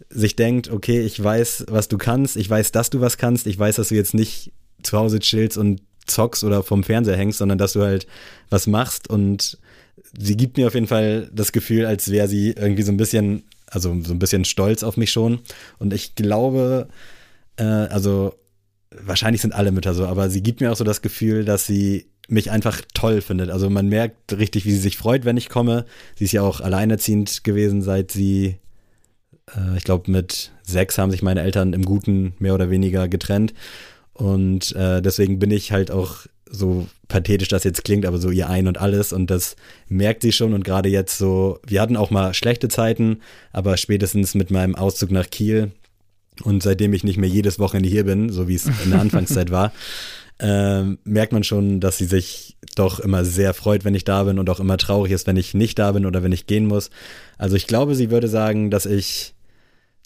sich 0.09 0.37
denkt, 0.37 0.71
okay, 0.71 1.01
ich 1.01 1.21
weiß, 1.21 1.65
was 1.69 1.89
du 1.89 1.97
kannst, 1.97 2.37
ich 2.37 2.49
weiß, 2.49 2.71
dass 2.71 2.89
du 2.89 3.01
was 3.01 3.17
kannst, 3.17 3.45
ich 3.45 3.59
weiß, 3.59 3.75
dass 3.75 3.89
du 3.89 3.95
jetzt 3.95 4.13
nicht 4.13 4.53
zu 4.81 4.97
Hause 4.97 5.19
chillst 5.19 5.57
und 5.57 5.81
zockst 6.07 6.45
oder 6.45 6.63
vom 6.63 6.83
Fernseher 6.83 7.17
hängst, 7.17 7.39
sondern 7.39 7.57
dass 7.57 7.73
du 7.73 7.81
halt 7.81 8.07
was 8.49 8.67
machst 8.67 9.09
und 9.09 9.57
sie 10.17 10.37
gibt 10.37 10.55
mir 10.55 10.67
auf 10.67 10.75
jeden 10.75 10.87
Fall 10.87 11.29
das 11.33 11.51
Gefühl, 11.51 11.85
als 11.85 12.09
wäre 12.09 12.29
sie 12.29 12.51
irgendwie 12.51 12.83
so 12.83 12.91
ein 12.93 12.97
bisschen, 12.97 13.43
also 13.75 13.95
so 14.03 14.13
ein 14.13 14.19
bisschen 14.19 14.45
stolz 14.45 14.81
auf 14.83 14.97
mich 14.97 15.11
schon 15.11 15.39
und 15.77 15.93
ich 15.93 16.15
glaube, 16.15 16.87
äh, 17.57 17.63
also 17.63 18.33
wahrscheinlich 18.89 19.41
sind 19.41 19.53
alle 19.53 19.71
Mütter 19.71 19.93
so, 19.93 20.05
aber 20.05 20.29
sie 20.29 20.41
gibt 20.41 20.61
mir 20.61 20.71
auch 20.71 20.77
so 20.77 20.83
das 20.83 21.01
Gefühl, 21.01 21.45
dass 21.45 21.67
sie 21.67 22.07
mich 22.27 22.49
einfach 22.49 22.81
toll 22.93 23.21
findet. 23.21 23.49
Also 23.49 23.69
man 23.69 23.87
merkt 23.87 24.37
richtig, 24.37 24.65
wie 24.65 24.71
sie 24.71 24.79
sich 24.79 24.97
freut, 24.97 25.25
wenn 25.25 25.37
ich 25.37 25.49
komme. 25.49 25.85
Sie 26.15 26.25
ist 26.25 26.31
ja 26.31 26.41
auch 26.41 26.61
alleinerziehend 26.61 27.43
gewesen, 27.43 27.81
seit 27.81 28.11
sie, 28.11 28.57
äh, 29.55 29.77
ich 29.77 29.83
glaube, 29.83 30.09
mit 30.09 30.51
sechs 30.63 30.97
haben 30.97 31.11
sich 31.11 31.21
meine 31.21 31.41
Eltern 31.41 31.73
im 31.73 31.83
Guten 31.83 32.33
mehr 32.39 32.55
oder 32.55 32.69
weniger 32.69 33.07
getrennt. 33.07 33.53
Und 34.13 34.75
äh, 34.75 35.01
deswegen 35.01 35.39
bin 35.39 35.51
ich 35.51 35.71
halt 35.71 35.91
auch 35.91 36.25
so 36.49 36.87
pathetisch 37.07 37.47
das 37.47 37.63
jetzt 37.63 37.83
klingt, 37.83 38.05
aber 38.05 38.17
so 38.17 38.29
ihr 38.31 38.49
Ein 38.49 38.67
und 38.67 38.79
alles 38.79 39.13
und 39.13 39.29
das 39.29 39.55
merkt 39.87 40.21
sie 40.21 40.31
schon 40.31 40.53
und 40.53 40.63
gerade 40.63 40.89
jetzt 40.89 41.17
so, 41.17 41.59
wir 41.65 41.81
hatten 41.81 41.97
auch 41.97 42.11
mal 42.11 42.33
schlechte 42.33 42.67
Zeiten, 42.67 43.21
aber 43.51 43.77
spätestens 43.77 44.35
mit 44.35 44.51
meinem 44.51 44.75
Auszug 44.75 45.11
nach 45.11 45.29
Kiel 45.29 45.71
und 46.43 46.61
seitdem 46.63 46.93
ich 46.93 47.03
nicht 47.03 47.17
mehr 47.17 47.29
jedes 47.29 47.59
Wochenende 47.59 47.89
hier 47.89 48.03
bin, 48.03 48.29
so 48.29 48.47
wie 48.47 48.55
es 48.55 48.65
in 48.83 48.91
der 48.91 49.01
Anfangszeit 49.01 49.51
war, 49.51 49.71
ähm, 50.39 50.97
merkt 51.03 51.31
man 51.31 51.43
schon, 51.43 51.79
dass 51.79 51.97
sie 51.97 52.05
sich 52.05 52.57
doch 52.75 52.99
immer 52.99 53.23
sehr 53.23 53.53
freut, 53.53 53.85
wenn 53.85 53.95
ich 53.95 54.03
da 54.03 54.23
bin 54.23 54.37
und 54.37 54.49
auch 54.49 54.59
immer 54.59 54.77
traurig 54.77 55.11
ist, 55.13 55.27
wenn 55.27 55.37
ich 55.37 55.53
nicht 55.53 55.79
da 55.79 55.93
bin 55.93 56.05
oder 56.05 56.23
wenn 56.23 56.33
ich 56.33 56.45
gehen 56.45 56.65
muss. 56.65 56.89
Also 57.37 57.55
ich 57.55 57.67
glaube, 57.67 57.95
sie 57.95 58.11
würde 58.11 58.27
sagen, 58.27 58.69
dass 58.69 58.85
ich 58.85 59.33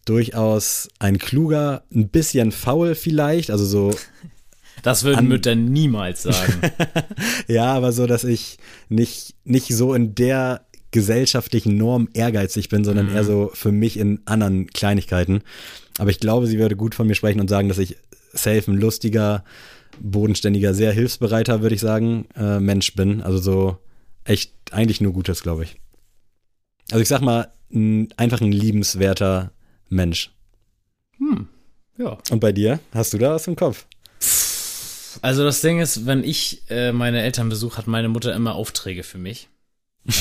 durchaus 0.05 0.89
ein 0.99 1.17
kluger, 1.17 1.83
ein 1.93 2.09
bisschen 2.09 2.51
faul 2.51 2.95
vielleicht, 2.95 3.49
also 3.49 3.65
so 3.65 3.91
Das 4.83 5.03
würden 5.03 5.27
Mütter 5.27 5.55
niemals 5.55 6.23
sagen. 6.23 6.61
Ja, 7.47 7.73
aber 7.73 7.91
so, 7.91 8.05
dass 8.05 8.23
ich 8.23 8.57
nicht, 8.89 9.33
nicht 9.43 9.67
so 9.75 9.93
in 9.95 10.13
der 10.13 10.65
gesellschaftlichen 10.91 11.77
Norm 11.77 12.09
ehrgeizig 12.13 12.69
bin, 12.69 12.83
sondern 12.83 13.13
eher 13.13 13.23
so 13.23 13.51
für 13.53 13.71
mich 13.71 13.97
in 13.97 14.21
anderen 14.25 14.67
Kleinigkeiten. 14.67 15.41
Aber 15.97 16.11
ich 16.11 16.19
glaube, 16.19 16.47
sie 16.47 16.59
würde 16.59 16.75
gut 16.75 16.95
von 16.95 17.07
mir 17.07 17.15
sprechen 17.15 17.39
und 17.39 17.49
sagen, 17.49 17.69
dass 17.69 17.77
ich 17.77 17.97
safe 18.33 18.71
ein 18.71 18.77
lustiger, 18.77 19.43
bodenständiger, 19.99 20.73
sehr 20.73 20.91
hilfsbereiter, 20.91 21.61
würde 21.61 21.75
ich 21.75 21.81
sagen, 21.81 22.27
äh, 22.35 22.59
Mensch 22.59 22.93
bin. 22.95 23.21
Also 23.21 23.39
so 23.39 23.77
echt 24.23 24.53
eigentlich 24.71 25.01
nur 25.01 25.13
Gutes, 25.13 25.41
glaube 25.41 25.63
ich. 25.63 25.77
Also 26.91 27.01
ich 27.01 27.07
sag 27.07 27.21
mal, 27.21 27.51
ein, 27.73 28.09
einfach 28.17 28.41
ein 28.41 28.51
liebenswerter 28.51 29.51
Mensch. 29.89 30.31
Hm, 31.17 31.47
ja. 31.97 32.17
Und 32.31 32.39
bei 32.39 32.51
dir? 32.51 32.79
Hast 32.93 33.13
du 33.13 33.17
da 33.17 33.33
was 33.33 33.47
im 33.47 33.55
Kopf? 33.55 33.85
Also 35.21 35.43
das 35.43 35.61
Ding 35.61 35.79
ist, 35.79 36.05
wenn 36.05 36.23
ich 36.23 36.61
äh, 36.69 36.91
meine 36.91 37.21
Eltern 37.21 37.49
besuche, 37.49 37.77
hat 37.77 37.87
meine 37.87 38.09
Mutter 38.09 38.33
immer 38.35 38.55
Aufträge 38.55 39.03
für 39.03 39.17
mich. 39.17 39.47
äh, 40.07 40.11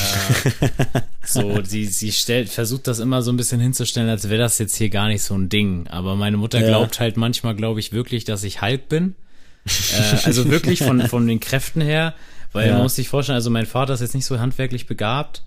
so, 1.24 1.62
sie, 1.62 1.86
sie 1.86 2.12
stellt, 2.12 2.48
versucht 2.48 2.86
das 2.88 2.98
immer 2.98 3.22
so 3.22 3.30
ein 3.32 3.36
bisschen 3.36 3.60
hinzustellen, 3.60 4.08
als 4.08 4.28
wäre 4.28 4.40
das 4.40 4.58
jetzt 4.58 4.76
hier 4.76 4.90
gar 4.90 5.08
nicht 5.08 5.22
so 5.22 5.34
ein 5.36 5.48
Ding. 5.48 5.86
Aber 5.88 6.16
meine 6.16 6.36
Mutter 6.36 6.60
Ja. 6.60 6.66
glaubt 6.66 7.00
halt 7.00 7.16
manchmal, 7.16 7.54
glaube 7.54 7.80
ich, 7.80 7.92
wirklich, 7.92 8.24
dass 8.24 8.42
ich 8.44 8.60
Hulk 8.60 8.88
bin. 8.88 9.14
äh, 9.92 10.16
also 10.24 10.48
wirklich 10.50 10.80
von, 10.80 11.06
von 11.08 11.26
den 11.26 11.40
Kräften 11.40 11.80
her, 11.80 12.14
weil 12.52 12.68
Ja. 12.68 12.74
man 12.74 12.82
muss 12.82 12.96
sich 12.96 13.08
vorstellen, 13.08 13.36
also 13.36 13.50
mein 13.50 13.66
Vater 13.66 13.94
ist 13.94 14.00
jetzt 14.00 14.14
nicht 14.14 14.24
so 14.26 14.38
handwerklich 14.40 14.86
begabt 14.86 15.42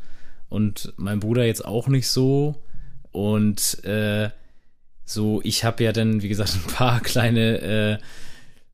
und 0.49 0.93
mein 0.97 1.19
Bruder 1.19 1.45
jetzt 1.45 1.65
auch 1.65 1.87
nicht 1.87 2.07
so. 2.07 2.61
Und 3.11 3.83
äh, 3.83 4.29
so, 5.05 5.41
ich 5.43 5.63
habe 5.65 5.83
ja 5.83 5.91
dann, 5.91 6.21
wie 6.21 6.29
gesagt, 6.29 6.53
ein 6.55 6.73
paar 6.73 6.99
kleine 7.01 7.59
äh, 7.61 7.97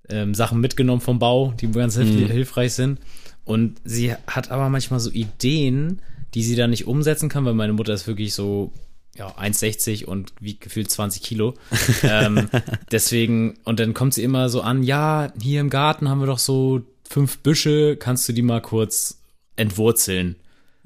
ähm, 0.10 0.34
Sachen 0.34 0.60
mitgenommen 0.60 1.02
vom 1.02 1.20
Bau, 1.20 1.54
die 1.60 1.72
ganz 1.72 1.96
hilf 1.96 2.10
Mhm. 2.10 2.28
hilfreich 2.28 2.74
sind. 2.74 3.00
Und 3.46 3.80
sie 3.86 4.13
hat 4.28 4.52
aber 4.52 4.70
manchmal 4.70 5.00
so 5.00 5.10
Ideen, 5.10 6.02
die 6.34 6.43
sie 6.43 6.56
dann 6.56 6.70
nicht 6.72 6.88
umsetzen 6.88 7.30
kann, 7.30 7.46
weil 7.46 7.54
meine 7.54 7.74
Mutter 7.74 7.93
ist 7.93 8.08
wirklich 8.08 8.34
so 8.34 8.72
ja, 9.15 9.28
1,60 9.38 10.06
und 10.06 10.34
wiegt 10.39 10.62
gefühlt 10.62 10.91
20 10.91 11.24
Kilo. 11.24 11.56
ähm, 12.04 12.50
deswegen, 12.91 13.58
und 13.63 13.80
dann 13.80 13.93
kommt 13.93 14.13
sie 14.13 14.24
immer 14.24 14.50
so 14.50 14.62
an, 14.62 14.84
ja, 14.84 15.32
hier 15.41 15.62
im 15.62 15.70
Garten 15.70 16.10
haben 16.10 16.20
wir 16.20 16.28
doch 16.28 16.39
so 16.39 16.82
fünf 17.10 17.39
Büsche, 17.39 17.96
kannst 17.98 18.28
du 18.30 18.34
die 18.34 18.41
mal 18.43 18.62
kurz 18.62 19.20
entwurzeln? 19.56 20.36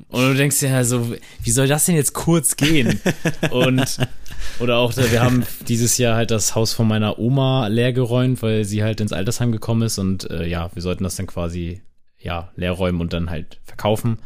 Und 0.08 0.22
du 0.22 0.34
denkst 0.36 0.60
dir 0.60 0.70
ja 0.70 0.84
so, 0.84 1.14
wie 1.44 1.52
soll 1.52 1.68
das 1.68 1.86
denn 1.86 1.96
jetzt 1.96 2.14
kurz 2.14 2.56
gehen? 2.56 3.00
Und 3.52 3.98
oder 4.62 4.78
auch, 4.78 4.96
wir 4.96 5.22
haben 5.22 5.46
dieses 5.68 5.98
Jahr 5.98 6.16
halt 6.16 6.32
das 6.32 6.56
Haus 6.56 6.74
von 6.74 6.88
meiner 6.88 7.20
Oma 7.20 7.68
leergeräumt, 7.68 8.42
weil 8.42 8.66
sie 8.66 8.84
halt 8.84 9.02
ins 9.02 9.14
Altersheim 9.14 9.52
gekommen 9.52 9.82
ist 9.82 9.98
und 9.98 10.30
äh, 10.30 10.48
ja, 10.48 10.70
wir 10.74 10.82
sollten 10.82 11.04
das 11.04 11.16
dann 11.16 11.28
quasi 11.28 11.82
ja 12.20 12.52
leer 12.56 12.74
räumen 12.74 13.02
und 13.02 13.14
dann 13.14 13.30
halt 13.30 13.60
verkaufen. 13.66 14.20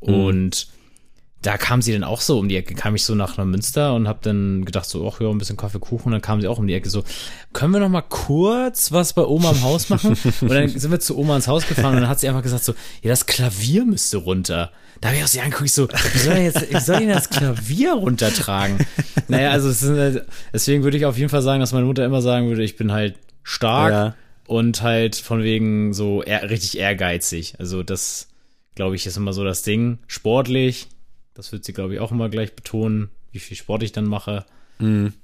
Und 0.00 0.66
da 1.42 1.56
kam 1.58 1.82
sie 1.82 1.92
dann 1.92 2.04
auch 2.04 2.20
so 2.20 2.38
um 2.38 2.48
die 2.48 2.56
Ecke, 2.56 2.74
kam 2.74 2.94
ich 2.94 3.04
so 3.04 3.14
nach 3.14 3.36
Münster 3.36 3.94
und 3.94 4.06
hab 4.06 4.22
dann 4.22 4.64
gedacht 4.64 4.88
so, 4.88 5.06
ach 5.08 5.20
ja, 5.20 5.28
ein 5.28 5.38
bisschen 5.38 5.56
Kaffeekuchen 5.56 6.06
und 6.06 6.12
dann 6.12 6.22
kam 6.22 6.40
sie 6.40 6.46
auch 6.46 6.58
um 6.58 6.66
die 6.66 6.74
Ecke 6.74 6.88
so, 6.88 7.02
können 7.52 7.72
wir 7.72 7.80
noch 7.80 7.88
mal 7.88 8.02
kurz 8.02 8.92
was 8.92 9.12
bei 9.12 9.24
Oma 9.24 9.50
im 9.50 9.62
Haus 9.62 9.88
machen? 9.88 10.16
Und 10.40 10.50
dann 10.50 10.68
sind 10.68 10.90
wir 10.90 11.00
zu 11.00 11.18
Oma 11.18 11.36
ins 11.36 11.48
Haus 11.48 11.66
gefahren 11.66 11.96
und 11.96 12.02
dann 12.02 12.08
hat 12.08 12.20
sie 12.20 12.28
einfach 12.28 12.42
gesagt 12.42 12.64
so, 12.64 12.74
ja, 13.02 13.10
das 13.10 13.26
Klavier 13.26 13.84
müsste 13.84 14.18
runter. 14.18 14.70
Da 15.02 15.08
habe 15.08 15.18
ich 15.18 15.24
auch 15.24 15.28
sie 15.28 15.40
angeguckt, 15.40 15.66
ich 15.66 15.72
so, 15.74 15.88
wie 15.88 16.18
soll, 16.18 16.36
jetzt, 16.36 16.70
wie 16.72 16.78
soll 16.80 17.00
denn 17.00 17.08
das 17.08 17.28
Klavier 17.28 17.92
runtertragen? 17.94 18.78
Naja, 19.28 19.50
also 19.50 19.68
es 19.68 19.80
sind 19.80 19.98
halt, 19.98 20.26
deswegen 20.54 20.84
würde 20.84 20.96
ich 20.96 21.04
auf 21.06 21.18
jeden 21.18 21.28
Fall 21.28 21.42
sagen, 21.42 21.58
dass 21.60 21.72
meine 21.72 21.86
Mutter 21.86 22.04
immer 22.06 22.22
sagen 22.22 22.48
würde, 22.48 22.62
ich 22.62 22.76
bin 22.76 22.92
halt 22.92 23.16
stark, 23.42 23.90
Ja. 23.92 24.14
und 24.46 24.80
halt 24.82 25.16
von 25.16 25.42
wegen 25.42 25.92
so 25.92 26.22
ehr, 26.22 26.48
richtig 26.48 26.78
ehrgeizig. 26.78 27.54
Also 27.58 27.82
das, 27.82 28.28
glaube 28.76 28.94
ich, 28.94 29.04
ist 29.06 29.16
immer 29.16 29.32
so 29.32 29.42
das 29.44 29.62
Ding. 29.62 29.98
Sportlich, 30.06 30.86
das 31.34 31.50
wird 31.50 31.64
sie, 31.64 31.72
glaube 31.72 31.94
ich, 31.94 32.00
auch 32.00 32.12
immer 32.12 32.28
gleich 32.28 32.54
betonen, 32.54 33.10
wie 33.32 33.40
viel 33.40 33.56
Sport 33.56 33.82
ich 33.82 33.90
dann 33.92 34.06
mache. 34.06 34.44
Mhm. 34.78 35.14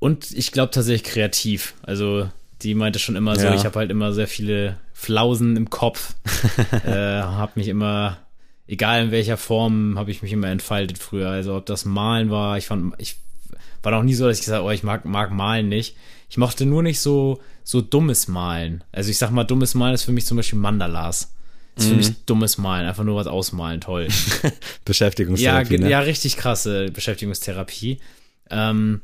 Und 0.00 0.32
ich 0.32 0.50
glaube 0.50 0.72
tatsächlich 0.72 1.04
kreativ. 1.04 1.74
Also 1.82 2.28
die 2.62 2.74
meinte 2.74 2.98
schon 2.98 3.14
immer 3.16 3.36
so, 3.36 3.46
Ja. 3.46 3.54
ich 3.54 3.64
habe 3.64 3.78
halt 3.78 3.90
immer 3.92 4.12
sehr 4.12 4.26
viele 4.28 4.76
Flausen 4.92 5.56
im 5.56 5.70
Kopf. 5.70 6.14
äh, 6.84 6.90
habe 6.90 7.52
mich 7.54 7.68
immer, 7.68 8.18
egal 8.66 9.04
in 9.04 9.10
welcher 9.10 9.36
Form, 9.36 9.98
habe 9.98 10.10
ich 10.10 10.22
mich 10.22 10.32
immer 10.32 10.48
entfaltet 10.48 10.98
früher. 10.98 11.28
Also 11.30 11.56
ob 11.56 11.66
das 11.66 11.84
Malen 11.84 12.30
war, 12.30 12.56
ich 12.58 12.66
fand, 12.66 12.94
ich 12.98 13.16
war 13.82 13.92
noch 13.92 14.02
nie 14.02 14.14
so, 14.14 14.26
dass 14.26 14.38
ich 14.38 14.44
gesagt 14.44 14.58
habe, 14.60 14.68
oh, 14.68 14.72
ich 14.72 14.82
mag, 14.82 15.04
mag 15.04 15.30
Malen 15.30 15.68
nicht. 15.68 15.96
Ich 16.30 16.36
mochte 16.38 16.64
nur 16.66 16.82
nicht 16.82 17.00
so, 17.00 17.40
so 17.62 17.80
dummes 17.80 18.28
Malen. 18.28 18.82
Also 18.92 19.10
ich 19.10 19.18
sag 19.18 19.30
mal, 19.30 19.44
dummes 19.44 19.74
Malen 19.74 19.94
ist 19.94 20.04
für 20.04 20.12
mich 20.12 20.26
zum 20.26 20.36
Beispiel 20.36 20.58
Mandalas. 20.58 21.32
Das 21.76 21.84
ist 21.84 21.90
für 21.90 21.96
mich 21.96 22.24
dummes 22.26 22.56
Malen, 22.56 22.86
einfach 22.86 23.04
nur 23.04 23.16
was 23.16 23.26
ausmalen, 23.26 23.80
toll. 23.80 24.08
Ja, 24.42 24.50
Beschäftigungstherapie, 24.84 25.68
ge- 25.70 25.78
ne? 25.80 25.90
ja, 25.90 26.00
richtig 26.00 26.36
krasse 26.36 26.86
Beschäftigungstherapie. 26.90 27.98
Ähm, 28.50 29.00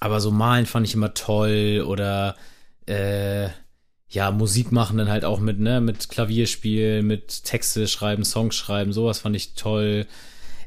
aber 0.00 0.20
so 0.20 0.30
malen 0.30 0.66
fand 0.66 0.86
ich 0.86 0.94
immer 0.94 1.14
toll 1.14 1.84
oder 1.86 2.36
äh, 2.86 3.48
ja, 4.08 4.30
Musik 4.30 4.72
machen 4.72 4.98
dann 4.98 5.08
halt 5.08 5.24
auch 5.24 5.40
mit, 5.40 5.58
ne, 5.58 5.80
mit 5.80 6.08
Klavierspiel, 6.08 7.02
mit 7.02 7.44
Texte 7.44 7.88
schreiben, 7.88 8.24
Songs 8.24 8.54
schreiben, 8.54 8.92
sowas 8.92 9.18
fand 9.18 9.34
ich 9.34 9.54
toll. 9.54 10.06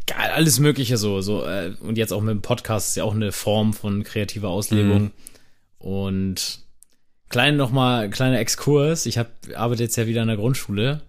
Geil, 0.08 0.32
alles 0.34 0.60
Mögliche 0.60 0.98
so, 0.98 1.22
so, 1.22 1.46
äh, 1.46 1.74
und 1.80 1.98
jetzt 1.98 2.12
auch 2.12 2.22
mit 2.22 2.32
dem 2.32 2.42
Podcast 2.42 2.90
ist 2.90 2.96
ja 2.96 3.04
auch 3.04 3.14
eine 3.14 3.32
Form 3.32 3.74
von 3.74 4.04
kreativer 4.04 4.50
Auslebung. 4.50 5.04
Mhm. 5.04 5.12
Und 5.78 6.60
klein 7.30 7.56
nochmal, 7.56 8.10
kleiner 8.10 8.40
Exkurs. 8.40 9.06
Ich 9.06 9.18
hab, 9.18 9.32
arbeite 9.56 9.84
jetzt 9.84 9.96
ja 9.96 10.08
wieder 10.08 10.22
an 10.22 10.28
der 10.28 10.38
Grundschule 10.38 11.02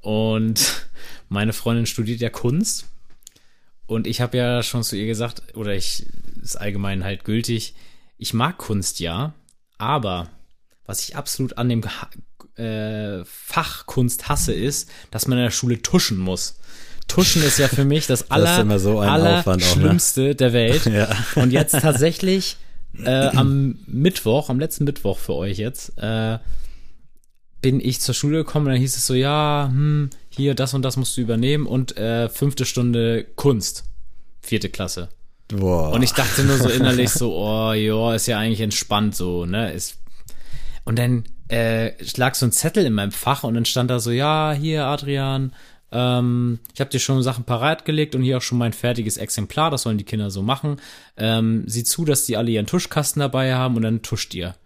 und 0.00 0.86
meine 1.28 1.52
Freundin 1.52 1.86
studiert 1.86 2.20
ja 2.20 2.30
Kunst. 2.30 2.86
Und 3.86 4.06
ich 4.06 4.22
habe 4.22 4.38
ja 4.38 4.62
schon 4.62 4.82
zu 4.82 4.96
ihr 4.96 5.06
gesagt, 5.06 5.54
oder 5.54 5.74
ich 5.74 6.06
ist 6.40 6.56
allgemein 6.56 7.04
halt 7.04 7.24
gültig, 7.24 7.74
ich 8.16 8.32
mag 8.32 8.56
Kunst 8.56 9.00
ja, 9.00 9.34
aber 9.76 10.30
was 10.86 11.00
ich 11.00 11.16
absolut 11.16 11.58
an 11.58 11.68
dem 11.68 11.82
äh, 12.56 13.24
Fach 13.24 13.86
Kunst 13.86 14.28
hasse, 14.28 14.52
ist, 14.52 14.88
dass 15.10 15.26
man 15.26 15.38
in 15.38 15.44
der 15.44 15.50
Schule 15.50 15.80
tuschen 15.82 16.18
muss. 16.18 16.56
Tuschen 17.08 17.42
ist 17.42 17.58
ja 17.58 17.68
für 17.68 17.84
mich 17.84 18.06
das 18.06 18.22
ist 18.22 18.32
aller, 18.32 18.60
immer 18.60 18.78
so 18.78 19.00
ein 19.00 19.20
Aufwand 19.20 19.62
auch, 19.62 19.76
ne? 19.76 19.82
Schlimmste 19.82 20.34
der 20.34 20.52
Welt. 20.52 20.86
Ja. 20.94 21.08
Und 21.36 21.52
jetzt 21.52 21.72
tatsächlich 21.72 22.56
äh, 23.02 23.26
am 23.28 23.78
Mittwoch, 23.86 24.48
am 24.48 24.60
letzten 24.60 24.84
Mittwoch 24.84 25.18
für 25.18 25.34
euch 25.34 25.58
jetzt, 25.58 25.98
äh, 25.98 26.38
bin 27.60 27.80
ich 27.80 28.00
zur 28.00 28.14
Schule 28.14 28.38
gekommen 28.38 28.66
und 28.66 28.72
dann 28.72 28.80
hieß 28.80 28.96
es 28.96 29.06
so, 29.06 29.14
ja, 29.14 29.68
hm, 29.70 30.10
hier, 30.28 30.54
das 30.54 30.74
und 30.74 30.82
das 30.82 30.96
musst 30.96 31.16
du 31.16 31.22
übernehmen 31.22 31.66
und 31.66 31.96
äh, 31.96 32.28
fünfte 32.28 32.66
Stunde 32.66 33.24
Kunst, 33.36 33.84
vierte 34.42 34.68
Klasse. 34.68 35.08
Boah. 35.48 35.92
Und 35.92 36.02
ich 36.02 36.12
dachte 36.12 36.44
nur 36.44 36.58
so 36.58 36.68
innerlich 36.68 37.10
so, 37.10 37.34
oh, 37.34 37.72
ja, 37.72 38.14
ist 38.14 38.26
ja 38.26 38.38
eigentlich 38.38 38.60
entspannt 38.60 39.14
so, 39.14 39.46
ne? 39.46 39.72
Ist 39.72 39.96
und 40.84 40.98
dann 40.98 41.24
äh, 41.48 41.92
lag 42.16 42.34
so 42.34 42.46
ein 42.46 42.52
Zettel 42.52 42.84
in 42.86 42.92
meinem 42.92 43.12
Fach 43.12 43.44
und 43.44 43.54
dann 43.54 43.64
stand 43.64 43.90
da 43.90 44.00
so, 44.00 44.10
ja, 44.10 44.52
hier, 44.52 44.86
Adrian, 44.86 45.52
ähm, 45.92 46.58
ich 46.74 46.80
habe 46.80 46.90
dir 46.90 46.98
schon 46.98 47.22
Sachen 47.22 47.44
parat 47.44 47.84
gelegt 47.84 48.14
und 48.14 48.22
hier 48.22 48.38
auch 48.38 48.42
schon 48.42 48.58
mein 48.58 48.72
fertiges 48.72 49.16
Exemplar, 49.16 49.70
das 49.70 49.82
sollen 49.82 49.98
die 49.98 50.04
Kinder 50.04 50.30
so 50.30 50.42
machen. 50.42 50.80
Ähm, 51.16 51.64
sieh 51.66 51.84
zu, 51.84 52.04
dass 52.04 52.26
die 52.26 52.36
alle 52.36 52.50
ihren 52.50 52.66
Tuschkasten 52.66 53.20
dabei 53.20 53.54
haben 53.54 53.76
und 53.76 53.82
dann 53.82 54.02
tuscht 54.02 54.34
ihr. 54.34 54.56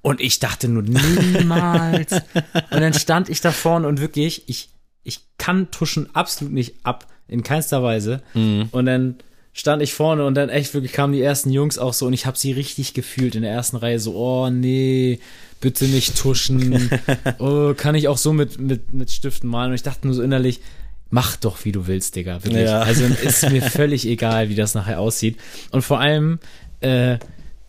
Und 0.00 0.20
ich 0.20 0.38
dachte 0.38 0.68
nur, 0.68 0.82
niemals. 0.82 2.12
und 2.70 2.80
dann 2.80 2.94
stand 2.94 3.28
ich 3.28 3.40
da 3.40 3.50
vorne 3.50 3.88
und 3.88 4.00
wirklich, 4.00 4.48
ich, 4.48 4.70
ich 5.02 5.20
kann 5.38 5.70
Tuschen 5.70 6.14
absolut 6.14 6.54
nicht 6.54 6.76
ab, 6.84 7.08
in 7.26 7.42
keinster 7.42 7.82
Weise. 7.82 8.22
Und 8.70 8.86
dann 8.86 9.16
stand 9.58 9.82
ich 9.82 9.92
vorne 9.92 10.24
und 10.24 10.34
dann 10.34 10.50
echt 10.50 10.72
wirklich 10.72 10.92
kamen 10.92 11.12
die 11.12 11.20
ersten 11.20 11.50
Jungs 11.50 11.78
auch 11.78 11.92
so 11.92 12.06
und 12.06 12.12
ich 12.12 12.26
habe 12.26 12.38
sie 12.38 12.52
richtig 12.52 12.94
gefühlt 12.94 13.34
in 13.34 13.42
der 13.42 13.50
ersten 13.50 13.76
Reihe 13.76 13.98
so, 13.98 14.14
oh 14.14 14.50
nee, 14.50 15.18
bitte 15.60 15.86
nicht 15.86 16.16
tuschen. 16.16 16.88
oh, 17.40 17.74
kann 17.74 17.96
ich 17.96 18.06
auch 18.06 18.18
so 18.18 18.32
mit, 18.32 18.60
mit, 18.60 18.94
mit 18.94 19.10
Stiften 19.10 19.50
malen? 19.50 19.70
Und 19.70 19.74
ich 19.74 19.82
dachte 19.82 20.06
nur 20.06 20.14
so 20.14 20.22
innerlich, 20.22 20.60
mach 21.10 21.34
doch, 21.34 21.64
wie 21.64 21.72
du 21.72 21.88
willst, 21.88 22.14
Digga. 22.14 22.44
Wirklich. 22.44 22.66
Ja. 22.66 22.82
Also 22.82 23.04
ist 23.22 23.50
mir 23.50 23.62
völlig 23.62 24.06
egal, 24.06 24.48
wie 24.48 24.54
das 24.54 24.74
nachher 24.74 25.00
aussieht. 25.00 25.38
Und 25.72 25.82
vor 25.82 25.98
allem 25.98 26.38
äh, 26.78 27.18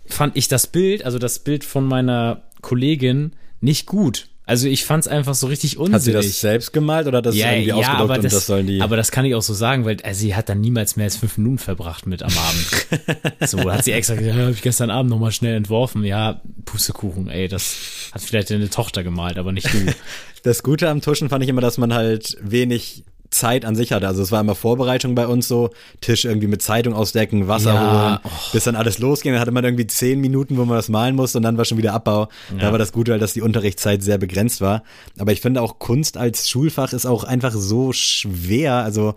fand 0.05 0.37
ich 0.37 0.47
das 0.47 0.67
Bild, 0.67 1.03
also 1.05 1.17
das 1.17 1.39
Bild 1.39 1.63
von 1.63 1.85
meiner 1.85 2.43
Kollegin, 2.61 3.33
nicht 3.61 3.87
gut. 3.87 4.28
Also 4.49 4.67
ich 4.67 4.83
fand 4.83 5.05
es 5.05 5.07
einfach 5.07 5.35
so 5.35 5.45
richtig 5.45 5.77
unsinnig. 5.77 5.93
Hat 5.93 6.01
sie 6.01 6.11
das 6.11 6.41
selbst 6.41 6.73
gemalt 6.73 7.05
oder 7.05 7.19
hat 7.19 7.27
das 7.27 7.35
irgendwie 7.35 7.71
ausgedruckt 7.71 8.01
aber 8.01 8.15
und 8.15 8.23
das, 8.23 8.33
das 8.33 8.47
sollen 8.47 8.65
die. 8.65 8.81
aber 8.81 8.97
das 8.97 9.11
kann 9.11 9.23
ich 9.23 9.35
auch 9.35 9.43
so 9.43 9.53
sagen, 9.53 9.85
weil 9.85 9.97
äh, 10.01 10.15
sie 10.15 10.35
hat 10.35 10.49
dann 10.49 10.59
niemals 10.59 10.95
mehr 10.95 11.03
als 11.03 11.17
fünf 11.17 11.37
Minuten 11.37 11.59
verbracht 11.59 12.07
mit 12.07 12.23
am 12.23 12.31
Abend. 12.35 13.27
so 13.47 13.71
hat 13.71 13.85
sie 13.85 13.91
extra 13.91 14.15
gesagt, 14.15 14.35
ja, 14.35 14.41
habe 14.41 14.51
ich 14.53 14.63
gestern 14.63 14.89
Abend 14.89 15.11
nochmal 15.11 15.31
schnell 15.31 15.55
entworfen. 15.55 16.03
Ja, 16.03 16.41
Pustekuchen, 16.65 17.29
ey, 17.29 17.47
das 17.47 18.09
hat 18.11 18.23
vielleicht 18.23 18.49
deine 18.49 18.71
Tochter 18.71 19.03
gemalt, 19.03 19.37
aber 19.37 19.51
nicht 19.51 19.71
du. 19.71 19.77
Das 20.41 20.63
Gute 20.63 20.87
am 20.87 21.01
Tuschen 21.01 21.27
fand 21.27 21.43
ich 21.43 21.49
immer, 21.49 21.59
dass 21.59 21.77
man 21.77 21.93
halt 21.93 22.37
wenig 22.41 23.03
Zeit 23.31 23.63
an 23.65 23.75
sich 23.75 23.91
hatte. 23.91 24.07
Also 24.07 24.23
es 24.23 24.31
war 24.31 24.41
immer 24.41 24.55
Vorbereitung 24.55 25.13
bei 25.15 25.27
uns 25.27 25.47
so, 25.47 25.69
Tisch 26.01 26.25
irgendwie 26.25 26.47
mit 26.47 26.61
Zeitung 26.61 26.93
ausdecken, 26.93 27.47
Wasser 27.47 27.73
Ja, 27.73 27.91
holen, 28.23 28.33
bis 28.53 28.63
dann 28.63 28.75
alles 28.75 28.99
losging. 28.99 29.33
Dann 29.33 29.41
hatte 29.41 29.51
man 29.51 29.63
irgendwie 29.63 29.85
zehn 29.87 30.19
Minuten, 30.19 30.57
wo 30.57 30.65
man 30.65 30.75
das 30.77 30.89
malen 30.89 31.15
musste 31.15 31.37
und 31.37 31.43
dann 31.43 31.57
war 31.57 31.65
schon 31.65 31.77
wieder 31.77 31.93
Abbau. 31.93 32.27
Da 32.57 32.65
Ja. 32.65 32.71
war 32.71 32.79
das 32.79 32.91
Gute 32.91 33.11
halt, 33.11 33.21
dass 33.21 33.33
die 33.33 33.41
Unterrichtszeit 33.41 34.01
sehr 34.01 34.17
begrenzt 34.17 34.61
war. 34.61 34.83
Aber 35.17 35.31
ich 35.31 35.41
finde 35.41 35.61
auch 35.61 35.79
Kunst 35.79 36.17
als 36.17 36.49
Schulfach 36.49 36.93
ist 36.93 37.05
auch 37.05 37.23
einfach 37.23 37.53
so 37.53 37.93
schwer. 37.93 38.75
Also 38.83 39.13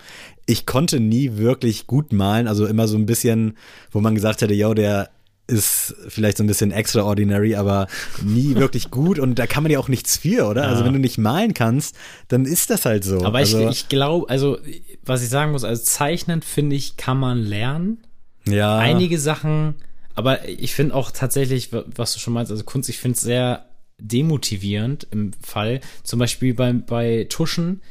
ich 0.46 0.66
konnte 0.66 1.00
nie 1.00 1.36
wirklich 1.36 1.86
gut 1.86 2.12
malen. 2.12 2.48
Also 2.48 2.66
immer 2.66 2.88
so 2.88 2.96
ein 2.96 3.06
bisschen, 3.06 3.56
wo 3.90 4.00
man 4.00 4.14
gesagt 4.14 4.42
hätte, 4.42 4.54
yo, 4.54 4.74
der 4.74 5.08
ist 5.48 5.94
vielleicht 6.08 6.36
so 6.38 6.44
ein 6.44 6.46
bisschen 6.46 6.70
extraordinary, 6.70 7.56
aber 7.56 7.86
nie 8.22 8.54
wirklich 8.56 8.90
gut 8.90 9.18
und 9.18 9.38
da 9.38 9.46
kann 9.46 9.62
man 9.62 9.72
ja 9.72 9.78
auch 9.78 9.88
nichts 9.88 10.16
für, 10.18 10.46
oder? 10.46 10.68
Also 10.68 10.84
wenn 10.84 10.92
du 10.92 10.98
nicht 11.00 11.18
malen 11.18 11.52
kannst, 11.54 11.96
dann 12.28 12.44
ist 12.44 12.70
das 12.70 12.84
halt 12.84 13.04
so. 13.04 13.22
Aber 13.24 13.38
also, 13.38 13.68
ich, 13.68 13.82
ich 13.82 13.88
glaube, 13.88 14.28
also 14.28 14.58
was 15.04 15.22
ich 15.22 15.28
sagen 15.28 15.52
muss, 15.52 15.64
also 15.64 15.82
zeichnen 15.82 16.42
finde 16.42 16.76
ich, 16.76 16.96
kann 16.96 17.18
man 17.18 17.38
lernen. 17.42 17.98
ja, 18.46 18.78
einige 18.78 19.18
Sachen, 19.18 19.74
aber 20.14 20.48
ich 20.48 20.74
finde 20.74 20.94
auch 20.94 21.10
tatsächlich, 21.10 21.72
wa- 21.72 21.84
was 21.94 22.12
du 22.14 22.20
schon 22.20 22.34
meinst, 22.34 22.50
also 22.52 22.62
Kunst, 22.64 22.88
ich 22.88 22.98
finde 22.98 23.16
es 23.16 23.22
sehr 23.22 23.66
demotivierend 23.98 25.06
im 25.10 25.32
Fall. 25.42 25.80
Zum 26.02 26.18
Beispiel 26.18 26.54
beim, 26.54 26.84
bei 26.84 27.26
Tuschen, 27.28 27.82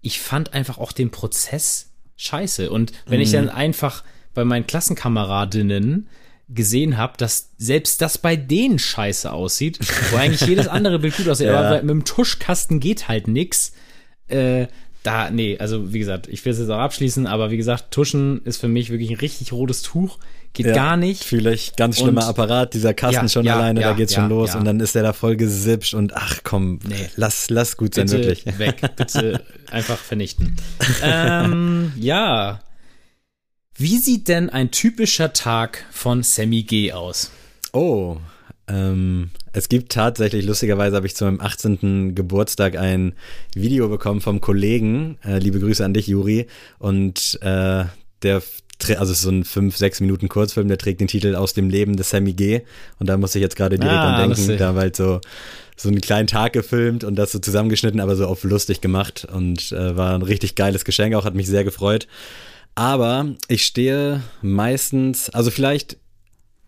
ich 0.00 0.20
fand 0.20 0.52
einfach 0.54 0.78
auch 0.78 0.92
den 0.92 1.10
Prozess 1.10 1.90
scheiße. 2.16 2.70
Und 2.70 2.92
wenn 3.06 3.20
ich 3.20 3.30
dann 3.32 3.48
einfach 3.48 4.04
bei 4.34 4.44
meinen 4.44 4.66
Klassenkameradinnen 4.66 6.08
gesehen 6.52 6.96
habe, 6.98 7.12
dass 7.16 7.50
selbst 7.58 8.02
das 8.02 8.18
bei 8.18 8.36
denen 8.36 8.78
scheiße 8.78 9.32
aussieht, 9.32 9.78
wo 10.10 10.16
eigentlich 10.16 10.40
jedes 10.48 10.66
andere 10.68 10.98
Bild 10.98 11.16
gut 11.16 11.28
aussieht, 11.28 11.46
Ja. 11.48 11.60
aber 11.60 11.80
mit 11.82 11.90
dem 11.90 12.04
Tuschkasten 12.04 12.80
geht 12.80 13.08
halt 13.08 13.28
nix. 13.28 13.72
Äh, 14.28 14.66
da, 15.02 15.30
nee, 15.30 15.56
also 15.58 15.92
wie 15.94 15.98
gesagt, 15.98 16.26
ich 16.28 16.44
will 16.44 16.52
es 16.52 16.58
jetzt 16.58 16.68
auch 16.68 16.78
abschließen, 16.78 17.26
aber 17.26 17.50
wie 17.50 17.56
gesagt, 17.56 17.90
Tuschen 17.90 18.42
ist 18.44 18.58
für 18.58 18.68
mich 18.68 18.90
wirklich 18.90 19.10
ein 19.10 19.16
richtig 19.16 19.52
rotes 19.52 19.80
Tuch. 19.82 20.18
Geht 20.52 20.66
ja, 20.66 20.72
gar 20.74 20.96
nicht. 20.96 21.22
Fühle 21.24 21.54
ich 21.54 21.76
ganz 21.76 21.98
schlimmer 21.98 22.22
Und- 22.22 22.28
Apparat, 22.28 22.74
dieser 22.74 22.92
Kasten 22.92 23.26
Ja, 23.26 23.28
schon 23.28 23.48
alleine, 23.48 23.80
da 23.80 23.92
geht's 23.92 24.14
schon 24.14 24.28
los 24.28 24.54
und 24.56 24.64
dann 24.64 24.80
ist 24.80 24.94
der 24.96 25.04
da 25.04 25.12
voll 25.12 25.36
gesipscht 25.36 25.94
und 25.94 26.14
ach 26.16 26.40
komm, 26.42 26.80
Nee. 26.88 26.96
lass, 27.16 27.48
lass 27.50 27.76
gut 27.76 27.94
sein, 27.94 28.06
Bitte 28.06 28.18
wirklich. 28.26 28.58
weg, 28.58 28.82
bitte 28.96 29.40
einfach 29.70 29.96
vernichten. 29.98 30.56
ähm, 31.02 31.92
ja. 31.96 32.60
Wie 33.80 33.96
sieht 33.96 34.28
denn 34.28 34.50
ein 34.50 34.70
typischer 34.70 35.32
Tag 35.32 35.86
von 35.90 36.22
Sammy 36.22 36.64
G 36.64 36.92
aus? 36.92 37.30
Oh, 37.72 38.18
ähm, 38.68 39.30
es 39.54 39.70
gibt 39.70 39.92
tatsächlich, 39.92 40.44
lustigerweise 40.44 40.96
habe 40.96 41.06
ich 41.06 41.16
zu 41.16 41.24
meinem 41.24 41.40
18. 41.40 42.14
Geburtstag 42.14 42.76
ein 42.76 43.14
Video 43.54 43.88
bekommen 43.88 44.20
vom 44.20 44.42
Kollegen, 44.42 45.16
äh, 45.24 45.38
liebe 45.38 45.60
Grüße 45.60 45.82
an 45.82 45.94
dich, 45.94 46.08
Juri, 46.08 46.46
und 46.78 47.38
äh, 47.40 47.86
der, 48.22 48.42
also 48.98 49.14
so 49.14 49.30
ein 49.30 49.44
5, 49.44 49.74
6 49.74 50.00
Minuten 50.00 50.28
Kurzfilm, 50.28 50.68
der 50.68 50.76
trägt 50.76 51.00
den 51.00 51.08
Titel 51.08 51.34
Aus 51.34 51.54
dem 51.54 51.70
Leben 51.70 51.96
des 51.96 52.10
Sammy 52.10 52.34
G. 52.34 52.60
Und 52.98 53.08
da 53.08 53.16
musste 53.16 53.38
ich 53.38 53.42
jetzt 53.42 53.56
gerade 53.56 53.78
direkt 53.78 53.96
Ah, 53.96 54.24
an 54.24 54.28
denken, 54.28 54.58
da 54.58 54.66
haben 54.66 54.76
wir 54.76 54.82
halt 54.82 54.96
so, 54.96 55.22
so 55.78 55.88
einen 55.88 56.02
kleinen 56.02 56.26
Tag 56.26 56.52
gefilmt 56.52 57.02
und 57.02 57.14
das 57.14 57.32
so 57.32 57.38
zusammengeschnitten, 57.38 58.00
aber 58.00 58.14
so 58.14 58.26
auf 58.26 58.44
lustig 58.44 58.82
gemacht 58.82 59.26
und 59.32 59.72
äh, 59.72 59.96
war 59.96 60.14
ein 60.14 60.20
richtig 60.20 60.54
geiles 60.54 60.84
Geschenk, 60.84 61.14
auch 61.14 61.24
hat 61.24 61.34
mich 61.34 61.46
sehr 61.46 61.64
gefreut. 61.64 62.06
Aber 62.74 63.34
ich 63.48 63.64
stehe 63.64 64.22
meistens, 64.42 65.30
also 65.30 65.50
vielleicht 65.50 65.98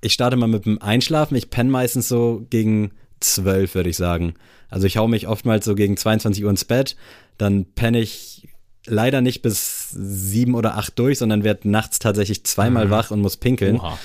ich 0.03 0.13
starte 0.13 0.37
mal 0.37 0.49
mit 0.49 0.67
dem 0.67 0.83
Einschlafen. 0.83 1.37
Ich 1.37 1.49
penne 1.49 1.71
meistens 1.71 2.09
so 2.09 2.45
gegen 2.51 2.91
zwölf, 3.21 3.75
würde 3.75 3.89
ich 3.89 3.97
sagen. 3.97 4.35
Also 4.69 4.87
ich 4.87 4.97
hau 4.97 5.09
mich 5.09 5.29
oftmals 5.29 5.65
so 5.65 5.75
gegen 5.75 5.97
22 5.97 6.45
Uhr 6.45 6.51
ins 6.51 6.65
Bett. 6.65 6.97
Dann 7.39 7.65
penne 7.65 8.01
ich 8.01 8.49
leider 8.85 9.21
nicht 9.21 9.43
bis 9.43 9.91
sieben 9.91 10.55
oder 10.57 10.77
acht 10.77 10.99
durch, 10.99 11.19
sondern 11.19 11.45
werde 11.45 11.71
nachts 11.71 12.01
tatsächlich 12.01 12.45
zweimal 12.45 12.91
wach 12.91 13.13
und 13.13 13.21
muss 13.21 13.37
pinkeln. 13.37 13.77
Oha. 13.77 13.97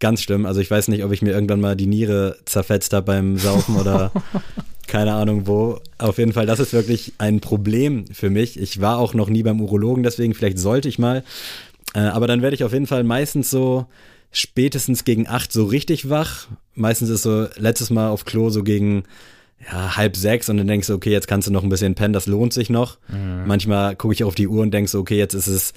ganz 0.00 0.22
schlimm. 0.22 0.44
Also 0.44 0.60
ich 0.60 0.70
weiß 0.70 0.88
nicht, 0.88 1.04
ob 1.04 1.12
ich 1.12 1.22
mir 1.22 1.30
irgendwann 1.30 1.60
mal 1.60 1.76
die 1.76 1.86
Niere 1.86 2.36
zerfetzt 2.46 2.92
habe 2.92 3.06
beim 3.06 3.38
Saufen 3.38 3.76
oder 3.76 4.10
keine 4.86 5.14
Ahnung 5.14 5.46
wo. 5.46 5.80
Auf 5.98 6.18
jeden 6.18 6.32
Fall, 6.32 6.46
das 6.46 6.60
ist 6.60 6.72
wirklich 6.72 7.14
ein 7.18 7.40
Problem 7.40 8.06
für 8.12 8.30
mich. 8.30 8.58
Ich 8.58 8.80
war 8.80 8.98
auch 8.98 9.14
noch 9.14 9.28
nie 9.28 9.42
beim 9.42 9.60
Urologen, 9.60 10.02
deswegen 10.02 10.34
vielleicht 10.34 10.58
sollte 10.58 10.88
ich 10.88 10.98
mal. 10.98 11.24
Äh, 11.94 12.00
aber 12.00 12.26
dann 12.26 12.42
werde 12.42 12.54
ich 12.54 12.64
auf 12.64 12.72
jeden 12.72 12.86
Fall 12.86 13.04
meistens 13.04 13.50
so 13.50 13.86
spätestens 14.32 15.04
gegen 15.04 15.28
acht 15.28 15.52
so 15.52 15.64
richtig 15.64 16.10
wach. 16.10 16.48
Meistens 16.74 17.08
ist 17.08 17.22
so 17.22 17.46
letztes 17.56 17.90
Mal 17.90 18.08
auf 18.10 18.24
Klo 18.24 18.50
so 18.50 18.64
gegen 18.64 19.04
ja, 19.64 19.96
halb 19.96 20.16
sechs 20.16 20.48
und 20.48 20.58
dann 20.58 20.66
denkst 20.66 20.88
du, 20.88 20.94
okay, 20.94 21.10
jetzt 21.10 21.28
kannst 21.28 21.48
du 21.48 21.52
noch 21.52 21.62
ein 21.62 21.68
bisschen 21.68 21.94
pennen, 21.94 22.12
das 22.12 22.26
lohnt 22.26 22.52
sich 22.52 22.68
noch. 22.68 22.98
Mhm. 23.08 23.46
Manchmal 23.46 23.96
gucke 23.96 24.12
ich 24.12 24.24
auf 24.24 24.34
die 24.34 24.48
Uhr 24.48 24.62
und 24.62 24.72
denkst, 24.72 24.94
okay, 24.94 25.16
jetzt 25.16 25.34
ist 25.34 25.46
es 25.46 25.72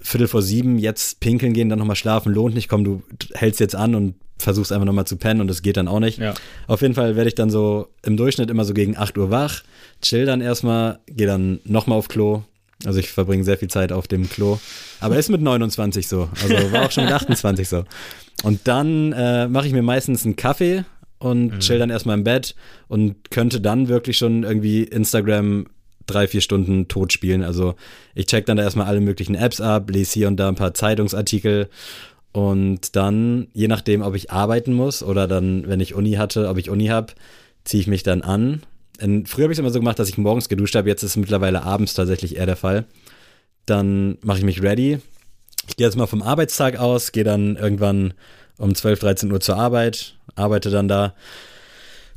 Viertel 0.00 0.28
vor 0.28 0.40
sieben, 0.40 0.78
jetzt 0.78 1.20
pinkeln 1.20 1.52
gehen, 1.52 1.68
dann 1.68 1.78
nochmal 1.78 1.96
schlafen, 1.96 2.32
lohnt 2.32 2.54
nicht, 2.54 2.68
komm, 2.68 2.84
du 2.84 3.02
hältst 3.34 3.60
jetzt 3.60 3.76
an 3.76 3.94
und 3.94 4.14
versuchst 4.40 4.72
einfach 4.72 4.86
nochmal 4.86 5.06
zu 5.06 5.16
pennen 5.16 5.40
und 5.40 5.50
es 5.50 5.62
geht 5.62 5.76
dann 5.76 5.88
auch 5.88 6.00
nicht. 6.00 6.18
Ja. 6.18 6.34
Auf 6.66 6.82
jeden 6.82 6.94
Fall 6.94 7.16
werde 7.16 7.28
ich 7.28 7.34
dann 7.34 7.50
so 7.50 7.88
im 8.02 8.16
Durchschnitt 8.16 8.50
immer 8.50 8.64
so 8.64 8.74
gegen 8.74 8.96
acht 8.96 9.16
Uhr 9.18 9.30
wach, 9.30 9.62
chill 10.02 10.26
dann 10.26 10.40
erstmal, 10.40 10.98
gehe 11.06 11.26
dann 11.26 11.60
nochmal 11.64 11.98
auf 11.98 12.08
Klo. 12.08 12.42
Also 12.86 12.98
ich 12.98 13.10
verbringe 13.10 13.44
sehr 13.44 13.58
viel 13.58 13.68
Zeit 13.68 13.92
auf 13.92 14.08
dem 14.08 14.28
Klo. 14.30 14.58
Aber 15.00 15.16
ist 15.16 15.28
mit 15.28 15.42
29 15.42 16.08
so. 16.08 16.30
Also 16.42 16.72
war 16.72 16.86
auch 16.86 16.90
schon 16.90 17.04
mit 17.04 17.12
28 17.12 17.68
so. 17.68 17.84
Und 18.42 18.60
dann 18.64 19.12
äh, 19.12 19.48
mache 19.48 19.66
ich 19.66 19.72
mir 19.72 19.82
meistens 19.82 20.24
einen 20.24 20.36
Kaffee 20.36 20.84
und 21.18 21.48
mhm. 21.48 21.58
chill 21.60 21.78
dann 21.78 21.90
erstmal 21.90 22.16
im 22.16 22.24
Bett 22.24 22.54
und 22.88 23.30
könnte 23.30 23.60
dann 23.60 23.88
wirklich 23.88 24.16
schon 24.16 24.44
irgendwie 24.44 24.84
Instagram 24.84 25.66
drei, 26.06 26.26
vier 26.26 26.40
Stunden 26.40 26.88
tot 26.88 27.12
spielen. 27.12 27.42
Also 27.42 27.74
ich 28.14 28.26
check 28.26 28.46
dann 28.46 28.56
da 28.56 28.62
erstmal 28.62 28.86
alle 28.86 29.00
möglichen 29.00 29.34
Apps 29.34 29.60
ab, 29.60 29.90
lese 29.90 30.14
hier 30.14 30.28
und 30.28 30.36
da 30.36 30.48
ein 30.48 30.56
paar 30.56 30.74
Zeitungsartikel 30.74 31.68
und 32.32 32.94
dann, 32.96 33.48
je 33.52 33.68
nachdem, 33.68 34.02
ob 34.02 34.14
ich 34.14 34.30
arbeiten 34.30 34.72
muss 34.72 35.02
oder 35.02 35.26
dann, 35.26 35.66
wenn 35.66 35.80
ich 35.80 35.94
Uni 35.94 36.12
hatte, 36.12 36.48
ob 36.48 36.58
ich 36.58 36.70
Uni 36.70 36.86
habe, 36.86 37.12
ziehe 37.64 37.80
ich 37.80 37.86
mich 37.86 38.02
dann 38.02 38.22
an. 38.22 38.62
Und 39.02 39.28
früher 39.28 39.44
habe 39.44 39.52
ich 39.52 39.56
es 39.56 39.60
immer 39.60 39.70
so 39.70 39.80
gemacht, 39.80 39.98
dass 39.98 40.08
ich 40.08 40.18
morgens 40.18 40.48
geduscht 40.48 40.76
habe, 40.76 40.88
jetzt 40.88 41.02
ist 41.02 41.10
es 41.10 41.16
mittlerweile 41.16 41.62
abends 41.62 41.94
tatsächlich 41.94 42.36
eher 42.36 42.46
der 42.46 42.56
Fall. 42.56 42.84
Dann 43.66 44.18
mache 44.22 44.38
ich 44.38 44.44
mich 44.44 44.62
ready. 44.62 44.98
Ich 45.68 45.76
gehe 45.76 45.86
jetzt 45.86 45.96
mal 45.96 46.06
vom 46.06 46.22
Arbeitstag 46.22 46.78
aus, 46.78 47.12
gehe 47.12 47.24
dann 47.24 47.56
irgendwann 47.56 48.14
um 48.58 48.74
12, 48.74 49.00
13 49.00 49.32
Uhr 49.32 49.40
zur 49.40 49.56
Arbeit, 49.56 50.16
arbeite 50.34 50.70
dann 50.70 50.88
da, 50.88 51.14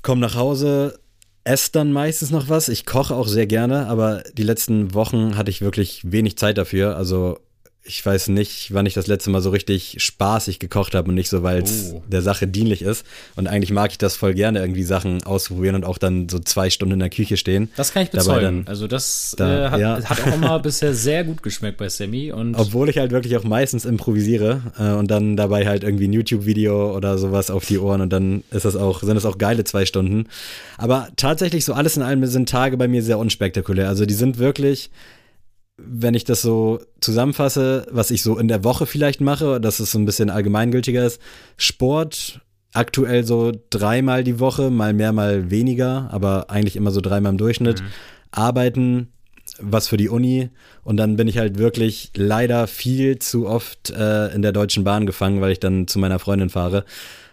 komme 0.02 0.22
nach 0.22 0.36
Hause, 0.36 1.00
esse 1.44 1.72
dann 1.72 1.92
meistens 1.92 2.32
noch 2.32 2.50
was. 2.50 2.70
Ich 2.70 2.86
koche 2.86 3.16
auch 3.16 3.28
sehr 3.28 3.48
gerne, 3.48 3.88
aber 3.88 4.24
die 4.34 4.44
letzten 4.44 4.94
Wochen 4.94 5.38
hatte 5.38 5.52
ich 5.52 5.62
wirklich 5.62 6.02
wenig 6.12 6.38
Zeit 6.38 6.58
dafür. 6.58 6.98
Also 6.98 7.40
ich 7.86 8.06
weiß 8.06 8.30
nicht, 8.30 8.74
wann 8.74 8.86
ich 8.86 8.94
das 8.94 9.08
letzte 9.08 9.30
Mal 9.30 9.42
so 9.42 9.50
richtig 9.50 9.98
spaßig 10.00 10.60
gekocht 10.60 10.96
habe 10.96 11.10
und 11.10 11.16
nicht 11.16 11.30
so, 11.30 11.44
weil 11.44 11.62
es 11.62 11.92
oh. 11.94 12.02
der 12.08 12.22
Sache 12.22 12.48
dienlich 12.48 12.82
ist. 12.82 13.06
Und 13.36 13.48
eigentlich 13.48 13.72
mag 13.72 13.92
ich 13.92 13.98
das 13.98 14.16
voll 14.16 14.34
gerne, 14.34 14.60
irgendwie 14.60 14.84
Sachen 14.84 15.22
ausprobieren 15.24 15.76
und 15.76 15.84
auch 15.84 15.98
dann 15.98 16.30
so 16.30 16.40
zwei 16.40 16.70
Stunden 16.70 16.94
in 16.94 17.00
der 17.00 17.10
Küche 17.10 17.36
stehen. 17.36 17.70
Das 17.76 17.92
kann 17.92 18.04
ich 18.04 18.12
bezeugen. 18.12 18.64
Also 18.68 18.88
das 18.88 19.36
da, 19.38 19.68
äh, 19.68 19.70
hat, 19.70 19.80
ja. 19.82 20.02
hat, 20.02 20.22
auch 20.22 20.34
immer 20.34 20.60
bisher 20.60 20.94
sehr 20.94 21.26
gut 21.26 21.44
geschmeckt 21.44 21.78
bei 21.78 21.90
Sammy. 21.90 22.32
Und 22.32 22.56
Obwohl 22.56 22.88
ich 22.88 22.98
halt 22.98 23.12
wirklich 23.12 23.36
auch 23.36 23.44
meistens 23.44 23.84
improvisiere 23.84 24.62
äh, 24.80 24.94
und 24.94 25.12
dann 25.12 25.36
dabei 25.36 25.68
halt 25.68 25.84
irgendwie 25.84 26.08
ein 26.08 26.14
YouTube-Video 26.14 26.96
oder 26.96 27.18
sowas 27.18 27.52
auf 27.52 27.66
die 27.66 27.80
Ohren 27.80 28.00
und 28.00 28.14
dann 28.14 28.46
ist 28.52 28.64
das 28.64 28.78
auch, 28.78 29.02
sind 29.04 29.16
das 29.16 29.26
auch 29.26 29.38
geile 29.38 29.66
zwei 29.66 29.86
Stunden. 29.86 30.28
Aber 30.78 31.10
tatsächlich 31.18 31.66
so 31.66 31.74
alles 31.74 31.98
in 31.98 32.04
allem 32.04 32.26
sind 32.28 32.48
Tage 32.48 32.78
bei 32.78 32.88
mir 32.88 33.04
sehr 33.04 33.20
unspektakulär. 33.20 33.90
Also 33.90 34.06
die 34.06 34.14
sind 34.14 34.38
wirklich 34.38 34.90
wenn 35.78 36.14
ich 36.14 36.24
das 36.24 36.42
so 36.42 36.82
zusammenfasse, 37.02 37.88
was 37.92 38.12
ich 38.12 38.22
so 38.22 38.38
in 38.38 38.48
der 38.48 38.64
Woche 38.64 38.86
vielleicht 38.86 39.22
mache, 39.22 39.60
dass 39.60 39.80
es 39.80 39.92
so 39.92 40.00
ein 40.00 40.06
bisschen 40.06 40.30
allgemeingültiger 40.30 41.06
ist, 41.06 41.20
Sport 41.58 42.42
aktuell 42.74 43.24
so 43.24 43.52
dreimal 43.70 44.24
die 44.24 44.40
Woche, 44.40 44.70
mal 44.70 44.94
mehr, 44.94 45.14
mal 45.14 45.50
weniger, 45.52 46.10
aber 46.12 46.50
eigentlich 46.50 46.76
immer 46.76 46.92
so 46.92 47.02
dreimal 47.02 47.32
im 47.32 47.38
Durchschnitt. 47.38 47.82
Mhm. 47.82 47.88
Arbeiten, 48.32 49.14
was 49.60 49.88
für 49.88 49.98
die 49.98 50.10
Uni 50.10 50.50
und 50.84 50.98
dann 50.98 51.16
bin 51.16 51.28
ich 51.28 51.38
halt 51.38 51.58
wirklich 51.58 52.12
leider 52.16 52.66
viel 52.68 53.20
zu 53.20 53.48
oft 53.48 53.92
äh, 53.92 54.34
in 54.34 54.42
der 54.42 54.52
Deutschen 54.52 54.84
Bahn 54.84 55.06
gefangen, 55.06 55.42
weil 55.42 55.52
ich 55.52 55.60
dann 55.60 55.88
zu 55.88 56.00
meiner 56.00 56.18
Freundin 56.20 56.50
fahre. 56.50 56.86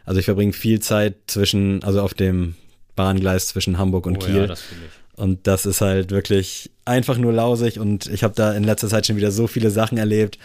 Also 0.04 0.18
ich 0.18 0.26
verbringe 0.26 0.52
viel 0.52 0.80
Zeit 0.80 1.16
zwischen, 1.26 1.82
also 1.84 2.02
auf 2.02 2.14
dem 2.14 2.56
Bahngleis 2.96 3.46
zwischen 3.48 3.78
Hamburg 3.78 4.06
und 4.06 4.16
oh, 4.16 4.26
Kiel. 4.26 4.36
Ja, 4.36 4.46
das 4.46 4.64
und 5.20 5.46
das 5.46 5.66
ist 5.66 5.80
halt 5.80 6.10
wirklich 6.10 6.70
einfach 6.84 7.18
nur 7.18 7.32
lausig 7.32 7.78
und 7.78 8.06
ich 8.06 8.24
habe 8.24 8.34
da 8.34 8.52
in 8.52 8.64
letzter 8.64 8.88
Zeit 8.88 9.06
schon 9.06 9.16
wieder 9.16 9.30
so 9.30 9.46
viele 9.46 9.70
Sachen 9.70 9.98
erlebt, 9.98 10.38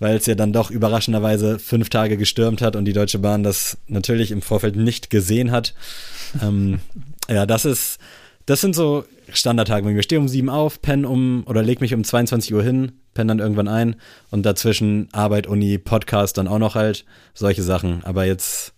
weil 0.00 0.16
es 0.16 0.26
ja 0.26 0.34
dann 0.34 0.52
doch 0.52 0.70
überraschenderweise 0.70 1.58
fünf 1.58 1.90
Tage 1.90 2.16
gestürmt 2.16 2.62
hat 2.62 2.74
und 2.74 2.86
die 2.86 2.92
Deutsche 2.92 3.18
Bahn 3.18 3.42
das 3.42 3.78
natürlich 3.86 4.30
im 4.30 4.42
Vorfeld 4.42 4.74
nicht 4.74 5.10
gesehen 5.10 5.50
hat. 5.50 5.74
ähm, 6.42 6.80
ja, 7.28 7.46
das 7.46 7.64
ist, 7.64 7.98
das 8.46 8.60
sind 8.60 8.74
so 8.74 9.04
Standardtage. 9.32 9.90
Ich 9.96 10.04
stehe 10.04 10.20
um 10.20 10.28
sieben 10.28 10.48
auf, 10.48 10.82
penne 10.82 11.08
um 11.08 11.44
oder 11.46 11.62
leg 11.62 11.80
mich 11.80 11.94
um 11.94 12.02
22 12.02 12.54
Uhr 12.54 12.62
hin, 12.62 12.92
penne 13.14 13.28
dann 13.28 13.38
irgendwann 13.38 13.68
ein 13.68 13.96
und 14.30 14.44
dazwischen 14.44 15.08
Arbeit, 15.12 15.46
Uni, 15.46 15.78
Podcast 15.78 16.38
dann 16.38 16.48
auch 16.48 16.58
noch 16.58 16.74
halt, 16.74 17.04
solche 17.34 17.62
Sachen. 17.62 18.02
Aber 18.04 18.24
jetzt 18.24 18.72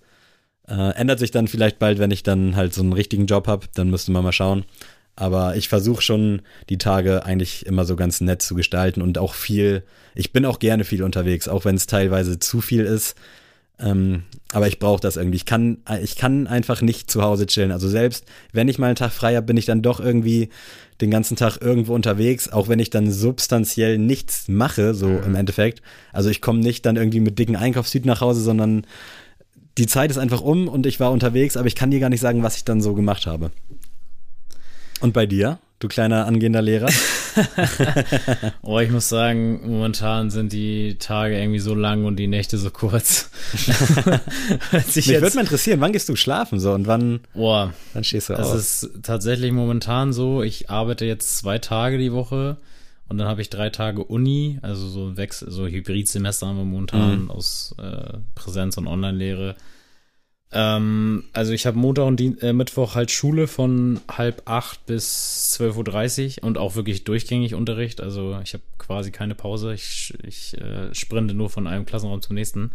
äh, 0.68 0.94
ändert 0.94 1.18
sich 1.18 1.30
dann 1.30 1.48
vielleicht 1.48 1.78
bald, 1.78 1.98
wenn 1.98 2.10
ich 2.10 2.22
dann 2.22 2.56
halt 2.56 2.74
so 2.74 2.82
einen 2.82 2.92
richtigen 2.92 3.26
Job 3.26 3.46
habe, 3.46 3.66
dann 3.74 3.90
müsste 3.90 4.12
man 4.12 4.24
mal 4.24 4.32
schauen. 4.32 4.64
Aber 5.16 5.56
ich 5.56 5.68
versuche 5.68 6.02
schon, 6.02 6.42
die 6.68 6.78
Tage 6.78 7.24
eigentlich 7.24 7.66
immer 7.66 7.84
so 7.84 7.96
ganz 7.96 8.20
nett 8.20 8.42
zu 8.42 8.54
gestalten 8.54 9.00
und 9.00 9.18
auch 9.18 9.34
viel, 9.34 9.84
ich 10.14 10.32
bin 10.32 10.44
auch 10.44 10.58
gerne 10.58 10.84
viel 10.84 11.02
unterwegs, 11.02 11.48
auch 11.48 11.64
wenn 11.64 11.76
es 11.76 11.86
teilweise 11.86 12.38
zu 12.40 12.60
viel 12.60 12.84
ist. 12.84 13.14
Ähm, 13.78 14.22
aber 14.52 14.68
ich 14.68 14.78
brauche 14.78 15.00
das 15.00 15.16
irgendwie. 15.16 15.36
Ich 15.36 15.46
kann, 15.46 15.78
ich 16.02 16.16
kann 16.16 16.46
einfach 16.46 16.80
nicht 16.80 17.10
zu 17.10 17.22
Hause 17.22 17.46
chillen. 17.46 17.72
Also 17.72 17.88
selbst 17.88 18.24
wenn 18.52 18.68
ich 18.68 18.78
mal 18.78 18.86
einen 18.86 18.96
Tag 18.96 19.12
frei 19.12 19.34
habe, 19.34 19.46
bin 19.46 19.56
ich 19.56 19.66
dann 19.66 19.82
doch 19.82 19.98
irgendwie 19.98 20.48
den 21.00 21.10
ganzen 21.10 21.36
Tag 21.36 21.58
irgendwo 21.60 21.94
unterwegs, 21.94 22.48
auch 22.52 22.68
wenn 22.68 22.78
ich 22.78 22.90
dann 22.90 23.10
substanziell 23.10 23.98
nichts 23.98 24.46
mache, 24.48 24.94
so 24.94 25.08
mhm. 25.08 25.24
im 25.24 25.34
Endeffekt. 25.34 25.82
Also 26.12 26.30
ich 26.30 26.40
komme 26.40 26.60
nicht 26.60 26.86
dann 26.86 26.96
irgendwie 26.96 27.20
mit 27.20 27.38
dicken 27.38 27.56
Einkaufstüten 27.56 28.08
nach 28.08 28.20
Hause, 28.20 28.42
sondern 28.42 28.86
die 29.76 29.86
Zeit 29.86 30.10
ist 30.10 30.18
einfach 30.18 30.40
um 30.40 30.68
und 30.68 30.86
ich 30.86 31.00
war 31.00 31.10
unterwegs, 31.10 31.56
aber 31.56 31.66
ich 31.66 31.74
kann 31.74 31.90
dir 31.90 31.98
gar 31.98 32.10
nicht 32.10 32.20
sagen, 32.20 32.44
was 32.44 32.56
ich 32.56 32.64
dann 32.64 32.80
so 32.80 32.94
gemacht 32.94 33.26
habe. 33.26 33.50
Und 35.04 35.12
bei 35.12 35.26
dir, 35.26 35.58
du 35.80 35.88
kleiner 35.88 36.24
angehender 36.24 36.62
Lehrer? 36.62 36.88
oh, 38.62 38.78
ich 38.78 38.90
muss 38.90 39.10
sagen, 39.10 39.60
momentan 39.68 40.30
sind 40.30 40.50
die 40.54 40.96
Tage 40.98 41.38
irgendwie 41.38 41.58
so 41.58 41.74
lang 41.74 42.06
und 42.06 42.16
die 42.16 42.26
Nächte 42.26 42.56
so 42.56 42.70
kurz. 42.70 43.28
Mich 44.72 45.06
würde 45.06 45.34
mal 45.34 45.42
interessieren, 45.42 45.82
wann 45.82 45.92
gehst 45.92 46.08
du 46.08 46.16
schlafen 46.16 46.58
so 46.58 46.72
und 46.72 46.86
wann, 46.86 47.20
oh, 47.34 47.68
wann 47.92 48.02
stehst 48.02 48.30
du 48.30 48.32
das 48.32 48.46
auf? 48.46 48.54
Das 48.54 48.82
ist 48.82 49.02
tatsächlich 49.02 49.52
momentan 49.52 50.14
so, 50.14 50.42
ich 50.42 50.70
arbeite 50.70 51.04
jetzt 51.04 51.36
zwei 51.36 51.58
Tage 51.58 51.98
die 51.98 52.14
Woche 52.14 52.56
und 53.10 53.18
dann 53.18 53.28
habe 53.28 53.42
ich 53.42 53.50
drei 53.50 53.68
Tage 53.68 54.04
Uni, 54.04 54.58
also 54.62 54.88
so 54.88 55.18
Wechsel, 55.18 55.50
so 55.50 55.66
Hybridsemester 55.66 56.46
haben 56.46 56.56
wir 56.56 56.64
momentan 56.64 57.24
mhm. 57.24 57.30
aus 57.30 57.74
äh, 57.76 58.16
Präsenz- 58.34 58.78
und 58.78 58.86
Online-Lehre. 58.86 59.54
Ähm, 60.54 61.24
also 61.32 61.52
ich 61.52 61.66
habe 61.66 61.76
Montag 61.76 62.06
und 62.06 62.20
Dien 62.20 62.38
äh, 62.38 62.52
Mittwoch 62.52 62.94
halt 62.94 63.10
Schule 63.10 63.48
von 63.48 64.00
halb 64.08 64.42
acht 64.44 64.86
bis 64.86 65.58
12.30 65.58 66.38
Uhr 66.38 66.44
und 66.44 66.58
auch 66.58 66.76
wirklich 66.76 67.02
durchgängig 67.02 67.54
Unterricht. 67.54 68.00
Also 68.00 68.38
ich 68.42 68.54
habe 68.54 68.62
quasi 68.78 69.10
keine 69.10 69.34
Pause. 69.34 69.74
Ich, 69.74 70.14
ich 70.22 70.56
äh, 70.60 70.94
sprinte 70.94 71.34
nur 71.34 71.50
von 71.50 71.66
einem 71.66 71.84
Klassenraum 71.84 72.22
zum 72.22 72.36
nächsten. 72.36 72.70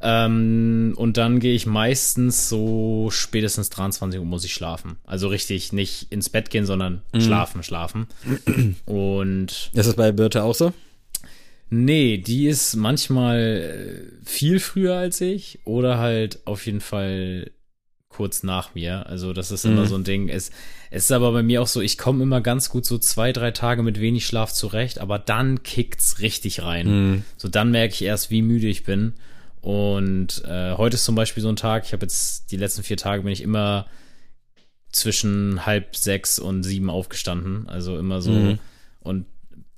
Ähm, 0.00 0.94
und 0.96 1.16
dann 1.16 1.40
gehe 1.40 1.54
ich 1.54 1.66
meistens 1.66 2.48
so 2.48 3.08
spätestens 3.10 3.70
23 3.70 4.20
Uhr 4.20 4.26
muss 4.26 4.44
ich 4.44 4.54
schlafen. 4.54 4.96
Also 5.04 5.26
richtig 5.26 5.72
nicht 5.72 6.06
ins 6.10 6.30
Bett 6.30 6.50
gehen, 6.50 6.66
sondern 6.66 7.02
mhm. 7.12 7.20
schlafen, 7.20 7.62
schlafen. 7.64 8.06
Und. 8.86 9.70
Ist 9.72 9.88
das 9.88 9.94
bei 9.94 10.12
Birte 10.12 10.44
auch 10.44 10.54
so? 10.54 10.72
Nee, 11.74 12.18
die 12.18 12.48
ist 12.48 12.76
manchmal 12.76 13.38
äh, 13.40 14.26
viel 14.26 14.60
früher 14.60 14.94
als 14.94 15.22
ich 15.22 15.60
oder 15.64 15.96
halt 15.96 16.46
auf 16.46 16.66
jeden 16.66 16.82
Fall 16.82 17.50
kurz 18.10 18.42
nach 18.42 18.74
mir. 18.74 19.06
Also 19.06 19.32
das 19.32 19.50
ist 19.50 19.64
immer 19.64 19.84
mhm. 19.84 19.86
so 19.86 19.94
ein 19.94 20.04
Ding. 20.04 20.28
Es, 20.28 20.50
es 20.90 21.04
ist 21.04 21.12
aber 21.12 21.32
bei 21.32 21.42
mir 21.42 21.62
auch 21.62 21.66
so, 21.66 21.80
ich 21.80 21.96
komme 21.96 22.24
immer 22.24 22.42
ganz 22.42 22.68
gut 22.68 22.84
so 22.84 22.98
zwei, 22.98 23.32
drei 23.32 23.52
Tage 23.52 23.82
mit 23.82 23.98
wenig 23.98 24.26
Schlaf 24.26 24.52
zurecht, 24.52 24.98
aber 24.98 25.18
dann 25.18 25.62
kickt's 25.62 26.18
richtig 26.18 26.62
rein. 26.62 26.88
Mhm. 26.88 27.24
So 27.38 27.48
dann 27.48 27.70
merke 27.70 27.94
ich 27.94 28.02
erst, 28.02 28.30
wie 28.30 28.42
müde 28.42 28.66
ich 28.66 28.84
bin. 28.84 29.14
Und 29.62 30.44
äh, 30.44 30.74
heute 30.74 30.96
ist 30.96 31.06
zum 31.06 31.14
Beispiel 31.14 31.42
so 31.42 31.48
ein 31.48 31.56
Tag, 31.56 31.86
ich 31.86 31.94
habe 31.94 32.04
jetzt 32.04 32.52
die 32.52 32.58
letzten 32.58 32.82
vier 32.82 32.98
Tage 32.98 33.22
bin 33.22 33.32
ich 33.32 33.40
immer 33.40 33.86
zwischen 34.90 35.64
halb 35.64 35.96
sechs 35.96 36.38
und 36.38 36.64
sieben 36.64 36.90
aufgestanden. 36.90 37.66
Also 37.66 37.96
immer 37.96 38.20
so. 38.20 38.32
Mhm. 38.32 38.58
Und 39.00 39.24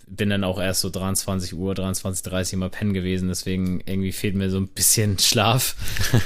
bin 0.07 0.31
dann 0.31 0.45
auch 0.45 0.61
erst 0.61 0.81
so 0.81 0.91
23 0.91 1.55
Uhr, 1.55 1.75
23, 1.75 2.23
30 2.23 2.59
mal 2.59 2.71
pennen 2.71 2.95
gewesen, 2.95 3.29
deswegen 3.29 3.81
irgendwie 3.87 4.13
fehlt 4.13 4.35
mir 4.35 4.51
so 4.51 4.59
ein 4.59 4.69
bisschen 4.69 5.19
Schlaf. 5.21 5.77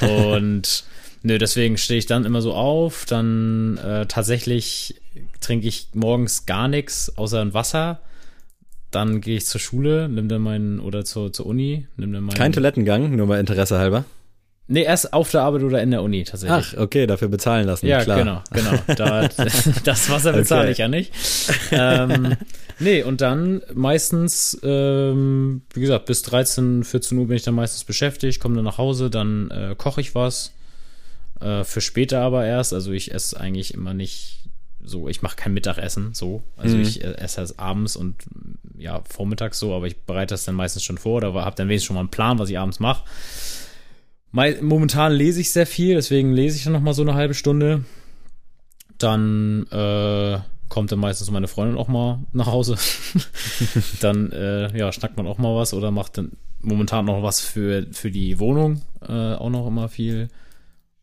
Und 0.00 0.84
nö, 1.22 1.38
deswegen 1.38 1.78
stehe 1.78 1.98
ich 1.98 2.06
dann 2.06 2.24
immer 2.24 2.42
so 2.42 2.54
auf. 2.54 3.04
Dann 3.06 3.78
äh, 3.78 4.06
tatsächlich 4.06 5.00
trinke 5.40 5.66
ich 5.66 5.88
morgens 5.94 6.46
gar 6.46 6.68
nichts 6.68 7.16
außer 7.16 7.40
ein 7.40 7.54
Wasser. 7.54 8.00
Dann 8.90 9.20
gehe 9.20 9.36
ich 9.36 9.46
zur 9.46 9.60
Schule, 9.60 10.08
nimm 10.08 10.28
dann 10.28 10.40
meinen, 10.40 10.80
oder 10.80 11.04
zur, 11.04 11.32
zur 11.32 11.46
Uni, 11.46 11.86
nimm 11.96 12.12
dann 12.12 12.24
meinen. 12.24 12.36
Kein 12.36 12.52
Toilettengang, 12.52 13.14
nur 13.14 13.26
mal 13.26 13.38
Interesse 13.38 13.78
halber. 13.78 14.04
Nee, 14.70 14.82
erst 14.82 15.14
auf 15.14 15.30
der 15.30 15.42
Arbeit 15.42 15.62
oder 15.62 15.82
in 15.82 15.90
der 15.90 16.02
Uni 16.02 16.24
tatsächlich. 16.24 16.74
Ach, 16.76 16.82
okay, 16.82 17.06
dafür 17.06 17.28
bezahlen 17.28 17.66
lassen. 17.66 17.86
Ja, 17.86 18.02
klar. 18.02 18.18
genau, 18.18 18.42
genau. 18.52 18.78
Da, 18.96 19.26
das 19.84 20.10
Wasser 20.10 20.32
bezahle 20.34 20.62
Okay. 20.64 20.72
ich 20.72 20.78
ja 20.78 20.88
nicht. 20.88 21.12
Ähm, 21.72 22.36
nee, 22.78 23.02
und 23.02 23.22
dann 23.22 23.62
meistens, 23.72 24.58
ähm, 24.62 25.62
wie 25.72 25.80
gesagt, 25.80 26.04
bis 26.04 26.20
13, 26.22 26.84
14 26.84 27.16
Uhr 27.16 27.28
bin 27.28 27.36
ich 27.36 27.44
dann 27.44 27.54
meistens 27.54 27.84
beschäftigt, 27.84 28.40
komme 28.40 28.56
dann 28.56 28.64
nach 28.66 28.76
Hause, 28.78 29.08
dann 29.08 29.50
äh, 29.50 29.74
koche 29.76 30.02
ich 30.02 30.14
was. 30.14 30.52
Äh, 31.40 31.64
für 31.64 31.80
später 31.80 32.20
aber 32.20 32.44
erst. 32.44 32.74
Also 32.74 32.92
ich 32.92 33.12
esse 33.14 33.40
eigentlich 33.40 33.72
immer 33.72 33.94
nicht 33.94 34.34
so, 34.84 35.08
ich 35.08 35.22
mache 35.22 35.36
kein 35.36 35.54
Mittagessen 35.54 36.12
so. 36.12 36.42
Also 36.58 36.76
Mhm. 36.76 36.82
ich 36.82 37.02
äh, 37.02 37.14
esse 37.14 37.40
erst 37.40 37.58
abends 37.58 37.96
und 37.96 38.16
ja, 38.76 39.00
vormittags 39.08 39.58
so, 39.58 39.74
aber 39.74 39.86
ich 39.86 39.96
bereite 40.02 40.34
das 40.34 40.44
dann 40.44 40.54
meistens 40.54 40.82
schon 40.84 40.98
vor 40.98 41.16
oder 41.16 41.32
habe 41.34 41.56
dann 41.56 41.68
wenigstens 41.68 41.86
schon 41.86 41.94
mal 41.94 42.00
einen 42.00 42.10
Plan, 42.10 42.38
was 42.38 42.50
ich 42.50 42.58
abends 42.58 42.80
mache. 42.80 43.04
Momentan 44.30 45.12
lese 45.12 45.40
ich 45.40 45.50
sehr 45.50 45.66
viel, 45.66 45.94
deswegen 45.94 46.32
lese 46.32 46.56
ich 46.56 46.64
dann 46.64 46.74
noch 46.74 46.80
mal 46.80 46.94
so 46.94 47.02
eine 47.02 47.14
halbe 47.14 47.34
Stunde. 47.34 47.84
Dann 48.98 49.66
äh, 49.70 50.38
kommt 50.68 50.92
dann 50.92 50.98
meistens 50.98 51.30
meine 51.30 51.48
Freundin 51.48 51.78
auch 51.78 51.88
mal 51.88 52.20
nach 52.32 52.46
Hause. 52.46 52.76
dann 54.00 54.30
äh, 54.32 54.76
ja, 54.76 54.92
schnackt 54.92 55.16
man 55.16 55.26
auch 55.26 55.38
mal 55.38 55.56
was 55.56 55.72
oder 55.72 55.90
macht 55.90 56.18
dann 56.18 56.32
momentan 56.60 57.06
noch 57.06 57.22
was 57.22 57.40
für, 57.40 57.86
für 57.92 58.10
die 58.10 58.38
Wohnung, 58.38 58.82
äh, 59.06 59.34
auch 59.34 59.50
noch 59.50 59.66
immer 59.66 59.88
viel. 59.88 60.28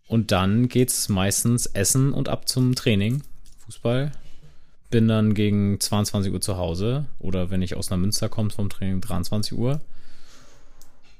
Und 0.08 0.32
dann 0.32 0.70
geht's 0.70 1.10
meistens 1.10 1.66
essen 1.66 2.14
und 2.14 2.30
ab 2.30 2.48
zum 2.48 2.76
Training, 2.76 3.24
Fußball. 3.66 4.12
Bin 4.92 5.08
dann 5.08 5.34
gegen 5.34 5.80
22 5.80 6.32
Uhr 6.32 6.42
zu 6.42 6.58
Hause 6.58 7.06
oder 7.20 7.50
wenn 7.50 7.64
ich 7.64 7.76
aus 7.76 7.92
einer 7.92 7.98
Münster 7.98 8.30
komme 8.30 8.52
vom 8.52 8.70
Training 8.70 9.02
23 9.02 9.58
Uhr. 9.58 9.82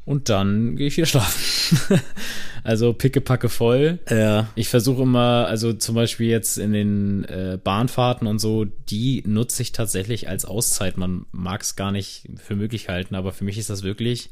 Und 0.06 0.30
dann 0.30 0.76
gehe 0.76 0.88
ich 0.88 0.98
wieder 0.98 1.08
schlafen. 1.08 2.00
also 2.64 2.94
pickepacke 2.94 3.50
voll. 3.50 4.00
Ja. 4.08 4.48
Ich 4.54 4.70
versuche 4.70 5.02
immer, 5.02 5.48
also 5.48 5.74
zum 5.74 5.96
Beispiel 5.96 6.28
jetzt 6.28 6.60
in 6.60 6.74
den 6.74 7.24
äh, 7.26 7.58
Bahnfahrten 7.62 8.28
und 8.28 8.38
so, 8.38 8.66
die 8.66 9.24
nutze 9.26 9.64
ich 9.64 9.72
tatsächlich 9.72 10.30
als 10.30 10.46
Auszeit. 10.46 10.98
Man 10.98 11.26
mag 11.32 11.62
es 11.62 11.76
gar 11.76 11.92
nicht 11.92 12.30
für 12.38 12.56
möglich 12.56 12.88
halten, 12.88 13.16
aber 13.16 13.34
für 13.34 13.46
mich 13.46 13.58
ist 13.58 13.72
das 13.72 13.82
wirklich 13.82 14.30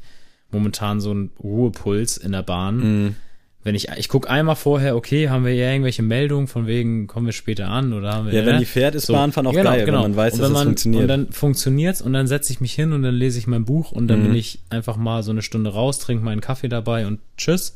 momentan 0.52 1.00
so 1.00 1.12
ein 1.12 1.32
Ruhepuls 1.42 2.16
in 2.16 2.30
der 2.30 2.42
Bahn. 2.42 2.76
Mhm. 2.76 3.16
Wenn 3.64 3.74
ich, 3.74 3.88
ich 3.96 4.08
gucke 4.10 4.28
einmal 4.28 4.56
vorher, 4.56 4.94
okay, 4.94 5.30
haben 5.30 5.44
wir 5.46 5.52
irgendwelche 5.54 6.02
Meldungen 6.02 6.48
von 6.48 6.66
wegen, 6.66 7.06
kommen 7.06 7.24
wir 7.26 7.32
später 7.32 7.68
an 7.68 7.94
oder 7.94 8.12
haben 8.12 8.26
wir. 8.26 8.34
Ja, 8.34 8.44
wenn 8.44 8.54
ne? 8.54 8.58
die 8.60 8.66
fährt, 8.66 8.94
ist 8.94 9.06
So, 9.06 9.14
Bahnfahren 9.14 9.46
auch 9.46 9.52
genau, 9.52 9.70
geil, 9.70 9.86
genau. 9.86 10.02
wenn 10.04 10.10
man 10.10 10.16
weiß, 10.16 10.34
Und 10.34 10.40
dass 10.40 10.48
wenn 10.50 10.52
es 10.52 10.58
man, 10.58 10.66
funktioniert. 10.66 11.02
Und 11.02 11.08
dann 11.08 11.32
funktioniert's 11.32 12.02
und 12.02 12.12
dann 12.12 12.26
setze 12.26 12.52
ich 12.52 12.60
mich 12.60 12.74
hin 12.74 12.92
und 12.92 13.02
dann 13.02 13.14
lese 13.14 13.38
ich 13.38 13.46
mein 13.46 13.64
Buch 13.64 13.90
und 13.90 14.06
dann 14.08 14.20
Mhm. 14.20 14.24
bin 14.28 14.34
ich 14.36 14.58
einfach 14.68 14.96
mal 14.96 15.22
so 15.22 15.30
eine 15.30 15.40
Stunde 15.42 15.70
raus, 15.72 15.98
trinke 15.98 16.22
meinen 16.24 16.42
Kaffee 16.42 16.68
dabei 16.68 17.06
und 17.06 17.20
tschüss. 17.38 17.74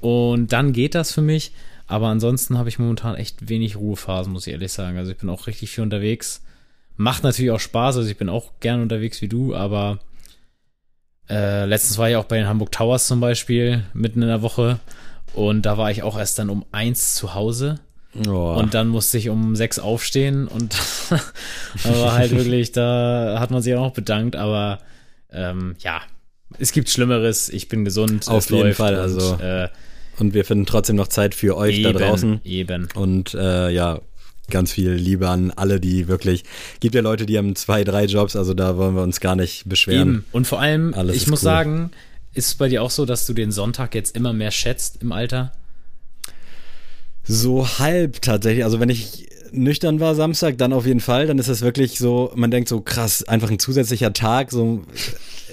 Und 0.00 0.52
dann 0.52 0.72
geht 0.72 0.94
das 0.96 1.12
für 1.12 1.22
mich. 1.22 1.52
Aber 1.86 2.08
ansonsten 2.08 2.58
habe 2.58 2.68
ich 2.68 2.78
momentan 2.78 3.14
echt 3.14 3.48
wenig 3.48 3.76
Ruhephasen, 3.76 4.32
muss 4.32 4.46
ich 4.46 4.52
ehrlich 4.52 4.72
sagen. 4.72 4.96
Also 4.98 5.12
ich 5.12 5.18
bin 5.18 5.28
auch 5.28 5.46
richtig 5.46 5.70
viel 5.70 5.84
unterwegs. 5.84 6.42
Macht 6.96 7.22
natürlich 7.24 7.50
auch 7.50 7.60
Spaß, 7.60 7.98
also 7.98 8.08
ich 8.08 8.16
bin 8.16 8.28
auch 8.28 8.52
gern 8.60 8.80
unterwegs 8.80 9.20
wie 9.20 9.28
du, 9.28 9.54
aber 9.54 9.98
äh, 11.28 11.64
letztens 11.64 11.98
war 11.98 12.10
ich 12.10 12.16
auch 12.16 12.24
bei 12.24 12.36
den 12.36 12.46
Hamburg 12.46 12.72
Towers 12.72 13.06
zum 13.06 13.20
Beispiel, 13.20 13.84
mitten 13.92 14.22
in 14.22 14.28
der 14.28 14.42
Woche. 14.42 14.78
Und 15.34 15.62
da 15.62 15.78
war 15.78 15.90
ich 15.90 16.02
auch 16.02 16.18
erst 16.18 16.38
dann 16.38 16.50
um 16.50 16.64
eins 16.72 17.14
zu 17.14 17.34
Hause. 17.34 17.80
Oh. 18.28 18.54
Und 18.56 18.74
dann 18.74 18.88
musste 18.88 19.18
ich 19.18 19.28
um 19.28 19.56
sechs 19.56 19.80
aufstehen 19.80 20.46
und 20.46 20.76
aber 21.84 22.12
halt 22.12 22.30
wirklich, 22.30 22.70
da 22.70 23.38
hat 23.40 23.50
man 23.50 23.60
sich 23.60 23.74
auch 23.74 23.86
noch 23.86 23.92
bedankt, 23.92 24.36
aber 24.36 24.78
ähm, 25.32 25.74
ja, 25.80 26.00
es 26.58 26.70
gibt 26.70 26.90
Schlimmeres, 26.90 27.48
ich 27.48 27.68
bin 27.68 27.84
gesund. 27.84 28.28
Auf 28.28 28.48
jeden 28.50 28.74
Fall, 28.74 28.94
und, 28.94 29.00
also 29.00 29.34
äh, 29.42 29.68
Und 30.20 30.32
wir 30.32 30.44
finden 30.44 30.66
trotzdem 30.66 30.94
noch 30.94 31.08
Zeit 31.08 31.34
für 31.34 31.56
euch 31.56 31.78
eben, 31.78 31.92
da 31.92 32.06
draußen. 32.06 32.40
Eben. 32.44 32.88
Und 32.94 33.34
äh, 33.34 33.70
ja, 33.70 34.00
ganz 34.50 34.72
viel 34.72 34.90
Liebe 34.92 35.28
an 35.28 35.50
alle, 35.50 35.80
die 35.80 36.06
wirklich. 36.08 36.44
Gibt 36.80 36.94
ja 36.94 37.00
Leute, 37.00 37.26
die 37.26 37.38
haben 37.38 37.56
zwei, 37.56 37.82
drei 37.84 38.04
Jobs, 38.04 38.36
also 38.36 38.54
da 38.54 38.76
wollen 38.76 38.94
wir 38.94 39.02
uns 39.02 39.20
gar 39.20 39.36
nicht 39.36 39.68
beschweren. 39.68 40.08
Eben. 40.08 40.24
Und 40.32 40.46
vor 40.46 40.60
allem, 40.60 40.92
Alles 40.94 41.16
ich 41.16 41.26
muss 41.28 41.40
cool. 41.40 41.44
sagen, 41.44 41.90
ist 42.34 42.46
es 42.48 42.54
bei 42.56 42.68
dir 42.68 42.82
auch 42.82 42.90
so, 42.90 43.06
dass 43.06 43.26
du 43.26 43.32
den 43.32 43.52
Sonntag 43.52 43.94
jetzt 43.94 44.16
immer 44.16 44.32
mehr 44.32 44.50
schätzt 44.50 45.00
im 45.02 45.12
Alter? 45.12 45.52
So 47.22 47.66
halb 47.78 48.20
tatsächlich. 48.20 48.64
Also 48.64 48.80
wenn 48.80 48.90
ich 48.90 49.28
nüchtern 49.50 50.00
war 50.00 50.14
Samstag, 50.14 50.58
dann 50.58 50.72
auf 50.72 50.84
jeden 50.84 51.00
Fall. 51.00 51.26
Dann 51.26 51.38
ist 51.38 51.48
es 51.48 51.62
wirklich 51.62 51.98
so, 51.98 52.32
man 52.34 52.50
denkt 52.50 52.68
so 52.68 52.80
krass, 52.80 53.22
einfach 53.26 53.50
ein 53.50 53.58
zusätzlicher 53.58 54.12
Tag. 54.12 54.50
So, 54.50 54.82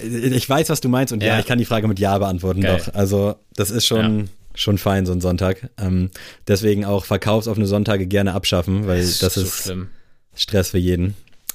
ich 0.02 0.48
weiß, 0.48 0.68
was 0.68 0.80
du 0.80 0.88
meinst 0.88 1.12
und 1.12 1.22
ja, 1.22 1.34
Ja. 1.34 1.38
ich 1.40 1.46
kann 1.46 1.58
die 1.58 1.64
Frage 1.64 1.88
mit 1.88 1.98
Ja 1.98 2.18
beantworten. 2.18 2.60
Geil. 2.60 2.82
Doch. 2.84 2.94
Also 2.94 3.36
das 3.54 3.70
ist 3.70 3.86
schon 3.86 4.28
schon 4.54 4.78
fein 4.78 5.06
so 5.06 5.12
ein 5.12 5.20
Sonntag. 5.20 5.70
Ähm, 5.78 6.10
deswegen 6.46 6.84
auch 6.84 7.04
verkaufsoffene 7.04 7.66
Sonntage 7.66 8.06
gerne 8.06 8.34
abschaffen, 8.34 8.86
weil 8.86 9.00
das, 9.00 9.18
so 9.18 9.40
ist 9.40 9.64
schlimm. 9.64 9.90
Stress 10.34 10.70
für 10.70 10.78
jeden. 10.78 11.14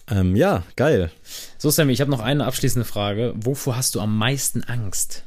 Ähm, 0.10 0.36
ja, 0.36 0.64
geil. 0.76 1.12
So, 1.58 1.70
Sammy, 1.70 1.94
ich 1.94 2.02
habe 2.02 2.12
noch 2.12 2.22
eine 2.22 2.46
abschließende 2.46 2.86
Frage. 2.86 3.34
Wovor 3.36 3.76
hast 3.76 3.96
du 3.96 4.00
am 4.00 4.18
meisten 4.18 4.64
Angst? 4.64 5.24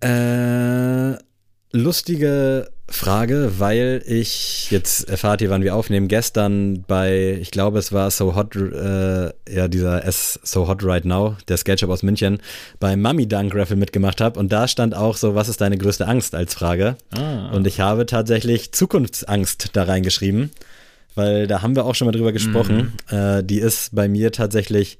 Äh, 0.00 1.16
lustige 1.72 2.70
Frage, 2.90 3.52
weil 3.58 4.02
ich, 4.06 4.70
jetzt 4.70 5.08
erfahrt 5.10 5.42
ihr, 5.42 5.50
wann 5.50 5.62
wir 5.62 5.74
aufnehmen, 5.74 6.08
gestern 6.08 6.84
bei, 6.86 7.38
ich 7.40 7.50
glaube, 7.50 7.78
es 7.78 7.92
war 7.92 8.10
So 8.10 8.34
Hot, 8.34 8.56
äh, 8.56 9.26
ja, 9.52 9.68
dieser 9.68 10.04
S 10.06 10.40
So 10.42 10.66
Hot 10.68 10.82
Right 10.82 11.04
Now, 11.04 11.36
der 11.48 11.58
Sketchup 11.58 11.90
aus 11.90 12.02
München, 12.02 12.38
beim 12.80 13.02
Mummy 13.02 13.28
Dunk 13.28 13.54
Raffle 13.54 13.76
mitgemacht 13.76 14.22
habe 14.22 14.40
und 14.40 14.50
da 14.52 14.66
stand 14.68 14.94
auch 14.94 15.16
so, 15.18 15.34
was 15.34 15.50
ist 15.50 15.60
deine 15.60 15.76
größte 15.76 16.08
Angst 16.08 16.34
als 16.34 16.54
Frage? 16.54 16.96
Ah, 17.10 17.50
Und 17.50 17.66
ich 17.66 17.80
habe 17.80 18.06
tatsächlich 18.06 18.72
Zukunftsangst 18.72 19.70
da 19.74 19.82
reingeschrieben, 19.82 20.50
weil 21.14 21.46
da 21.46 21.60
haben 21.60 21.76
wir 21.76 21.84
auch 21.84 21.94
schon 21.94 22.06
mal 22.06 22.12
drüber 22.12 22.32
gesprochen. 22.32 22.94
Äh, 23.10 23.44
die 23.44 23.58
ist 23.58 23.94
bei 23.94 24.08
mir 24.08 24.32
tatsächlich 24.32 24.98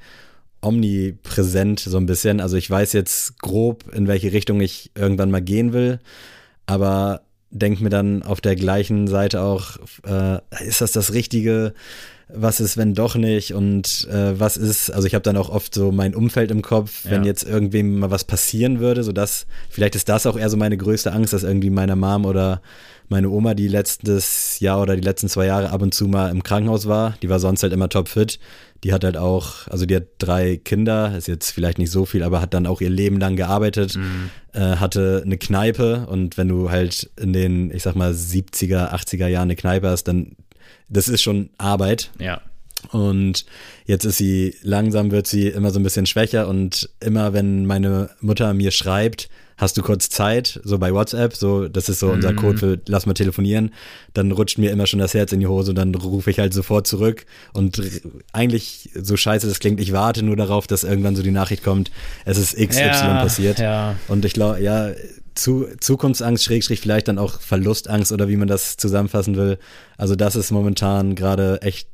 omnipräsent 0.61 1.81
so 1.81 1.97
ein 1.97 2.07
bisschen. 2.07 2.41
Also 2.41 2.57
ich 2.57 2.69
weiß 2.69 2.93
jetzt 2.93 3.39
grob, 3.41 3.85
in 3.95 4.09
welche 4.09 4.33
Richtung 4.33 4.61
ich 4.61 4.91
irgendwann 4.95 5.31
mal 5.31 5.41
gehen 5.43 5.73
will, 5.73 6.01
aber 6.67 7.23
denke 7.51 7.83
mir 7.83 7.91
dann 7.91 8.23
auf 8.23 8.41
der 8.41 8.57
gleichen 8.57 9.07
Seite 9.09 9.43
auch, 9.43 9.79
äh, 10.07 10.39
ist 10.67 10.81
das 10.81 10.93
das 10.93 11.13
Richtige? 11.13 11.73
Was 12.31 12.61
ist, 12.61 12.77
wenn 12.77 12.93
doch 12.93 13.15
nicht? 13.15 13.55
Und 13.55 14.07
äh, 14.13 14.39
was 14.39 14.59
ist, 14.59 14.91
also 14.91 15.07
ich 15.07 15.15
habe 15.15 15.23
dann 15.23 15.39
auch 15.39 15.49
oft 15.49 15.75
so 15.75 15.91
mein 15.93 16.15
Umfeld 16.15 16.51
im 16.51 16.61
Kopf, 16.61 17.05
wenn 17.05 17.23
Ja. 17.23 17.29
jetzt 17.29 17.43
irgendwem 17.43 18.01
mal 18.01 18.11
was 18.11 18.25
passieren 18.25 18.81
würde, 18.81 19.03
so 19.03 19.13
dass, 19.13 19.47
vielleicht 19.71 19.95
ist 19.95 20.11
das 20.11 20.27
auch 20.27 20.39
eher 20.39 20.51
so 20.51 20.59
meine 20.59 20.77
größte 20.77 21.11
Angst, 21.13 21.33
dass 21.33 21.43
irgendwie 21.43 21.71
meiner 21.71 21.97
Mom 21.97 22.27
oder 22.27 22.61
meine 23.09 23.31
Oma, 23.31 23.55
die 23.55 23.69
letztes 23.69 24.61
Jahr 24.61 24.83
oder 24.83 24.95
die 24.95 25.01
letzten 25.01 25.31
zwei 25.31 25.47
Jahre 25.47 25.71
ab 25.71 25.81
und 25.81 25.95
zu 25.95 26.07
mal 26.07 26.31
im 26.31 26.43
Krankenhaus 26.43 26.87
war, 26.87 27.15
die 27.23 27.31
war 27.31 27.41
sonst 27.41 27.63
halt 27.63 27.73
immer 27.73 27.89
topfit. 27.89 28.39
Die 28.85 28.93
hat 28.93 29.05
halt 29.05 29.17
auch, 29.17 29.67
also 29.69 29.87
die 29.87 29.97
hat 29.97 30.07
drei 30.19 30.57
Kinder, 30.57 31.17
ist 31.17 31.27
jetzt 31.29 31.51
vielleicht 31.51 31.79
nicht 31.79 31.91
so 31.91 32.05
viel, 32.05 32.23
aber 32.23 32.41
hat 32.41 32.55
dann 32.55 32.67
auch 32.67 32.81
ihr 32.81 32.91
Leben 32.91 33.19
lang 33.19 33.35
gearbeitet, 33.37 33.99
äh, 34.53 34.77
hatte 34.77 35.23
eine 35.25 35.37
Kneipe 35.37 36.07
und 36.07 36.37
wenn 36.37 36.49
du 36.49 36.71
halt 36.71 37.11
in 37.17 37.33
den, 37.33 37.73
ich 37.75 37.83
sag 37.83 37.97
mal, 37.97 38.13
70er, 38.13 38.93
80er 38.93 39.27
Jahren 39.27 39.49
eine 39.49 39.57
Kneipe 39.57 39.89
hast, 39.89 40.05
dann, 40.05 40.37
das 40.89 41.09
ist 41.09 41.23
schon 41.23 41.51
Arbeit. 41.59 42.11
ja. 42.19 42.41
Und 42.93 43.45
jetzt 43.87 44.05
ist 44.05 44.19
sie, 44.19 44.55
langsam 44.63 45.11
wird 45.11 45.27
sie 45.27 45.49
immer 45.49 45.73
so 45.73 45.81
ein 45.81 45.83
bisschen 45.83 46.07
schwächer 46.07 46.47
und 46.47 46.89
immer 47.01 47.33
wenn 47.33 47.67
meine 47.67 48.11
Mutter 48.21 48.55
mir 48.55 48.71
schreibt, 48.71 49.29
hast 49.59 49.77
du 49.77 49.83
kurz 49.83 50.09
Zeit, 50.09 50.61
so 50.65 50.79
bei 50.79 50.95
WhatsApp, 50.95 51.35
so, 51.35 51.69
das 51.69 51.89
ist 51.89 51.99
so 51.99 52.11
unser 52.11 52.33
Code 52.33 52.59
für 52.59 52.81
lass 52.87 53.07
mal 53.07 53.15
telefonieren, 53.15 53.75
dann 54.15 54.33
rutscht 54.33 54.57
mir 54.57 54.71
immer 54.71 54.87
schon 54.87 55.01
das 55.01 55.15
Herz 55.15 55.33
in 55.33 55.41
die 55.41 55.47
Hose 55.47 55.73
und 55.73 55.77
dann 55.77 55.95
rufe 55.95 56.31
ich 56.31 56.39
halt 56.39 56.55
sofort 56.55 56.87
zurück 56.87 57.27
und 57.53 57.83
eigentlich, 58.33 58.91
so 58.95 59.17
scheiße 59.17 59.47
das 59.47 59.59
klingt, 59.59 59.81
ich 59.81 59.93
warte 59.93 60.23
nur 60.23 60.37
darauf, 60.37 60.67
dass 60.67 60.85
irgendwann 60.85 61.17
so 61.17 61.23
die 61.23 61.33
Nachricht 61.33 61.65
kommt, 61.65 61.91
es 62.25 62.39
ist 62.39 62.57
XY 62.57 62.81
ja, 62.81 63.21
passiert. 63.21 63.59
Ja. 63.59 63.97
Und 64.07 64.25
ich 64.25 64.33
glaube, 64.33 64.61
ja, 64.63 64.93
zu, 65.35 65.67
Zukunftsangst, 65.81 66.45
Schrägstrich, 66.45 66.81
vielleicht 66.81 67.09
dann 67.09 67.19
auch 67.19 67.41
Verlustangst 67.41 68.13
oder 68.13 68.29
wie 68.29 68.37
man 68.37 68.49
das 68.49 68.77
zusammenfassen 68.77 69.37
will. 69.37 69.59
Also 69.97 70.17
das 70.17 70.37
ist 70.37 70.51
momentan 70.51 71.15
gerade 71.15 71.63
echt 71.63 71.89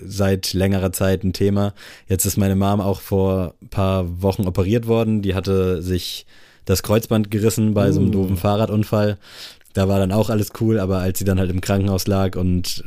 seit 0.00 0.52
längerer 0.52 0.92
Zeit 0.92 1.24
ein 1.24 1.32
Thema. 1.32 1.74
Jetzt 2.08 2.24
ist 2.24 2.36
meine 2.36 2.56
Mom 2.56 2.80
auch 2.80 3.00
vor 3.00 3.54
ein 3.62 3.68
paar 3.68 4.22
Wochen 4.22 4.46
operiert 4.46 4.86
worden. 4.86 5.22
Die 5.22 5.34
hatte 5.34 5.82
sich 5.82 6.26
das 6.64 6.82
Kreuzband 6.82 7.30
gerissen 7.30 7.74
bei 7.74 7.90
so 7.92 8.00
einem 8.00 8.08
Uh. 8.08 8.12
doofen 8.12 8.36
Fahrradunfall. 8.36 9.18
Da 9.74 9.88
war 9.88 9.98
dann 9.98 10.12
auch 10.12 10.30
alles 10.30 10.50
cool, 10.60 10.78
aber 10.78 10.98
als 10.98 11.18
sie 11.18 11.24
dann 11.24 11.38
halt 11.38 11.50
im 11.50 11.60
Krankenhaus 11.60 12.06
lag 12.06 12.36
und 12.36 12.84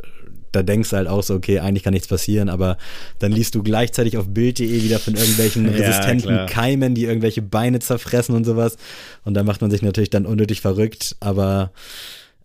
da 0.52 0.64
denkst 0.64 0.90
du 0.92 0.96
halt 0.96 1.08
auch 1.08 1.22
so, 1.24 1.34
okay, 1.34 1.60
eigentlich 1.60 1.84
kann 1.84 1.94
nichts 1.94 2.08
passieren, 2.08 2.48
aber 2.48 2.78
dann 3.20 3.32
liest 3.32 3.56
du 3.56 3.64
gleichzeitig 3.64 4.18
auf 4.18 4.30
Bild.de 4.30 4.84
wieder 4.84 5.00
von 5.00 5.16
irgendwelchen 5.16 5.66
Ja, 5.72 5.72
resistenten 5.72 6.30
klar. 6.30 6.46
Keimen, 6.46 6.96
die 6.96 7.04
irgendwelche 7.06 7.42
Beine 7.42 7.80
zerfressen 7.80 8.36
und 8.36 8.46
sowas. 8.46 8.78
Und 9.26 9.34
da 9.34 9.44
macht 9.44 9.62
man 9.62 9.70
sich 9.70 9.82
natürlich 9.82 10.10
dann 10.10 10.26
unnötig 10.26 10.62
verrückt, 10.62 11.18
aber 11.20 11.72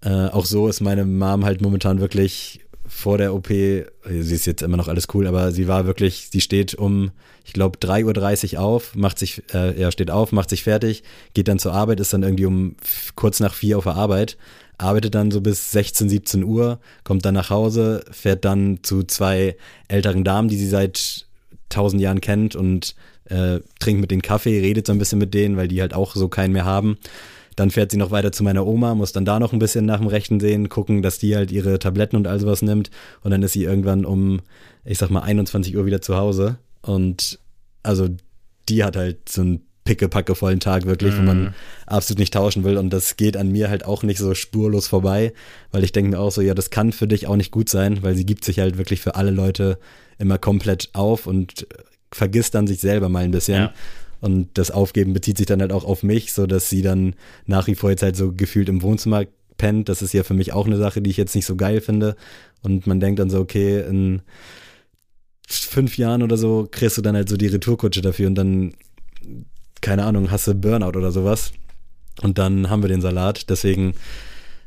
äh, 0.03 0.27
auch 0.27 0.47
so 0.47 0.67
ist 0.67 0.81
meine 0.81 1.05
Mom 1.05 1.45
halt 1.45 1.61
momentan 1.61 2.01
wirklich 2.01 2.61
vor 2.91 3.19
der 3.19 3.33
OP, 3.33 3.49
sie 3.49 3.87
ist 4.05 4.47
jetzt 4.47 4.63
immer 4.63 4.77
noch 4.77 4.89
alles 4.89 5.07
cool, 5.15 5.27
aber 5.27 5.53
sie 5.53 5.69
war 5.69 5.87
wirklich, 5.87 6.29
sie 6.33 6.41
steht 6.41 6.75
um, 6.75 7.13
ich 7.45 7.53
glaube, 7.53 7.79
3.30 7.79 8.55
Uhr 8.55 8.61
auf, 8.61 8.97
macht 8.97 9.19
sich, 9.19 9.43
äh, 9.55 9.81
ja, 9.81 9.93
steht 9.93 10.11
auf, 10.11 10.33
macht 10.33 10.51
sich 10.51 10.65
fertig, 10.65 11.05
geht 11.33 11.49
dann 11.49 11.61
zur 11.61 11.73
Arbeit, 11.73 12.01
ist 12.01 12.13
dann 12.13 12.25
irgendwie 12.25 12.47
um 12.47 12.75
kurz 13.15 13.39
nach 13.41 13.55
vier 13.55 13.79
auf 13.79 13.85
der 13.85 13.95
Arbeit, 13.95 14.37
arbeitet 14.77 15.15
dann 15.15 15.31
so 15.31 15.41
bis 15.41 15.71
16, 15.71 16.09
17 16.09 16.43
Uhr, 16.43 16.81
kommt 17.05 17.25
dann 17.25 17.35
nach 17.35 17.49
Hause, 17.49 18.05
fährt 18.11 18.45
dann 18.45 18.81
zu 18.83 19.05
zwei 19.05 19.57
älteren 19.89 20.25
Damen, 20.25 20.49
die 20.49 20.59
sie 20.59 20.69
seit 20.69 21.27
tausend 21.69 22.03
Jahren 22.03 22.21
kennt 22.21 22.57
und 22.57 22.97
äh, 23.27 23.61
trinkt 23.79 24.01
mit 24.01 24.11
denen 24.11 24.23
Kaffee, 24.23 24.61
redet 24.61 24.87
so 24.87 24.93
ein 24.93 24.99
bisschen 24.99 25.19
mit 25.21 25.33
denen, 25.33 25.57
weil 25.57 25.69
die 25.69 25.81
halt 25.81 25.95
auch 25.95 26.17
so 26.17 26.29
keinen 26.29 26.53
mehr 26.53 26.65
haben. 26.65 26.99
Dann 27.61 27.71
fährt 27.71 27.91
sie 27.91 27.99
noch 27.99 28.11
weiter 28.11 28.33
zu 28.33 28.43
meiner 28.43 28.67
Oma, 28.67 28.95
muss 28.95 29.13
dann 29.13 29.27
da 29.27 29.39
noch 29.39 29.53
ein 29.53 29.59
bisschen 29.59 29.85
nach 29.85 29.99
dem 29.99 30.07
Rechten 30.07 30.41
sehen, 30.41 30.71
gucken, 30.71 31.03
dass 31.03 31.19
die 31.19 31.37
halt 31.37 31.53
ihre 31.53 31.79
Tabletten 31.79 32.17
und 32.17 32.27
all 32.27 32.41
sowas 32.41 32.63
nimmt. 32.63 32.91
Und 33.23 33.33
dann 33.33 33.43
ist 33.43 33.53
sie 33.53 33.65
irgendwann 33.65 34.07
um, 34.07 34.41
ich 34.83 34.97
sag 34.97 35.11
mal, 35.11 35.21
21 35.21 35.77
Uhr 35.77 35.85
wieder 35.85 36.01
zu 36.01 36.17
Hause. 36.17 36.57
Und 36.81 37.39
also 37.83 38.09
die 38.71 38.83
hat 38.83 38.97
halt 38.97 39.29
so 39.29 39.43
einen 39.43 39.61
pickepackevollen 39.85 40.59
Tag 40.59 40.87
wirklich, 40.87 41.13
mhm. 41.13 41.19
wo 41.19 41.23
man 41.23 41.43
mhm. 41.43 41.55
absolut 41.85 42.21
nicht 42.21 42.33
tauschen 42.33 42.65
will. 42.65 42.79
Und 42.79 42.95
das 42.95 43.19
geht 43.19 43.37
an 43.37 43.53
mir 43.53 43.69
halt 43.69 43.85
auch 43.85 44.05
nicht 44.05 44.17
so 44.17 44.33
spurlos 44.35 44.89
vorbei, 44.89 45.35
weil 45.71 45.85
ich 45.85 45.93
denke 45.93 46.13
mir 46.13 46.19
auch 46.19 46.33
so, 46.33 46.41
ja, 46.41 46.55
das 46.55 46.71
kann 46.71 46.93
für 46.93 47.09
dich 47.09 47.27
auch 47.27 47.37
nicht 47.37 47.51
gut 47.51 47.69
sein, 47.69 48.03
weil 48.03 48.15
sie 48.15 48.25
gibt 48.25 48.43
sich 48.43 48.59
halt 48.59 48.79
wirklich 48.79 49.03
für 49.03 49.17
alle 49.17 49.33
Leute 49.33 49.79
immer 50.17 50.39
komplett 50.39 50.89
auf 50.95 51.27
und 51.27 51.67
vergisst 52.11 52.55
dann 52.55 52.67
sich 52.67 52.81
selber 52.81 53.11
mal 53.11 53.25
ein 53.25 53.33
bisschen. 53.33 53.65
Ja. 53.65 53.75
Und 54.21 54.49
das 54.55 54.71
Aufgeben 54.71 55.13
bezieht 55.13 55.39
sich 55.39 55.47
dann 55.47 55.61
halt 55.61 55.73
auch 55.73 55.85
auf 55.85 56.03
mich, 56.03 56.33
so 56.33 56.47
dass 56.47 56.69
sie 56.69 56.83
dann 56.83 57.15
nach 57.47 57.67
wie 57.67 57.75
vor 57.75 57.91
jetzt 57.91 58.03
halt 58.03 58.17
so 58.17 58.33
gefühlt 58.33 58.69
im 58.69 58.83
Wohnzimmer 58.83 59.25
pennt. 59.57 59.89
Das 59.89 60.03
ist 60.03 60.13
ja 60.13 60.23
für 60.23 60.35
mich 60.35 60.53
auch 60.53 60.67
eine 60.67 60.77
Sache, 60.77 61.01
die 61.01 61.11
ich 61.11 61.17
jetzt 61.17 61.35
nicht 61.35 61.47
so 61.47 61.57
geil 61.57 61.81
finde. 61.81 62.17
Und 62.63 62.87
man 62.87 63.01
denkt 63.01 63.19
dann 63.19 63.31
so, 63.31 63.41
okay, 63.41 63.81
in 63.81 64.23
fünf 65.49 65.97
Jahren 65.97 66.23
oder 66.23 66.37
so 66.37 66.69
kriegst 66.71 66.99
du 66.99 67.03
dann 67.03 67.17
halt 67.17 67.29
so 67.29 67.37
die 67.37 67.47
Retourkutsche 67.47 68.03
dafür 68.03 68.29
und 68.29 68.35
dann, 68.35 68.75
keine 69.81 70.05
Ahnung, 70.05 70.31
hast 70.31 70.47
du 70.47 70.55
Burnout 70.55 70.99
oder 70.99 71.13
sowas. 71.13 71.53
Und 72.23 72.39
dann 72.39 72.69
haben 72.69 72.83
wir 72.83 72.89
den 72.89 73.01
Salat. 73.01 73.49
Deswegen 73.49 73.95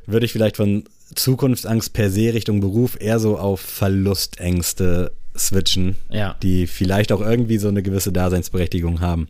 würde 0.05 0.25
ich 0.25 0.31
vielleicht 0.31 0.57
von 0.57 0.83
Zukunftsangst 1.15 1.93
per 1.93 2.09
se 2.09 2.33
Richtung 2.33 2.59
Beruf 2.59 2.97
eher 2.99 3.19
so 3.19 3.37
auf 3.37 3.61
Verlustängste 3.61 5.11
switchen, 5.37 5.95
ja. 6.09 6.35
die 6.41 6.67
vielleicht 6.67 7.11
auch 7.11 7.21
irgendwie 7.21 7.57
so 7.57 7.67
eine 7.67 7.83
gewisse 7.83 8.11
Daseinsberechtigung 8.11 9.01
haben. 9.01 9.27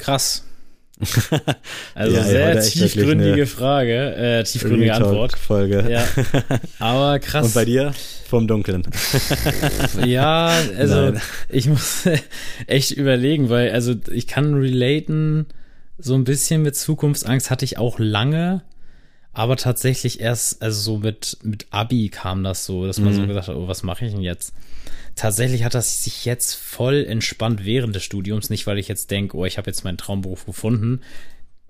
Krass. 0.00 0.44
Also 1.94 2.16
ja, 2.16 2.22
sehr 2.22 2.60
tiefgründige 2.60 3.46
Frage, 3.46 4.14
äh, 4.16 4.44
tiefgründige 4.44 4.94
Antwort. 4.94 5.36
Folge. 5.38 5.86
Ja. 5.90 6.06
Aber 6.78 7.18
krass. 7.18 7.46
Und 7.46 7.54
bei 7.54 7.64
dir? 7.64 7.94
Vom 8.28 8.46
Dunkeln. 8.46 8.82
ja, 10.04 10.52
also 10.76 11.10
Nein. 11.10 11.20
ich 11.48 11.66
muss 11.66 12.08
echt 12.66 12.92
überlegen, 12.92 13.48
weil 13.48 13.72
also 13.72 13.94
ich 14.10 14.26
kann 14.26 14.54
relaten 14.54 15.46
so 15.98 16.14
ein 16.14 16.24
bisschen 16.24 16.62
mit 16.62 16.76
Zukunftsangst 16.76 17.50
hatte 17.50 17.64
ich 17.64 17.76
auch 17.76 17.98
lange, 17.98 18.62
aber 19.32 19.56
tatsächlich 19.56 20.20
erst 20.20 20.62
also 20.62 20.80
so 20.80 20.98
mit 20.98 21.38
mit 21.42 21.66
Abi 21.70 22.08
kam 22.08 22.44
das 22.44 22.66
so, 22.66 22.86
dass 22.86 22.98
man 22.98 23.12
mhm. 23.12 23.16
so 23.16 23.26
gesagt 23.26 23.48
hat, 23.48 23.56
oh, 23.56 23.68
was 23.68 23.82
mache 23.82 24.04
ich 24.04 24.12
denn 24.12 24.22
jetzt? 24.22 24.54
Tatsächlich 25.20 25.64
hat 25.64 25.74
das 25.74 26.02
sich 26.02 26.24
jetzt 26.24 26.54
voll 26.54 27.04
entspannt 27.06 27.66
während 27.66 27.94
des 27.94 28.02
Studiums. 28.02 28.48
Nicht, 28.48 28.66
weil 28.66 28.78
ich 28.78 28.88
jetzt 28.88 29.10
denke, 29.10 29.36
oh, 29.36 29.44
ich 29.44 29.58
habe 29.58 29.68
jetzt 29.68 29.84
meinen 29.84 29.98
Traumberuf 29.98 30.46
gefunden, 30.46 31.02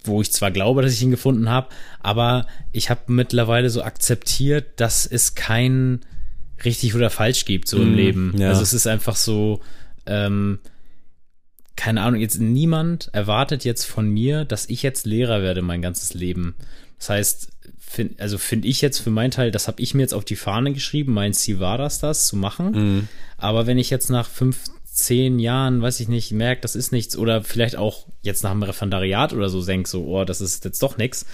wo 0.05 0.23
ich 0.23 0.31
zwar 0.31 0.53
glaube, 0.53 0.83
dass 0.83 0.93
ich 0.93 1.03
ihn 1.03 1.11
gefunden 1.11 1.51
habe, 1.51 1.69
aber 1.99 2.47
ich 2.71 2.91
habe 2.91 3.01
mittlerweile 3.13 3.69
so 3.69 3.83
akzeptiert, 3.83 4.81
dass 4.81 5.05
es 5.05 5.35
kein 5.35 6.01
richtig 6.65 6.95
oder 6.95 7.11
falsch 7.11 7.45
gibt 7.45 7.67
so 7.67 7.79
mm, 7.79 7.83
im 7.83 7.95
Leben. 7.95 8.35
Ja. 8.39 8.51
Also 8.51 8.63
es 8.63 8.73
ist 8.73 8.87
einfach 8.87 9.17
so, 9.17 9.61
ähm, 10.07 10.61
keine 11.75 12.03
Ahnung, 12.03 12.21
jetzt 12.21 12.39
niemand 12.39 13.11
erwartet 13.13 13.65
jetzt 13.65 13.85
von 13.85 14.09
mir, 14.09 14.45
dass 14.45 14.69
ich 14.69 14.83
jetzt 14.83 15.07
Lehrer 15.07 15.43
werde 15.43 15.61
mein 15.61 15.83
ganzes 15.83 16.15
Leben. 16.15 16.55
Das 16.99 17.11
heißt, 17.11 17.49
find, 17.91 18.21
also 18.21 18.39
finde 18.39 18.69
ich 18.69 18.81
jetzt 18.81 18.99
für 18.99 19.11
meinen 19.11 19.33
Teil, 19.33 19.51
das 19.51 19.67
habe 19.67 19.83
ich 19.83 19.95
mir 19.95 20.03
jetzt 20.03 20.15
auf 20.15 20.25
die 20.25 20.37
Fahne 20.37 20.73
geschrieben. 20.73 21.13
Mein 21.13 21.33
Ziel 21.33 21.59
war 21.59 21.77
das, 21.77 21.99
das 21.99 22.29
zu 22.29 22.37
machen. 22.37 22.71
Mhm. 22.71 23.09
Aber 23.37 23.67
wenn 23.67 23.79
ich 23.79 23.91
jetzt 23.91 24.11
nach 24.11 24.29
fünf, 24.29 24.65
zehn 24.85 25.41
Jahren, 25.41 25.83
weiß 25.83 25.99
ich 25.99 26.09
nicht, 26.09 26.31
merke, 26.31 26.61
das 26.63 26.77
ist 26.77 26.93
nichts 26.93 27.17
oder 27.17 27.43
vielleicht 27.43 27.77
auch 27.77 28.07
jetzt 28.23 28.45
nach 28.45 28.53
dem 28.53 28.63
Referendariat 28.63 29.33
oder 29.33 29.49
so 29.49 29.65
denke, 29.65 29.89
so, 29.89 30.05
oh, 30.07 30.25
das 30.25 30.41
ist 30.41 30.65
jetzt 30.65 30.83
doch 30.83 30.99
nichts, 30.99 31.27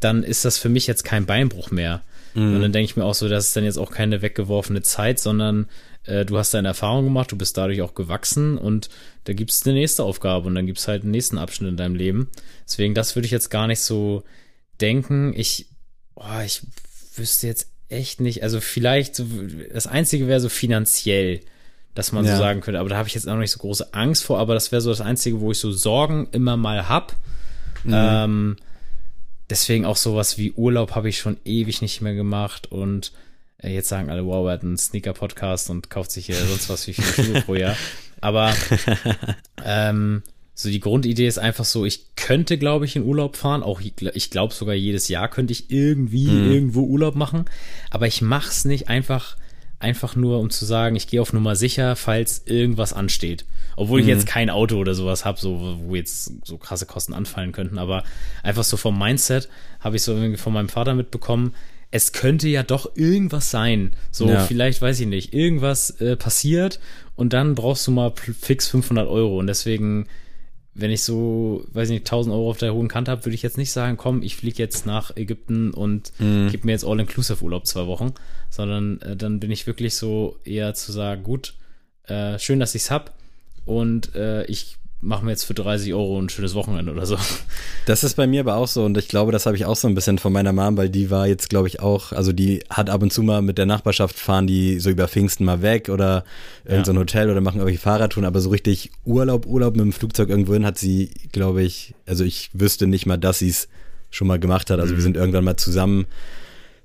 dann 0.00 0.24
ist 0.24 0.44
das 0.44 0.58
für 0.58 0.68
mich 0.68 0.86
jetzt 0.86 1.04
kein 1.04 1.26
Beinbruch 1.26 1.70
mehr. 1.70 2.02
Mhm. 2.34 2.56
Und 2.56 2.62
dann 2.62 2.72
denke 2.72 2.86
ich 2.86 2.96
mir 2.96 3.04
auch 3.04 3.14
so, 3.14 3.28
das 3.28 3.48
ist 3.48 3.56
dann 3.56 3.64
jetzt 3.64 3.78
auch 3.78 3.92
keine 3.92 4.20
weggeworfene 4.20 4.82
Zeit, 4.82 5.20
sondern 5.20 5.66
äh, 6.04 6.24
du 6.24 6.38
hast 6.38 6.54
deine 6.54 6.68
Erfahrung 6.68 7.04
gemacht, 7.04 7.30
du 7.30 7.38
bist 7.38 7.56
dadurch 7.56 7.82
auch 7.82 7.94
gewachsen 7.94 8.58
und 8.58 8.88
da 9.24 9.32
gibt 9.32 9.52
es 9.52 9.64
eine 9.64 9.74
nächste 9.74 10.02
Aufgabe 10.02 10.48
und 10.48 10.56
dann 10.56 10.66
gibt 10.66 10.78
es 10.78 10.88
halt 10.88 11.02
einen 11.02 11.12
nächsten 11.12 11.38
Abschnitt 11.38 11.70
in 11.70 11.76
deinem 11.76 11.94
Leben. 11.94 12.28
Deswegen, 12.66 12.94
das 12.94 13.14
würde 13.14 13.26
ich 13.26 13.32
jetzt 13.32 13.50
gar 13.50 13.68
nicht 13.68 13.80
so 13.80 14.24
denken. 14.80 15.34
Ich 15.36 15.69
oh, 16.20 16.40
ich 16.44 16.62
wüsste 17.16 17.46
jetzt 17.46 17.68
echt 17.88 18.20
nicht. 18.20 18.42
Also 18.42 18.60
vielleicht 18.60 19.16
so, 19.16 19.26
das 19.72 19.86
Einzige 19.86 20.28
wäre 20.28 20.40
so 20.40 20.48
finanziell, 20.48 21.40
dass 21.94 22.12
man 22.12 22.24
ja. 22.24 22.36
so 22.36 22.38
sagen 22.38 22.60
könnte. 22.60 22.78
Aber 22.78 22.88
da 22.88 22.96
habe 22.96 23.08
ich 23.08 23.14
jetzt 23.14 23.28
auch 23.28 23.36
nicht 23.36 23.50
so 23.50 23.58
große 23.58 23.92
Angst 23.94 24.24
vor. 24.24 24.38
Aber 24.38 24.54
das 24.54 24.70
wäre 24.72 24.80
so 24.80 24.90
das 24.90 25.00
Einzige, 25.00 25.40
wo 25.40 25.50
ich 25.50 25.58
so 25.58 25.72
Sorgen 25.72 26.28
immer 26.32 26.56
mal 26.56 26.88
hab. 26.88 27.16
Mhm. 27.84 27.92
Ähm, 27.94 28.56
deswegen 29.48 29.84
auch 29.84 29.96
sowas 29.96 30.38
wie 30.38 30.52
Urlaub 30.52 30.94
habe 30.94 31.08
ich 31.08 31.18
schon 31.18 31.36
ewig 31.44 31.82
nicht 31.82 32.00
mehr 32.00 32.14
gemacht 32.14 32.70
und 32.70 33.12
äh, 33.58 33.72
jetzt 33.72 33.88
sagen 33.88 34.10
alle, 34.10 34.24
wow, 34.24 34.46
er 34.46 34.52
hat 34.52 34.62
einen 34.62 34.78
Sneaker-Podcast 34.78 35.70
und 35.70 35.90
kauft 35.90 36.10
sich 36.10 36.26
hier 36.26 36.36
sonst 36.36 36.68
was 36.68 36.86
wie 36.86 36.92
viele 36.92 37.08
Schuhe 37.08 37.40
pro 37.42 37.54
Jahr. 37.54 37.76
Aber 38.20 38.54
ähm, 39.64 40.22
so 40.60 40.68
die 40.68 40.80
Grundidee 40.80 41.26
ist 41.26 41.38
einfach 41.38 41.64
so, 41.64 41.86
ich 41.86 42.14
könnte, 42.16 42.58
glaube 42.58 42.84
ich, 42.84 42.94
in 42.94 43.04
Urlaub 43.04 43.36
fahren. 43.36 43.62
Auch 43.62 43.80
ich 43.80 44.30
glaube 44.30 44.52
sogar 44.52 44.74
jedes 44.74 45.08
Jahr 45.08 45.28
könnte 45.28 45.52
ich 45.52 45.70
irgendwie 45.70 46.26
mhm. 46.26 46.52
irgendwo 46.52 46.82
Urlaub 46.82 47.14
machen. 47.14 47.46
Aber 47.88 48.06
ich 48.06 48.20
mache 48.20 48.50
es 48.50 48.66
nicht 48.66 48.88
einfach, 48.90 49.38
einfach 49.78 50.16
nur, 50.16 50.38
um 50.38 50.50
zu 50.50 50.66
sagen, 50.66 50.96
ich 50.96 51.06
gehe 51.06 51.22
auf 51.22 51.32
Nummer 51.32 51.56
sicher, 51.56 51.96
falls 51.96 52.42
irgendwas 52.44 52.92
ansteht. 52.92 53.46
Obwohl 53.74 54.02
mhm. 54.02 54.08
ich 54.08 54.14
jetzt 54.14 54.26
kein 54.26 54.50
Auto 54.50 54.76
oder 54.76 54.94
sowas 54.94 55.24
habe, 55.24 55.40
so, 55.40 55.78
wo 55.82 55.94
jetzt 55.94 56.30
so 56.44 56.58
krasse 56.58 56.84
Kosten 56.84 57.14
anfallen 57.14 57.52
könnten. 57.52 57.78
Aber 57.78 58.04
einfach 58.42 58.64
so 58.64 58.76
vom 58.76 58.98
Mindset 58.98 59.48
habe 59.80 59.96
ich 59.96 60.02
so 60.02 60.12
irgendwie 60.12 60.36
von 60.36 60.52
meinem 60.52 60.68
Vater 60.68 60.94
mitbekommen, 60.94 61.54
es 61.90 62.12
könnte 62.12 62.48
ja 62.48 62.62
doch 62.62 62.94
irgendwas 62.96 63.50
sein. 63.50 63.92
So, 64.10 64.28
ja. 64.28 64.40
vielleicht, 64.40 64.82
weiß 64.82 65.00
ich 65.00 65.06
nicht, 65.06 65.32
irgendwas 65.32 65.90
äh, 66.02 66.16
passiert 66.16 66.80
und 67.16 67.32
dann 67.32 67.54
brauchst 67.54 67.86
du 67.86 67.92
mal 67.92 68.12
fix 68.14 68.68
500 68.68 69.08
Euro. 69.08 69.38
Und 69.38 69.46
deswegen 69.46 70.06
wenn 70.80 70.90
ich 70.90 71.02
so, 71.02 71.64
weiß 71.72 71.88
ich 71.88 72.00
nicht, 72.00 72.06
1000 72.06 72.34
Euro 72.34 72.50
auf 72.50 72.58
der 72.58 72.74
hohen 72.74 72.88
Kante 72.88 73.10
habe, 73.10 73.24
würde 73.24 73.34
ich 73.34 73.42
jetzt 73.42 73.58
nicht 73.58 73.72
sagen, 73.72 73.96
komm, 73.96 74.22
ich 74.22 74.36
fliege 74.36 74.58
jetzt 74.58 74.86
nach 74.86 75.16
Ägypten 75.16 75.72
und 75.72 76.12
mhm. 76.18 76.48
gib 76.50 76.64
mir 76.64 76.72
jetzt 76.72 76.84
All-Inclusive-Urlaub 76.84 77.66
zwei 77.66 77.86
Wochen, 77.86 78.14
sondern 78.48 79.00
äh, 79.02 79.16
dann 79.16 79.40
bin 79.40 79.50
ich 79.50 79.66
wirklich 79.66 79.94
so 79.94 80.38
eher 80.44 80.74
zu 80.74 80.92
sagen, 80.92 81.22
gut, 81.22 81.54
äh, 82.06 82.38
schön, 82.38 82.60
dass 82.60 82.74
ich's 82.74 82.90
hab 82.90 83.14
und 83.64 84.14
äh, 84.14 84.44
ich 84.46 84.76
machen 85.02 85.26
wir 85.26 85.30
jetzt 85.30 85.44
für 85.44 85.54
30 85.54 85.94
Euro 85.94 86.18
ein 86.20 86.28
schönes 86.28 86.54
Wochenende 86.54 86.92
oder 86.92 87.06
so. 87.06 87.16
Das 87.86 88.04
ist 88.04 88.14
bei 88.14 88.26
mir 88.26 88.40
aber 88.40 88.56
auch 88.56 88.68
so 88.68 88.84
und 88.84 88.96
ich 88.98 89.08
glaube, 89.08 89.32
das 89.32 89.46
habe 89.46 89.56
ich 89.56 89.64
auch 89.64 89.74
so 89.74 89.88
ein 89.88 89.94
bisschen 89.94 90.18
von 90.18 90.32
meiner 90.32 90.52
Mom, 90.52 90.76
weil 90.76 90.90
die 90.90 91.10
war 91.10 91.26
jetzt, 91.26 91.48
glaube 91.48 91.66
ich, 91.66 91.80
auch, 91.80 92.12
also 92.12 92.32
die 92.32 92.62
hat 92.68 92.90
ab 92.90 93.02
und 93.02 93.12
zu 93.12 93.22
mal 93.22 93.42
mit 93.42 93.58
der 93.58 93.66
Nachbarschaft 93.66 94.18
fahren 94.18 94.46
die 94.46 94.78
so 94.78 94.90
über 94.90 95.08
Pfingsten 95.08 95.44
mal 95.44 95.62
weg 95.62 95.88
oder 95.88 96.24
in 96.64 96.76
ja. 96.76 96.84
so 96.84 96.92
ein 96.92 96.98
Hotel 96.98 97.30
oder 97.30 97.40
machen 97.40 97.56
irgendwelche 97.56 97.80
Fahrradtouren, 97.80 98.26
aber 98.26 98.40
so 98.40 98.50
richtig 98.50 98.90
Urlaub, 99.04 99.46
Urlaub 99.46 99.74
mit 99.74 99.84
dem 99.84 99.92
Flugzeug 99.92 100.28
irgendwo 100.28 100.52
hin 100.52 100.66
hat 100.66 100.78
sie, 100.78 101.10
glaube 101.32 101.62
ich, 101.62 101.94
also 102.06 102.24
ich 102.24 102.50
wüsste 102.52 102.86
nicht 102.86 103.06
mal, 103.06 103.16
dass 103.16 103.38
sie 103.40 103.48
es 103.48 103.68
schon 104.10 104.28
mal 104.28 104.38
gemacht 104.38 104.70
hat. 104.70 104.78
Also 104.78 104.92
mhm. 104.92 104.98
wir 104.98 105.02
sind 105.02 105.16
irgendwann 105.16 105.44
mal 105.44 105.56
zusammen 105.56 106.06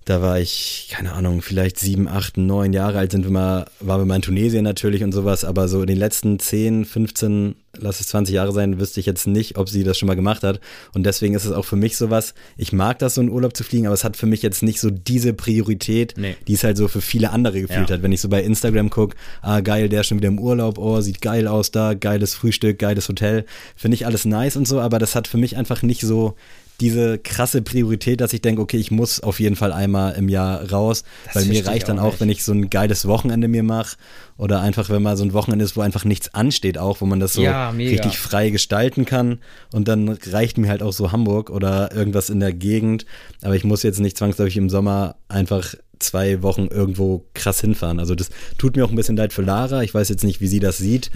da 0.05 0.21
war 0.21 0.39
ich, 0.39 0.89
keine 0.91 1.13
Ahnung, 1.13 1.41
vielleicht 1.41 1.79
sieben, 1.79 2.07
acht, 2.07 2.37
neun 2.37 2.73
Jahre 2.73 2.99
alt 2.99 3.11
sind 3.11 3.23
wir 3.23 3.31
mal, 3.31 3.65
waren 3.79 4.01
wir 4.01 4.05
mal 4.05 4.17
in 4.17 4.21
Tunesien 4.21 4.63
natürlich 4.63 5.03
und 5.03 5.11
sowas, 5.11 5.43
aber 5.43 5.67
so 5.67 5.81
in 5.81 5.87
den 5.87 5.97
letzten 5.97 6.37
zehn, 6.37 6.85
15, 6.85 7.55
lass 7.75 7.99
es 7.99 8.07
20 8.09 8.35
Jahre 8.35 8.51
sein, 8.51 8.79
wüsste 8.79 8.99
ich 8.99 9.07
jetzt 9.07 9.25
nicht, 9.25 9.57
ob 9.57 9.67
sie 9.67 9.83
das 9.83 9.97
schon 9.97 10.05
mal 10.05 10.15
gemacht 10.15 10.43
hat. 10.43 10.59
Und 10.93 11.07
deswegen 11.07 11.33
ist 11.33 11.45
es 11.45 11.51
auch 11.51 11.65
für 11.65 11.75
mich 11.75 11.97
sowas, 11.97 12.35
ich 12.55 12.71
mag 12.71 12.99
das, 12.99 13.15
so 13.15 13.21
in 13.21 13.31
Urlaub 13.31 13.57
zu 13.57 13.63
fliegen, 13.63 13.87
aber 13.87 13.95
es 13.95 14.03
hat 14.03 14.15
für 14.15 14.27
mich 14.27 14.43
jetzt 14.43 14.61
nicht 14.61 14.79
so 14.79 14.91
diese 14.91 15.33
Priorität, 15.33 16.13
nee. 16.17 16.35
die 16.47 16.53
es 16.53 16.63
halt 16.63 16.77
so 16.77 16.87
für 16.87 17.01
viele 17.01 17.31
andere 17.31 17.61
gefühlt 17.61 17.89
ja. 17.89 17.95
hat. 17.95 18.03
Wenn 18.03 18.11
ich 18.11 18.21
so 18.21 18.29
bei 18.29 18.43
Instagram 18.43 18.91
gucke, 18.91 19.17
ah 19.41 19.61
geil, 19.61 19.89
der 19.89 20.01
ist 20.01 20.07
schon 20.07 20.19
wieder 20.19 20.29
im 20.29 20.39
Urlaub, 20.39 20.77
oh, 20.77 21.01
sieht 21.01 21.19
geil 21.19 21.47
aus 21.47 21.71
da, 21.71 21.95
geiles 21.95 22.35
Frühstück, 22.35 22.77
geiles 22.77 23.09
Hotel, 23.09 23.45
finde 23.75 23.95
ich 23.95 24.05
alles 24.05 24.23
nice 24.23 24.55
und 24.55 24.67
so, 24.67 24.79
aber 24.79 24.99
das 24.99 25.15
hat 25.15 25.27
für 25.27 25.37
mich 25.37 25.57
einfach 25.57 25.81
nicht 25.81 26.01
so 26.01 26.35
diese 26.79 27.17
krasse 27.17 27.61
Priorität, 27.61 28.21
dass 28.21 28.33
ich 28.33 28.41
denke, 28.41 28.61
okay, 28.61 28.77
ich 28.77 28.91
muss 28.91 29.19
auf 29.19 29.39
jeden 29.39 29.55
Fall 29.55 29.71
einmal 29.71 30.13
im 30.13 30.29
Jahr 30.29 30.69
raus, 30.71 31.03
das 31.25 31.35
weil 31.35 31.45
mir 31.45 31.65
reicht 31.65 31.87
dann 31.87 31.99
auch, 31.99 32.15
auch 32.15 32.19
wenn 32.19 32.29
ich 32.29 32.43
so 32.43 32.51
ein 32.51 32.69
geiles 32.69 33.07
Wochenende 33.07 33.47
mir 33.47 33.63
mache 33.63 33.97
oder 34.37 34.61
einfach, 34.61 34.89
wenn 34.89 35.01
mal 35.01 35.17
so 35.17 35.23
ein 35.23 35.33
Wochenende 35.33 35.63
ist, 35.63 35.77
wo 35.77 35.81
einfach 35.81 36.05
nichts 36.05 36.33
ansteht, 36.33 36.77
auch 36.77 37.01
wo 37.01 37.05
man 37.05 37.19
das 37.19 37.33
so 37.33 37.41
ja, 37.41 37.69
richtig 37.69 38.17
frei 38.17 38.49
gestalten 38.49 39.05
kann 39.05 39.39
und 39.71 39.87
dann 39.87 40.09
reicht 40.09 40.57
mir 40.57 40.69
halt 40.69 40.83
auch 40.83 40.93
so 40.93 41.11
Hamburg 41.11 41.49
oder 41.49 41.93
irgendwas 41.93 42.29
in 42.29 42.39
der 42.39 42.53
Gegend, 42.53 43.05
aber 43.41 43.55
ich 43.55 43.63
muss 43.63 43.83
jetzt 43.83 43.99
nicht 43.99 44.17
zwangsläufig 44.17 44.57
im 44.57 44.69
Sommer 44.69 45.15
einfach 45.27 45.75
zwei 45.99 46.41
Wochen 46.41 46.67
irgendwo 46.67 47.25
krass 47.33 47.61
hinfahren. 47.61 47.99
Also 47.99 48.15
das 48.15 48.29
tut 48.57 48.75
mir 48.75 48.85
auch 48.85 48.89
ein 48.89 48.95
bisschen 48.95 49.15
leid 49.15 49.33
für 49.33 49.41
Lara. 49.41 49.83
Ich 49.83 49.93
weiß 49.93 50.09
jetzt 50.09 50.23
nicht, 50.23 50.41
wie 50.41 50.47
sie 50.47 50.59
das 50.59 50.77
sieht. 50.77 51.11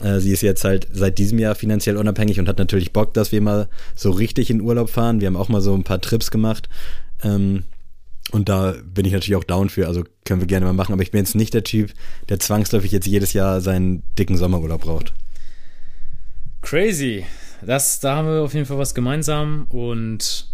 Äh, 0.00 0.20
sie 0.20 0.32
ist 0.32 0.42
jetzt 0.42 0.64
halt 0.64 0.88
seit 0.92 1.18
diesem 1.18 1.38
Jahr 1.38 1.54
finanziell 1.54 1.96
unabhängig 1.96 2.38
und 2.38 2.48
hat 2.48 2.58
natürlich 2.58 2.92
Bock, 2.92 3.14
dass 3.14 3.32
wir 3.32 3.40
mal 3.40 3.68
so 3.94 4.10
richtig 4.10 4.50
in 4.50 4.60
Urlaub 4.60 4.90
fahren. 4.90 5.20
Wir 5.20 5.26
haben 5.26 5.36
auch 5.36 5.48
mal 5.48 5.60
so 5.60 5.74
ein 5.74 5.84
paar 5.84 6.00
Trips 6.00 6.30
gemacht. 6.30 6.68
Ähm, 7.22 7.64
und 8.30 8.48
da 8.48 8.74
bin 8.84 9.06
ich 9.06 9.12
natürlich 9.12 9.36
auch 9.36 9.44
down 9.44 9.70
für, 9.70 9.86
also 9.86 10.04
können 10.24 10.40
wir 10.40 10.46
gerne 10.46 10.66
mal 10.66 10.74
machen. 10.74 10.92
Aber 10.92 11.02
ich 11.02 11.10
bin 11.10 11.20
jetzt 11.20 11.34
nicht 11.34 11.54
der 11.54 11.64
Typ, 11.64 11.92
der 12.28 12.38
zwangsläufig 12.38 12.92
jetzt 12.92 13.06
jedes 13.06 13.32
Jahr 13.32 13.60
seinen 13.60 14.02
dicken 14.18 14.36
Sommerurlaub 14.36 14.82
braucht. 14.82 15.14
Crazy. 16.60 17.24
Das, 17.64 18.00
da 18.00 18.16
haben 18.16 18.28
wir 18.28 18.42
auf 18.42 18.54
jeden 18.54 18.66
Fall 18.66 18.78
was 18.78 18.94
gemeinsam 18.94 19.66
und 19.68 20.48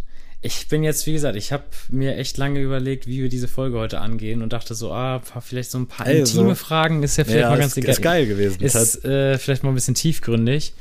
ich 0.45 0.68
bin 0.68 0.84
jetzt, 0.84 1.07
wie 1.07 1.14
gesagt, 1.14 1.36
ich 1.36 1.53
habe 1.53 1.64
mir 1.88 2.18
echt 2.18 2.36
lange 2.36 2.61
überlegt, 2.61 3.07
wie 3.07 3.22
wir 3.22 3.30
diese 3.30 3.49
Folge 3.49 3.78
heute 3.78 4.01
angehen 4.01 4.42
und 4.42 4.53
dachte 4.53 4.74
so, 4.74 4.92
ah, 4.92 5.22
vielleicht 5.40 5.70
so 5.70 5.78
ein 5.78 5.86
paar 5.86 6.05
also, 6.05 6.38
intime 6.38 6.55
Fragen 6.55 7.03
ist 7.03 7.16
ja 7.16 7.24
vielleicht 7.24 7.40
ja, 7.40 7.51
mal 7.51 7.59
ganz 7.59 7.74
ist, 7.76 7.88
ist 7.88 8.03
geil 8.03 8.26
gewesen. 8.26 8.62
Ist 8.62 9.05
äh, 9.07 9.38
vielleicht 9.38 9.62
mal 9.62 9.70
ein 9.70 9.74
bisschen 9.74 9.95
tiefgründig 9.95 10.74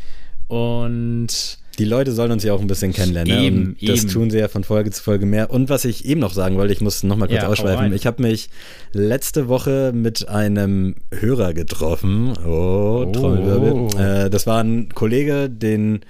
und 0.49 1.57
die 1.80 1.86
Leute 1.86 2.11
sollen 2.11 2.32
uns 2.32 2.43
ja 2.43 2.53
auch 2.53 2.59
ein 2.59 2.68
bisschen 2.68 2.91
kennenlernen. 2.91 3.39
Eben, 3.39 3.64
ne? 3.80 3.88
Das 3.88 4.03
eben. 4.03 4.11
tun 4.11 4.30
sie 4.30 4.38
ja 4.38 4.49
von 4.49 4.66
Folge 4.66 4.91
zu 4.91 5.01
Folge 5.01 5.26
mehr. 5.26 5.49
Und 5.49 5.70
was 5.70 5.86
ich 5.86 6.05
eben 6.05 6.20
noch 6.20 6.34
sagen 6.34 6.57
wollte, 6.57 6.74
ich 6.74 6.82
muss 6.82 7.01
noch 7.01 7.16
mal 7.16 7.28
kurz 7.28 7.41
ja, 7.41 7.47
ausschweifen. 7.47 7.93
Ich 7.93 8.05
habe 8.05 8.22
mich 8.22 8.49
letzte 8.91 9.47
Woche 9.47 9.91
mit 9.95 10.28
einem 10.28 10.95
Hörer 11.11 11.53
getroffen. 11.53 12.38
Oh, 12.45 13.09
Trommelwirbel. 13.11 13.72
Oh. 13.72 13.97
Äh, 13.97 14.30
das 14.30 14.45
war 14.45 14.61
ein 14.61 14.89
Kollege, 14.89 15.49
den 15.49 16.01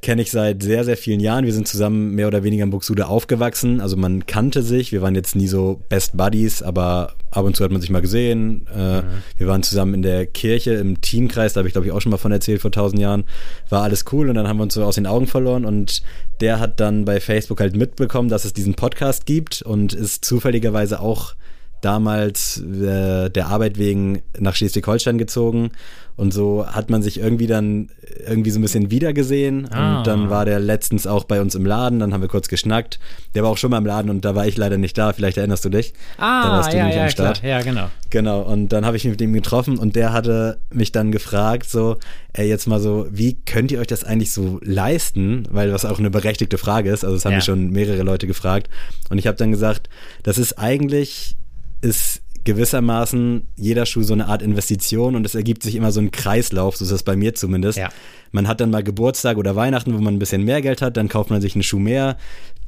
kenne 0.00 0.22
ich 0.22 0.30
seit 0.30 0.62
sehr, 0.62 0.84
sehr 0.84 0.96
vielen 0.96 1.18
Jahren. 1.18 1.44
Wir 1.44 1.52
sind 1.52 1.66
zusammen 1.66 2.14
mehr 2.14 2.28
oder 2.28 2.44
weniger 2.44 2.62
in 2.62 2.70
Buxude 2.70 3.08
aufgewachsen. 3.08 3.80
Also 3.80 3.96
man 3.96 4.26
kannte 4.26 4.62
sich. 4.62 4.92
Wir 4.92 5.02
waren 5.02 5.14
jetzt 5.14 5.34
nie 5.34 5.48
so 5.48 5.82
Best 5.88 6.16
Buddies, 6.16 6.62
aber 6.62 7.14
ab 7.30 7.44
und 7.44 7.56
zu 7.56 7.64
hat 7.64 7.72
man 7.72 7.80
sich 7.80 7.90
mal 7.90 8.00
gesehen. 8.00 8.66
Äh, 8.74 9.02
mhm. 9.02 9.04
Wir 9.36 9.48
waren 9.48 9.62
zusammen 9.62 9.94
in 9.94 10.02
der 10.02 10.26
Kirche 10.26 10.74
im 10.74 11.00
Teamkreis. 11.00 11.52
Da 11.52 11.58
habe 11.58 11.68
ich, 11.68 11.74
glaube 11.74 11.86
ich, 11.86 11.92
auch 11.92 12.00
schon 12.00 12.10
mal 12.10 12.16
von 12.16 12.30
erzählt 12.30 12.60
vor 12.60 12.70
tausend 12.70 13.00
Jahren. 13.00 13.24
War 13.70 13.82
alles 13.82 14.04
cool 14.12 14.28
und 14.28 14.36
dann 14.36 14.46
haben 14.46 14.58
wir 14.58 14.62
uns 14.62 14.74
so 14.74 14.84
aus 14.84 14.94
den 14.94 15.06
Augen 15.06 15.26
verloren. 15.26 15.64
Und 15.64 16.02
der 16.40 16.60
hat 16.60 16.78
dann 16.78 17.04
bei 17.04 17.18
Facebook 17.18 17.60
halt 17.60 17.76
mitbekommen, 17.76 18.28
dass 18.28 18.44
es 18.44 18.52
diesen 18.52 18.74
Podcast 18.74 19.26
gibt 19.26 19.62
und 19.62 19.94
ist 19.94 20.24
zufälligerweise 20.24 21.00
auch 21.00 21.34
damals 21.80 22.60
äh, 22.60 23.30
der 23.30 23.46
Arbeit 23.48 23.78
wegen 23.78 24.22
nach 24.38 24.54
Schleswig-Holstein 24.54 25.18
gezogen 25.18 25.70
und 26.18 26.34
so 26.34 26.66
hat 26.66 26.90
man 26.90 27.00
sich 27.00 27.20
irgendwie 27.20 27.46
dann 27.46 27.90
irgendwie 28.26 28.50
so 28.50 28.58
ein 28.58 28.62
bisschen 28.62 28.90
wiedergesehen 28.90 29.68
ah. 29.70 29.98
und 29.98 30.06
dann 30.08 30.30
war 30.30 30.44
der 30.44 30.58
letztens 30.58 31.06
auch 31.06 31.22
bei 31.22 31.40
uns 31.40 31.54
im 31.54 31.64
Laden, 31.64 32.00
dann 32.00 32.12
haben 32.12 32.22
wir 32.22 32.28
kurz 32.28 32.48
geschnackt. 32.48 32.98
Der 33.36 33.44
war 33.44 33.50
auch 33.50 33.56
schon 33.56 33.70
mal 33.70 33.78
im 33.78 33.86
Laden 33.86 34.10
und 34.10 34.24
da 34.24 34.34
war 34.34 34.44
ich 34.44 34.56
leider 34.56 34.78
nicht 34.78 34.98
da, 34.98 35.12
vielleicht 35.12 35.36
erinnerst 35.36 35.64
du 35.64 35.68
dich. 35.68 35.94
Ah, 36.16 36.42
da 36.42 36.50
warst 36.50 36.72
du 36.72 36.76
ja, 36.76 36.86
nicht 36.86 36.96
ja, 36.96 37.04
am 37.04 37.10
Start. 37.10 37.38
Klar. 37.38 37.50
Ja, 37.50 37.62
genau. 37.62 37.88
Genau, 38.10 38.40
und 38.42 38.70
dann 38.70 38.84
habe 38.84 38.96
ich 38.96 39.04
mich 39.04 39.12
mit 39.12 39.20
ihm 39.20 39.32
getroffen 39.32 39.78
und 39.78 39.94
der 39.94 40.12
hatte 40.12 40.58
mich 40.72 40.90
dann 40.90 41.12
gefragt 41.12 41.70
so, 41.70 41.98
ey, 42.32 42.48
jetzt 42.48 42.66
mal 42.66 42.80
so, 42.80 43.06
wie 43.12 43.34
könnt 43.46 43.70
ihr 43.70 43.78
euch 43.78 43.86
das 43.86 44.02
eigentlich 44.02 44.32
so 44.32 44.58
leisten? 44.60 45.44
Weil 45.52 45.70
das 45.70 45.84
auch 45.84 46.00
eine 46.00 46.10
berechtigte 46.10 46.58
Frage 46.58 46.90
ist, 46.90 47.04
also 47.04 47.14
das 47.14 47.26
haben 47.26 47.34
ja. 47.34 47.40
schon 47.42 47.70
mehrere 47.70 48.02
Leute 48.02 48.26
gefragt 48.26 48.68
und 49.08 49.18
ich 49.18 49.28
habe 49.28 49.36
dann 49.36 49.52
gesagt, 49.52 49.88
das 50.24 50.36
ist 50.36 50.58
eigentlich 50.58 51.36
ist 51.80 52.22
gewissermaßen 52.48 53.46
jeder 53.56 53.84
Schuh 53.84 54.02
so 54.02 54.14
eine 54.14 54.26
Art 54.26 54.40
Investition 54.40 55.16
und 55.16 55.26
es 55.26 55.34
ergibt 55.34 55.62
sich 55.62 55.74
immer 55.74 55.92
so 55.92 56.00
ein 56.00 56.10
Kreislauf, 56.10 56.78
so 56.78 56.84
ist 56.84 56.90
das 56.90 57.02
bei 57.02 57.14
mir 57.14 57.34
zumindest. 57.34 57.76
Ja. 57.78 57.90
Man 58.32 58.48
hat 58.48 58.62
dann 58.62 58.70
mal 58.70 58.82
Geburtstag 58.82 59.36
oder 59.36 59.54
Weihnachten, 59.54 59.92
wo 59.94 59.98
man 59.98 60.14
ein 60.14 60.18
bisschen 60.18 60.44
mehr 60.44 60.62
Geld 60.62 60.80
hat, 60.80 60.96
dann 60.96 61.08
kauft 61.08 61.28
man 61.28 61.42
sich 61.42 61.54
einen 61.54 61.62
Schuh 61.62 61.78
mehr, 61.78 62.16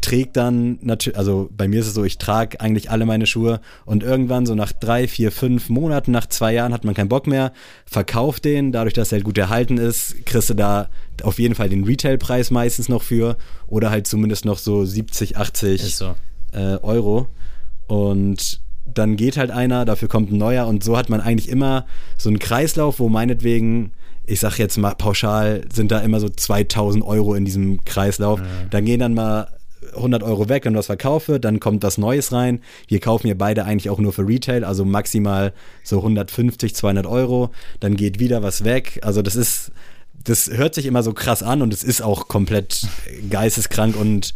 trägt 0.02 0.36
dann 0.36 0.78
natürlich, 0.82 1.16
also 1.16 1.48
bei 1.56 1.66
mir 1.66 1.80
ist 1.80 1.86
es 1.86 1.94
so, 1.94 2.04
ich 2.04 2.18
trage 2.18 2.60
eigentlich 2.60 2.90
alle 2.90 3.06
meine 3.06 3.26
Schuhe 3.26 3.62
und 3.86 4.02
irgendwann 4.02 4.44
so 4.44 4.54
nach 4.54 4.72
drei, 4.72 5.08
vier, 5.08 5.32
fünf 5.32 5.70
Monaten, 5.70 6.10
nach 6.10 6.26
zwei 6.26 6.52
Jahren 6.52 6.74
hat 6.74 6.84
man 6.84 6.94
keinen 6.94 7.08
Bock 7.08 7.26
mehr, 7.26 7.52
verkauft 7.86 8.44
den, 8.44 8.72
dadurch, 8.72 8.92
dass 8.92 9.12
er 9.12 9.16
halt 9.16 9.24
gut 9.24 9.38
erhalten 9.38 9.78
ist, 9.78 10.26
kriegst 10.26 10.50
du 10.50 10.54
da 10.54 10.88
auf 11.22 11.38
jeden 11.38 11.54
Fall 11.54 11.70
den 11.70 11.84
Retailpreis 11.84 12.50
meistens 12.50 12.90
noch 12.90 13.02
für 13.02 13.38
oder 13.66 13.88
halt 13.88 14.06
zumindest 14.06 14.44
noch 14.44 14.58
so 14.58 14.84
70, 14.84 15.38
80 15.38 15.96
so. 15.96 16.14
äh, 16.52 16.76
Euro 16.82 17.28
und 17.86 18.60
dann 18.94 19.16
geht 19.16 19.36
halt 19.36 19.50
einer, 19.50 19.84
dafür 19.84 20.08
kommt 20.08 20.32
ein 20.32 20.38
neuer 20.38 20.66
und 20.66 20.84
so 20.84 20.96
hat 20.96 21.08
man 21.08 21.20
eigentlich 21.20 21.48
immer 21.48 21.86
so 22.18 22.28
einen 22.28 22.38
Kreislauf, 22.38 23.00
wo 23.00 23.08
meinetwegen, 23.08 23.92
ich 24.26 24.40
sag 24.40 24.58
jetzt 24.58 24.76
mal 24.78 24.94
pauschal, 24.94 25.62
sind 25.72 25.90
da 25.90 26.00
immer 26.00 26.20
so 26.20 26.28
2000 26.28 27.04
Euro 27.04 27.34
in 27.34 27.44
diesem 27.44 27.84
Kreislauf. 27.84 28.40
Mhm. 28.40 28.44
Dann 28.70 28.84
gehen 28.84 29.00
dann 29.00 29.14
mal 29.14 29.48
100 29.94 30.22
Euro 30.22 30.48
weg, 30.48 30.64
wenn 30.64 30.74
was 30.74 30.86
verkaufe, 30.86 31.40
dann 31.40 31.58
kommt 31.58 31.82
was 31.82 31.98
Neues 31.98 32.32
rein. 32.32 32.60
Wir 32.88 33.00
kaufen 33.00 33.26
ja 33.26 33.34
beide 33.34 33.64
eigentlich 33.64 33.90
auch 33.90 33.98
nur 33.98 34.12
für 34.12 34.26
Retail, 34.26 34.64
also 34.64 34.84
maximal 34.84 35.52
so 35.82 35.98
150, 35.98 36.74
200 36.74 37.06
Euro. 37.06 37.50
Dann 37.80 37.96
geht 37.96 38.20
wieder 38.20 38.42
was 38.42 38.64
weg. 38.64 39.00
Also 39.02 39.22
das 39.22 39.36
ist, 39.36 39.72
das 40.24 40.50
hört 40.50 40.74
sich 40.74 40.86
immer 40.86 41.02
so 41.02 41.12
krass 41.12 41.42
an 41.42 41.62
und 41.62 41.72
es 41.72 41.82
ist 41.82 42.02
auch 42.02 42.28
komplett 42.28 42.86
geisteskrank 43.30 43.96
und 43.96 44.34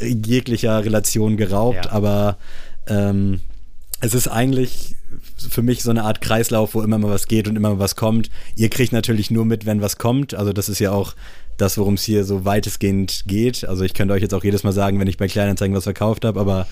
jeglicher 0.00 0.84
Relation 0.84 1.36
geraubt, 1.36 1.86
ja. 1.86 1.92
aber 1.92 2.38
ähm, 2.86 3.40
es 4.00 4.14
ist 4.14 4.28
eigentlich 4.28 4.96
für 5.36 5.62
mich 5.62 5.82
so 5.82 5.90
eine 5.90 6.04
Art 6.04 6.20
Kreislauf, 6.20 6.74
wo 6.74 6.82
immer 6.82 6.98
mal 6.98 7.10
was 7.10 7.28
geht 7.28 7.48
und 7.48 7.56
immer 7.56 7.70
mal 7.70 7.78
was 7.78 7.96
kommt. 7.96 8.30
Ihr 8.56 8.68
kriegt 8.68 8.92
natürlich 8.92 9.30
nur 9.30 9.44
mit, 9.44 9.66
wenn 9.66 9.80
was 9.80 9.98
kommt. 9.98 10.34
Also 10.34 10.52
das 10.52 10.68
ist 10.68 10.78
ja 10.78 10.92
auch 10.92 11.14
das, 11.56 11.78
worum 11.78 11.94
es 11.94 12.02
hier 12.02 12.24
so 12.24 12.44
weitestgehend 12.44 13.24
geht. 13.26 13.64
Also 13.64 13.84
ich 13.84 13.94
könnte 13.94 14.14
euch 14.14 14.22
jetzt 14.22 14.34
auch 14.34 14.44
jedes 14.44 14.64
Mal 14.64 14.72
sagen, 14.72 14.98
wenn 14.98 15.06
ich 15.06 15.16
bei 15.16 15.28
Kleinanzeigen 15.28 15.76
was 15.76 15.84
verkauft 15.84 16.24
habe, 16.24 16.40
aber 16.40 16.66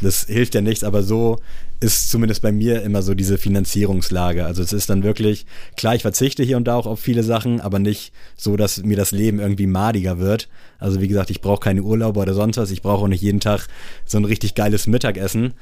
das 0.00 0.26
hilft 0.26 0.54
ja 0.54 0.60
nichts. 0.60 0.84
Aber 0.84 1.02
so 1.02 1.40
ist 1.80 2.10
zumindest 2.10 2.42
bei 2.42 2.52
mir 2.52 2.82
immer 2.82 3.02
so 3.02 3.14
diese 3.14 3.38
Finanzierungslage. 3.38 4.44
Also 4.44 4.62
es 4.62 4.72
ist 4.72 4.90
dann 4.90 5.02
wirklich, 5.02 5.46
klar, 5.76 5.94
ich 5.94 6.02
verzichte 6.02 6.42
hier 6.42 6.56
und 6.56 6.64
da 6.64 6.76
auch 6.76 6.86
auf 6.86 7.00
viele 7.00 7.22
Sachen, 7.22 7.60
aber 7.60 7.78
nicht 7.78 8.12
so, 8.36 8.56
dass 8.56 8.82
mir 8.82 8.96
das 8.96 9.10
Leben 9.10 9.40
irgendwie 9.40 9.66
madiger 9.66 10.18
wird. 10.18 10.48
Also 10.78 11.00
wie 11.00 11.08
gesagt, 11.08 11.30
ich 11.30 11.40
brauche 11.40 11.60
keine 11.60 11.82
Urlaube 11.82 12.20
oder 12.20 12.34
sonst 12.34 12.56
was. 12.56 12.70
Ich 12.70 12.82
brauche 12.82 13.04
auch 13.04 13.08
nicht 13.08 13.22
jeden 13.22 13.40
Tag 13.40 13.66
so 14.04 14.18
ein 14.18 14.24
richtig 14.24 14.54
geiles 14.54 14.86
Mittagessen. 14.86 15.54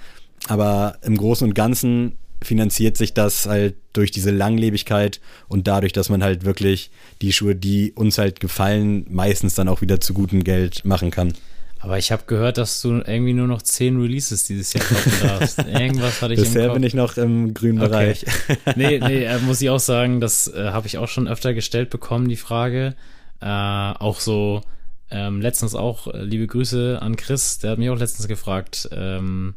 Aber 0.48 0.98
im 1.02 1.16
Großen 1.16 1.46
und 1.46 1.54
Ganzen 1.54 2.16
finanziert 2.42 2.96
sich 2.96 3.14
das 3.14 3.46
halt 3.46 3.76
durch 3.92 4.10
diese 4.10 4.30
Langlebigkeit 4.30 5.20
und 5.48 5.66
dadurch, 5.66 5.92
dass 5.92 6.08
man 6.08 6.22
halt 6.22 6.44
wirklich 6.44 6.90
die 7.22 7.32
Schuhe, 7.32 7.56
die 7.56 7.92
uns 7.92 8.18
halt 8.18 8.40
gefallen, 8.40 9.06
meistens 9.08 9.54
dann 9.54 9.68
auch 9.68 9.80
wieder 9.80 10.00
zu 10.00 10.14
gutem 10.14 10.44
Geld 10.44 10.84
machen 10.84 11.10
kann. 11.10 11.32
Aber 11.78 11.98
ich 11.98 12.10
habe 12.10 12.24
gehört, 12.26 12.58
dass 12.58 12.80
du 12.80 13.02
irgendwie 13.06 13.32
nur 13.32 13.46
noch 13.46 13.62
zehn 13.62 14.00
Releases 14.00 14.44
dieses 14.44 14.72
Jahr 14.72 14.84
kaufen 14.84 15.12
darfst. 15.22 15.58
Irgendwas 15.66 16.20
hatte 16.22 16.34
ich 16.34 16.40
Bisher 16.40 16.62
im 16.62 16.68
Kopf. 16.68 16.74
bin 16.74 16.82
ich 16.82 16.94
noch 16.94 17.16
im 17.16 17.54
grünen 17.54 17.80
okay. 17.80 17.88
Bereich. 17.88 18.24
nee, 18.76 18.98
nee, 18.98 19.24
äh, 19.24 19.38
muss 19.40 19.60
ich 19.60 19.70
auch 19.70 19.80
sagen, 19.80 20.20
das 20.20 20.48
äh, 20.48 20.70
habe 20.70 20.86
ich 20.86 20.98
auch 20.98 21.08
schon 21.08 21.28
öfter 21.28 21.54
gestellt 21.54 21.90
bekommen, 21.90 22.28
die 22.28 22.36
Frage. 22.36 22.96
Äh, 23.40 23.46
auch 23.46 24.20
so, 24.20 24.62
ähm, 25.10 25.40
letztens 25.40 25.74
auch, 25.74 26.12
äh, 26.12 26.22
liebe 26.22 26.46
Grüße 26.46 26.98
an 27.00 27.16
Chris, 27.16 27.58
der 27.58 27.72
hat 27.72 27.78
mich 27.78 27.90
auch 27.90 27.98
letztens 27.98 28.26
gefragt, 28.26 28.88
ähm, 28.92 29.54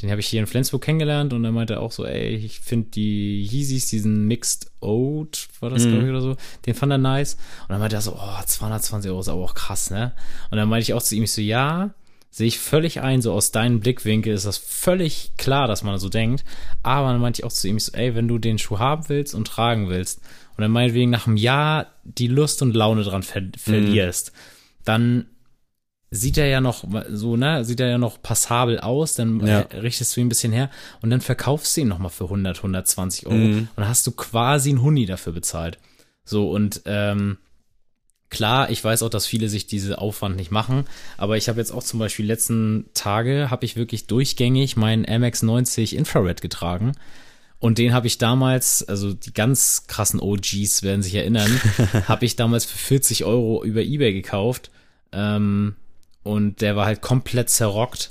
den 0.00 0.10
habe 0.10 0.20
ich 0.20 0.26
hier 0.26 0.40
in 0.40 0.46
Flensburg 0.46 0.82
kennengelernt 0.82 1.32
und 1.32 1.44
er 1.44 1.52
meinte 1.52 1.80
auch 1.80 1.92
so, 1.92 2.04
ey, 2.04 2.34
ich 2.34 2.60
finde 2.60 2.90
die 2.90 3.42
Yeezys, 3.42 3.86
diesen 3.86 4.26
Mixed 4.26 4.70
Oat, 4.80 5.48
war 5.60 5.70
das, 5.70 5.84
mhm. 5.84 5.90
glaube 5.90 6.04
ich, 6.04 6.10
oder 6.10 6.20
so, 6.20 6.36
den 6.66 6.74
fand 6.74 6.92
er 6.92 6.98
nice. 6.98 7.34
Und 7.62 7.70
dann 7.70 7.80
meinte 7.80 7.96
er 7.96 8.02
so, 8.02 8.14
oh, 8.14 8.42
220 8.44 9.10
Euro 9.10 9.20
ist 9.20 9.28
aber 9.28 9.42
auch 9.42 9.54
krass, 9.54 9.90
ne? 9.90 10.12
Und 10.50 10.58
dann 10.58 10.68
meinte 10.68 10.82
ich 10.82 10.94
auch 10.94 11.02
zu 11.02 11.14
ihm, 11.14 11.24
ich 11.24 11.32
so, 11.32 11.40
ja, 11.40 11.94
sehe 12.30 12.48
ich 12.48 12.58
völlig 12.58 13.00
ein, 13.00 13.20
so 13.20 13.32
aus 13.32 13.52
deinem 13.52 13.80
Blickwinkel 13.80 14.32
ist 14.32 14.46
das 14.46 14.56
völlig 14.56 15.32
klar, 15.36 15.68
dass 15.68 15.84
man 15.84 15.98
so 15.98 16.08
denkt. 16.08 16.44
Aber 16.82 17.12
dann 17.12 17.20
meinte 17.20 17.40
ich 17.40 17.44
auch 17.44 17.52
zu 17.52 17.68
ihm, 17.68 17.76
ich 17.76 17.84
so, 17.84 17.92
ey, 17.92 18.14
wenn 18.14 18.26
du 18.26 18.38
den 18.38 18.58
Schuh 18.58 18.78
haben 18.78 19.08
willst 19.10 19.34
und 19.34 19.46
tragen 19.46 19.90
willst 19.90 20.20
und 20.56 20.62
dann 20.62 20.70
meinetwegen 20.70 21.10
nach 21.10 21.26
einem 21.26 21.36
Jahr 21.36 21.88
die 22.04 22.28
Lust 22.28 22.62
und 22.62 22.74
Laune 22.74 23.02
dran 23.02 23.22
ver 23.22 23.42
verlierst, 23.56 24.32
mhm. 24.32 24.38
dann 24.84 25.26
sieht 26.14 26.36
er 26.36 26.46
ja 26.46 26.60
noch 26.60 26.84
so, 27.10 27.36
ne, 27.38 27.64
sieht 27.64 27.80
er 27.80 27.88
ja 27.88 27.98
noch 27.98 28.20
passabel 28.22 28.78
aus, 28.78 29.14
dann 29.14 29.44
ja. 29.44 29.60
richtest 29.72 30.14
du 30.14 30.20
ihn 30.20 30.26
ein 30.26 30.28
bisschen 30.28 30.52
her 30.52 30.70
und 31.00 31.08
dann 31.08 31.22
verkaufst 31.22 31.74
du 31.74 31.80
ihn 31.80 31.88
nochmal 31.88 32.10
für 32.10 32.24
100, 32.24 32.58
120 32.58 33.26
Euro 33.26 33.36
mhm. 33.36 33.58
und 33.60 33.68
dann 33.76 33.88
hast 33.88 34.06
du 34.06 34.12
quasi 34.12 34.68
einen 34.68 34.82
Huni 34.82 35.06
dafür 35.06 35.32
bezahlt. 35.32 35.78
So 36.24 36.50
und 36.50 36.82
ähm, 36.84 37.38
klar, 38.28 38.68
ich 38.70 38.84
weiß 38.84 39.02
auch, 39.02 39.08
dass 39.08 39.26
viele 39.26 39.48
sich 39.48 39.66
diese 39.66 39.98
Aufwand 39.98 40.36
nicht 40.36 40.50
machen, 40.50 40.84
aber 41.16 41.38
ich 41.38 41.48
habe 41.48 41.58
jetzt 41.58 41.72
auch 41.72 41.82
zum 41.82 41.98
Beispiel 41.98 42.26
letzten 42.26 42.90
Tage 42.92 43.50
habe 43.50 43.64
ich 43.64 43.76
wirklich 43.76 44.06
durchgängig 44.06 44.76
meinen 44.76 45.06
MX90 45.06 45.96
Infrared 45.96 46.42
getragen. 46.42 46.92
Und 47.58 47.78
den 47.78 47.94
habe 47.94 48.08
ich 48.08 48.18
damals, 48.18 48.86
also 48.86 49.14
die 49.14 49.32
ganz 49.32 49.86
krassen 49.86 50.18
OGs 50.18 50.82
werden 50.82 51.02
sich 51.02 51.14
erinnern, 51.14 51.48
habe 52.08 52.24
ich 52.26 52.34
damals 52.34 52.64
für 52.64 52.76
40 52.76 53.24
Euro 53.24 53.62
über 53.62 53.82
Ebay 53.82 54.12
gekauft. 54.12 54.72
Ähm, 55.12 55.76
und 56.22 56.60
der 56.60 56.76
war 56.76 56.86
halt 56.86 57.00
komplett 57.00 57.50
zerrockt 57.50 58.10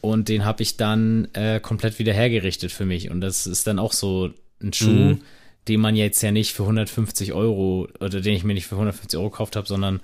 und 0.00 0.28
den 0.28 0.44
habe 0.44 0.62
ich 0.62 0.76
dann 0.76 1.28
äh, 1.34 1.60
komplett 1.60 1.98
wieder 1.98 2.12
hergerichtet 2.12 2.72
für 2.72 2.86
mich 2.86 3.10
und 3.10 3.20
das 3.20 3.46
ist 3.46 3.66
dann 3.66 3.78
auch 3.78 3.92
so 3.92 4.30
ein 4.62 4.72
Schuh, 4.72 4.90
mhm. 4.90 5.20
den 5.68 5.80
man 5.80 5.96
jetzt 5.96 6.22
ja 6.22 6.30
nicht 6.30 6.52
für 6.52 6.62
150 6.62 7.32
Euro 7.32 7.88
oder 8.00 8.20
den 8.20 8.34
ich 8.34 8.44
mir 8.44 8.54
nicht 8.54 8.66
für 8.66 8.76
150 8.76 9.18
Euro 9.18 9.30
gekauft 9.30 9.56
habe, 9.56 9.66
sondern 9.66 10.00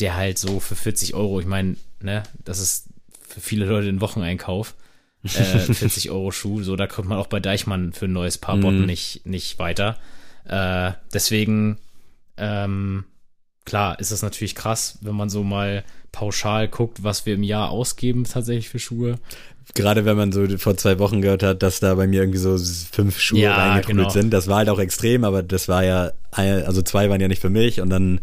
der 0.00 0.16
halt 0.16 0.38
so 0.38 0.60
für 0.60 0.76
40 0.76 1.14
Euro, 1.14 1.40
ich 1.40 1.46
meine, 1.46 1.76
ne, 2.00 2.22
das 2.44 2.58
ist 2.58 2.88
für 3.26 3.40
viele 3.40 3.66
Leute 3.66 3.88
ein 3.88 4.00
Wocheneinkauf. 4.00 4.74
äh, 5.24 5.28
40 5.28 6.10
Euro 6.10 6.30
Schuh. 6.32 6.62
So, 6.62 6.76
da 6.76 6.86
kommt 6.86 7.08
man 7.08 7.18
auch 7.18 7.28
bei 7.28 7.40
Deichmann 7.40 7.94
für 7.94 8.04
ein 8.04 8.12
neues 8.12 8.36
Paar 8.36 8.58
Botten 8.58 8.80
Mhm. 8.80 8.86
nicht, 8.86 9.24
nicht 9.24 9.58
weiter. 9.58 9.96
Äh, 10.44 10.92
deswegen, 11.14 11.78
ähm, 12.36 13.04
klar, 13.64 13.98
ist 14.00 14.12
das 14.12 14.22
natürlich 14.22 14.54
krass, 14.54 14.98
wenn 15.00 15.14
man 15.14 15.30
so 15.30 15.42
mal 15.42 15.84
pauschal 16.12 16.68
guckt, 16.68 17.02
was 17.02 17.26
wir 17.26 17.34
im 17.34 17.42
Jahr 17.42 17.70
ausgeben 17.70 18.24
tatsächlich 18.24 18.68
für 18.68 18.78
Schuhe. 18.78 19.16
Gerade 19.74 20.04
wenn 20.04 20.16
man 20.16 20.30
so 20.30 20.46
vor 20.58 20.76
zwei 20.76 20.98
Wochen 20.98 21.22
gehört 21.22 21.42
hat, 21.42 21.62
dass 21.62 21.80
da 21.80 21.94
bei 21.94 22.06
mir 22.06 22.20
irgendwie 22.20 22.38
so 22.38 22.56
fünf 22.92 23.18
Schuhe 23.18 23.40
Ja, 23.40 23.56
reingetrudelt 23.56 23.98
genau. 24.08 24.10
sind. 24.10 24.30
Das 24.30 24.46
war 24.46 24.58
halt 24.58 24.68
auch 24.68 24.78
extrem, 24.78 25.24
aber 25.24 25.42
das 25.42 25.68
war 25.68 25.82
ja, 25.82 26.12
also 26.30 26.82
zwei 26.82 27.08
waren 27.10 27.20
ja 27.20 27.28
nicht 27.28 27.40
für 27.40 27.50
mich 27.50 27.80
und 27.80 27.88
dann 27.90 28.20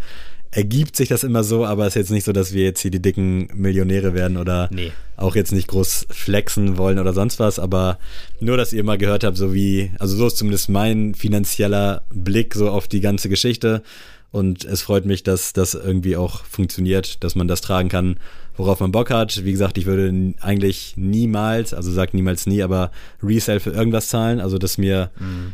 ergibt 0.52 0.96
sich 0.98 1.08
das 1.10 1.24
immer 1.24 1.44
so, 1.44 1.66
aber 1.66 1.84
es 1.88 1.96
ist 1.96 2.02
jetzt 2.02 2.12
nicht 2.12 2.26
so, 2.26 2.34
dass 2.34 2.54
wir 2.54 2.64
jetzt 2.64 2.82
hier 2.82 2.92
die 2.92 3.02
dicken 3.02 3.48
Millionäre 3.54 4.14
werden 4.14 4.38
oder 4.38 4.70
Nee. 4.72 4.92
auch 5.16 5.36
jetzt 5.36 5.54
nicht 5.54 5.68
groß 5.70 6.08
flexen 6.12 6.78
wollen 6.78 7.00
oder 7.00 7.14
sonst 7.14 7.40
was, 7.40 7.58
aber 7.58 7.98
nur, 8.42 8.58
dass 8.58 8.74
ihr 8.74 8.84
mal 8.84 8.98
gehört 8.98 9.24
habt, 9.24 9.38
so 9.38 9.54
wie, 9.54 9.92
also 9.98 10.16
so 10.16 10.28
ist 10.28 10.38
zumindest 10.38 10.68
mein 10.70 11.16
finanzieller 11.16 12.04
Blick 12.14 12.54
so 12.54 12.70
auf 12.70 12.88
die 12.90 13.00
ganze 13.02 13.30
Geschichte 13.30 13.82
und 14.32 14.64
es 14.64 14.82
freut 14.82 15.06
mich, 15.06 15.24
dass 15.24 15.54
das 15.54 15.74
irgendwie 15.74 16.16
auch 16.16 16.46
funktioniert, 16.46 17.24
dass 17.24 17.36
man 17.36 17.48
das 17.48 17.62
tragen 17.62 17.90
kann, 17.90 18.18
worauf 18.56 18.80
man 18.80 18.92
Bock 18.92 19.10
hat. 19.10 19.44
Wie 19.44 19.52
gesagt, 19.52 19.78
ich 19.78 19.86
würde 19.86 20.34
eigentlich 20.40 20.94
niemals, 20.96 21.74
also 21.74 21.92
sag 21.92 22.14
niemals 22.14 22.46
nie, 22.48 22.64
aber 22.64 22.92
Resale 23.22 23.60
für 23.60 23.72
irgendwas 23.72 24.08
zahlen, 24.08 24.40
also 24.40 24.58
das 24.58 24.72
ist 24.72 24.78
mir 24.78 25.12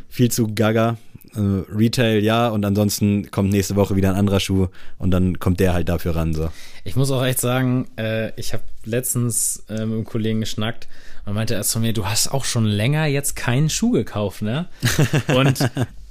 viel 0.09 0.29
zu 0.29 0.47
gaga. 0.53 0.97
Äh, 1.35 1.63
Retail 1.75 2.23
ja 2.23 2.47
und 2.47 2.65
ansonsten 2.65 3.29
kommt 3.31 3.51
nächste 3.51 3.75
Woche 3.75 3.95
wieder 3.95 4.09
ein 4.09 4.15
anderer 4.15 4.39
Schuh 4.39 4.67
und 4.97 5.11
dann 5.11 5.39
kommt 5.39 5.59
der 5.59 5.73
halt 5.73 5.89
dafür 5.89 6.15
ran 6.15 6.33
so. 6.33 6.49
Ich 6.85 6.95
muss 6.95 7.11
auch 7.11 7.23
echt 7.23 7.39
sagen, 7.39 7.87
äh, 7.97 8.31
ich 8.39 8.53
habe 8.53 8.63
letztens 8.85 9.63
äh, 9.67 9.73
mit 9.73 9.81
einem 9.81 10.03
Kollegen 10.05 10.39
geschnackt 10.39 10.87
und 11.25 11.33
meinte 11.33 11.53
er 11.53 11.63
zu 11.63 11.79
mir, 11.79 11.91
du 11.91 12.05
hast 12.05 12.29
auch 12.29 12.45
schon 12.45 12.65
länger 12.65 13.05
jetzt 13.07 13.35
keinen 13.35 13.69
Schuh 13.69 13.91
gekauft, 13.91 14.41
ne? 14.41 14.67
Und 15.35 15.59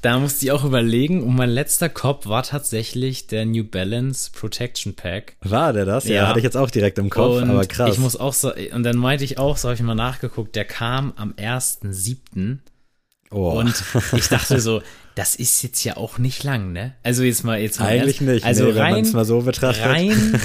da 0.06 0.18
musste 0.20 0.44
ich 0.46 0.52
auch 0.52 0.64
überlegen 0.64 1.22
und 1.24 1.34
mein 1.34 1.50
letzter 1.50 1.88
Kopf 1.88 2.26
war 2.26 2.44
tatsächlich 2.44 3.26
der 3.26 3.44
New 3.44 3.64
Balance 3.64 4.30
Protection 4.32 4.94
Pack. 4.94 5.36
War 5.40 5.72
der 5.72 5.84
das? 5.84 6.04
Ja, 6.06 6.14
Ja. 6.14 6.28
hatte 6.28 6.38
ich 6.38 6.44
jetzt 6.44 6.56
auch 6.56 6.70
direkt 6.70 6.98
im 6.98 7.10
Kopf, 7.10 7.42
und 7.42 7.50
aber 7.50 7.64
krass. 7.66 7.92
ich 7.94 7.98
muss 7.98 8.14
auch 8.16 8.32
so, 8.32 8.52
und 8.72 8.82
dann 8.84 8.96
meinte 8.96 9.24
ich 9.24 9.38
auch, 9.38 9.56
so 9.56 9.68
habe 9.68 9.74
ich 9.74 9.82
mal 9.82 9.94
nachgeguckt, 9.96 10.54
der 10.54 10.64
kam 10.64 11.12
am 11.16 11.32
1.7. 11.32 12.58
oh. 13.32 13.50
Und 13.58 13.74
ich 14.16 14.28
dachte 14.28 14.60
so, 14.60 14.80
das 15.16 15.34
ist 15.34 15.62
jetzt 15.62 15.82
ja 15.82 15.96
auch 15.96 16.18
nicht 16.18 16.44
lang, 16.44 16.72
ne? 16.72 16.94
Also 17.02 17.22
jetzt 17.24 17.42
mal 17.42 17.58
jetzt 17.58 17.80
mal 17.80 17.86
Eigentlich 17.86 18.20
ernst. 18.20 18.32
nicht, 18.34 18.44
Also 18.44 18.64
nee, 18.64 18.68
wenn 18.70 18.76
man 18.76 18.92
rein, 18.94 19.04
es 19.04 19.12
mal 19.12 19.24
so 19.24 19.40
betrachtet. 19.40 19.84
rein 19.86 20.40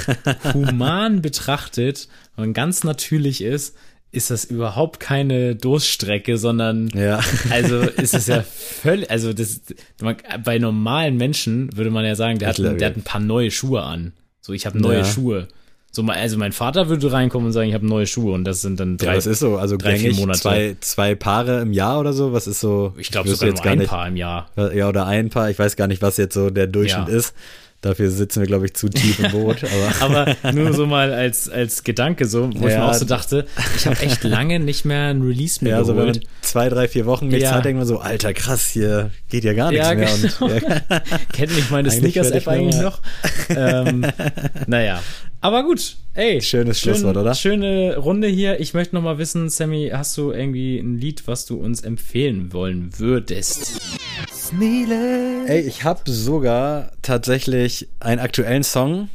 human 0.54 1.22
betrachtet 1.22 2.08
und 2.36 2.52
ganz 2.54 2.82
natürlich 2.82 3.42
ist, 3.42 3.76
ist 4.12 4.30
das 4.30 4.44
überhaupt 4.44 5.00
keine 5.00 5.56
Durststrecke, 5.56 6.36
sondern 6.38 6.88
Ja. 6.94 7.20
also 7.50 7.80
ist 7.80 8.14
es 8.14 8.26
ja 8.26 8.42
völlig, 8.82 9.10
also 9.10 9.32
das 9.32 9.60
man, 10.02 10.16
bei 10.44 10.58
normalen 10.58 11.16
Menschen 11.16 11.74
würde 11.76 11.90
man 11.90 12.04
ja 12.04 12.14
sagen, 12.14 12.38
der 12.38 12.48
hat, 12.48 12.56
glaube, 12.56 12.76
der 12.76 12.88
ja. 12.88 12.90
hat 12.94 12.96
ein 12.98 13.04
paar 13.04 13.20
neue 13.20 13.50
Schuhe 13.50 13.82
an. 13.82 14.12
So, 14.40 14.52
ich 14.52 14.66
habe 14.66 14.78
neue 14.78 14.98
Ja. 14.98 15.04
Schuhe. 15.04 15.48
So, 15.94 16.02
also 16.06 16.38
mein 16.38 16.52
Vater 16.52 16.88
würde 16.88 17.12
reinkommen 17.12 17.48
und 17.48 17.52
sagen, 17.52 17.68
ich 17.68 17.74
habe 17.74 17.86
neue 17.86 18.06
Schuhe 18.06 18.32
und 18.32 18.44
das 18.44 18.62
sind 18.62 18.80
dann 18.80 18.92
Ja, 18.92 19.08
drei. 19.08 19.16
was 19.18 19.26
ist 19.26 19.40
so? 19.40 19.56
Also 19.58 19.76
drei, 19.76 19.96
vier 19.98 20.14
Monate. 20.14 20.40
zwei, 20.40 20.76
zwei 20.80 21.14
Paare 21.14 21.60
im 21.60 21.72
Jahr 21.74 22.00
oder 22.00 22.14
so? 22.14 22.32
Was 22.32 22.46
ist 22.46 22.60
so? 22.60 22.94
ich 22.96 23.10
glaube 23.10 23.28
sogar 23.28 23.50
nur 23.54 23.64
ein 23.66 23.78
nicht. 23.78 23.88
Paar 23.90 24.08
im 24.08 24.16
Jahr. 24.16 24.50
Ja, 24.74 24.88
oder 24.88 25.06
ein 25.06 25.28
Paar. 25.28 25.50
Ich 25.50 25.58
weiß 25.58 25.76
gar 25.76 25.88
nicht, 25.88 26.00
was 26.00 26.16
jetzt 26.16 26.32
so 26.34 26.48
der 26.48 26.66
Durchschnitt 26.66 27.08
Ja. 27.08 27.14
ist. 27.14 27.34
Dafür 27.82 28.10
sitzen 28.10 28.40
wir, 28.40 28.46
glaube 28.46 28.66
ich, 28.66 28.74
zu 28.74 28.88
tief 28.88 29.18
im 29.18 29.32
Boot. 29.32 29.58
Aber 30.00 30.34
Aber 30.36 30.36
nur 30.52 30.72
so 30.72 30.86
mal 30.86 31.12
als, 31.12 31.48
als 31.48 31.82
Gedanke, 31.84 32.26
so, 32.26 32.48
wo 32.54 32.66
ich 32.66 32.72
Ja. 32.72 32.78
mir 32.78 32.84
auch 32.90 32.94
so 32.94 33.04
dachte, 33.04 33.44
ich 33.76 33.86
habe 33.86 33.98
echt 34.00 34.22
lange 34.24 34.60
nicht 34.60 34.84
mehr 34.84 35.08
ein 35.08 35.20
Release 35.20 35.62
mehr 35.64 35.78
ja, 35.78 35.84
so 35.84 35.96
wenn 35.96 36.06
man 36.06 36.20
zwei, 36.42 36.68
drei, 36.68 36.86
vier 36.88 37.06
Wochen 37.06 37.26
nichts 37.28 37.42
Ja. 37.42 37.56
hat, 37.56 37.64
denkt 37.64 37.78
man 37.78 37.86
so, 37.86 37.98
alter, 37.98 38.32
krass, 38.34 38.66
hier 38.68 39.10
geht 39.28 39.42
ja 39.44 39.52
gar 39.52 39.70
nichts 39.72 39.86
Ja, 39.88 39.94
mehr. 39.94 40.06
genau. 40.06 40.44
Und, 40.54 40.62
ja, 40.62 41.00
Kennt 41.32 41.54
mich 41.56 41.70
meine 41.70 41.90
Sneakers-App 41.90 42.42
ich 42.42 42.48
eigentlich 42.48 42.80
noch? 42.80 43.00
ähm, 43.48 44.06
naja. 44.68 45.02
Aber 45.40 45.64
gut, 45.64 45.96
ey. 46.14 46.40
Schönes 46.40 46.78
Schlusswort, 46.78 47.16
oder? 47.16 47.34
Schöne 47.34 47.96
Runde 47.96 48.28
hier. 48.28 48.60
Ich 48.60 48.74
möchte 48.74 48.94
noch 48.94 49.02
mal 49.02 49.18
wissen, 49.18 49.48
Sammy, 49.48 49.90
hast 49.92 50.16
du 50.16 50.30
irgendwie 50.30 50.78
ein 50.78 50.98
Lied, 50.98 51.24
was 51.26 51.46
du 51.46 51.56
uns 51.56 51.80
empfehlen 51.80 52.52
wollen 52.52 52.90
würdest? 52.98 53.72
Ey, 55.46 55.60
ich 55.60 55.84
habe 55.84 56.10
sogar 56.10 56.92
tatsächlich 57.02 57.88
einen 58.00 58.20
aktuellen 58.20 58.62
Song, 58.62 59.08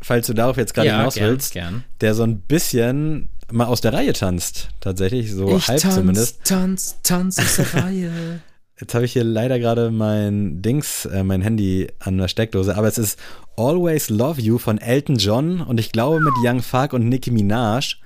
falls 0.00 0.26
du 0.26 0.34
darauf 0.34 0.56
jetzt 0.56 0.74
gerade 0.74 0.90
hinaus 0.90 1.14
gern, 1.14 1.30
willst, 1.30 1.52
gern. 1.52 1.84
der 2.00 2.14
so 2.14 2.22
ein 2.22 2.40
bisschen 2.40 3.28
mal 3.50 3.66
aus 3.66 3.80
der 3.80 3.92
Reihe 3.92 4.12
tanzt. 4.12 4.68
Tatsächlich, 4.80 5.32
so 5.32 5.60
halb 5.60 5.80
zumindest. 5.80 6.44
tanz, 6.44 6.96
tanz 7.02 7.38
aus 7.38 7.56
der 7.56 7.84
Reihe. 7.84 8.40
Jetzt 8.80 8.94
habe 8.94 9.04
ich 9.04 9.12
hier 9.12 9.22
leider 9.22 9.60
gerade 9.60 9.92
mein 9.92 10.60
Dings, 10.60 11.04
äh, 11.04 11.22
mein 11.22 11.40
Handy 11.40 11.86
an 12.00 12.18
der 12.18 12.26
Steckdose, 12.26 12.76
aber 12.76 12.88
es 12.88 12.98
ist 12.98 13.16
Always 13.56 14.10
Love 14.10 14.40
You 14.40 14.58
von 14.58 14.78
Elton 14.78 15.16
John 15.16 15.60
und 15.60 15.78
ich 15.78 15.92
glaube 15.92 16.18
mit 16.18 16.34
Young 16.42 16.62
Fark 16.62 16.92
und 16.92 17.08
Nicki 17.08 17.30
Minaj. 17.30 17.96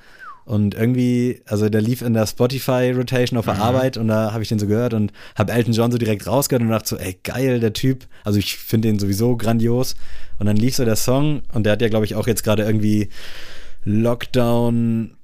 Und 0.46 0.76
irgendwie, 0.76 1.42
also 1.44 1.68
der 1.68 1.80
lief 1.80 2.02
in 2.02 2.14
der 2.14 2.24
Spotify-Rotation 2.24 3.36
auf 3.36 3.46
der 3.46 3.58
Arbeit 3.58 3.96
und 3.96 4.06
da 4.06 4.32
habe 4.32 4.44
ich 4.44 4.48
den 4.48 4.60
so 4.60 4.68
gehört 4.68 4.94
und 4.94 5.12
habe 5.34 5.52
Elton 5.52 5.72
John 5.72 5.90
so 5.90 5.98
direkt 5.98 6.28
rausgehört 6.28 6.62
und 6.62 6.70
dachte 6.70 6.88
so, 6.88 6.96
ey, 6.96 7.18
geil, 7.24 7.58
der 7.58 7.72
Typ. 7.72 8.06
Also 8.22 8.38
ich 8.38 8.56
finde 8.56 8.86
den 8.86 9.00
sowieso 9.00 9.36
grandios. 9.36 9.96
Und 10.38 10.46
dann 10.46 10.56
lief 10.56 10.76
so 10.76 10.84
der 10.84 10.94
Song 10.94 11.42
und 11.52 11.64
der 11.64 11.72
hat 11.72 11.82
ja, 11.82 11.88
glaube 11.88 12.04
ich, 12.04 12.14
auch 12.14 12.28
jetzt 12.28 12.44
gerade 12.44 12.62
irgendwie 12.62 13.08
Lockdown 13.84 15.16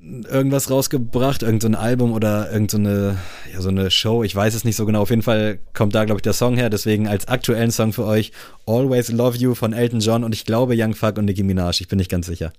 irgendwas 0.00 0.70
rausgebracht, 0.70 1.42
irgend 1.42 1.62
so 1.62 1.68
ein 1.68 1.74
Album 1.74 2.12
oder 2.12 2.52
irgend 2.52 2.70
so 2.70 2.78
eine, 2.78 3.18
ja, 3.52 3.60
so 3.60 3.68
eine 3.68 3.90
Show, 3.90 4.22
ich 4.22 4.34
weiß 4.34 4.54
es 4.54 4.64
nicht 4.64 4.76
so 4.76 4.86
genau. 4.86 5.02
Auf 5.02 5.10
jeden 5.10 5.22
Fall 5.22 5.58
kommt 5.74 5.96
da, 5.96 6.04
glaube 6.04 6.18
ich, 6.18 6.22
der 6.22 6.34
Song 6.34 6.56
her. 6.56 6.70
Deswegen 6.70 7.08
als 7.08 7.26
aktuellen 7.26 7.72
Song 7.72 7.92
für 7.92 8.04
euch 8.04 8.30
Always 8.66 9.10
Love 9.10 9.38
You 9.38 9.56
von 9.56 9.72
Elton 9.72 9.98
John 9.98 10.22
und 10.22 10.36
ich 10.36 10.44
glaube 10.44 10.74
Young 10.76 10.94
Fuck 10.94 11.18
und 11.18 11.24
Nicki 11.24 11.42
Minaj. 11.42 11.80
Ich 11.80 11.88
bin 11.88 11.98
nicht 11.98 12.10
ganz 12.10 12.26
sicher. 12.26 12.52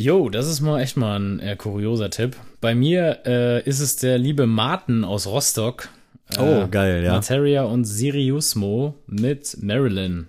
Jo, 0.00 0.30
das 0.30 0.46
ist 0.48 0.62
mal 0.62 0.80
echt 0.80 0.96
mal 0.96 1.18
ein 1.20 1.40
äh, 1.40 1.56
kurioser 1.56 2.08
Tipp. 2.08 2.34
Bei 2.62 2.74
mir 2.74 3.18
äh, 3.26 3.62
ist 3.68 3.80
es 3.80 3.96
der 3.96 4.16
liebe 4.16 4.46
Martin 4.46 5.04
aus 5.04 5.26
Rostock. 5.26 5.90
Äh, 6.36 6.40
Oh, 6.40 6.68
geil, 6.70 7.04
ja. 7.04 7.12
Materia 7.12 7.64
und 7.64 7.84
Siriusmo 7.84 8.94
mit 9.06 9.58
Marilyn. 9.60 10.28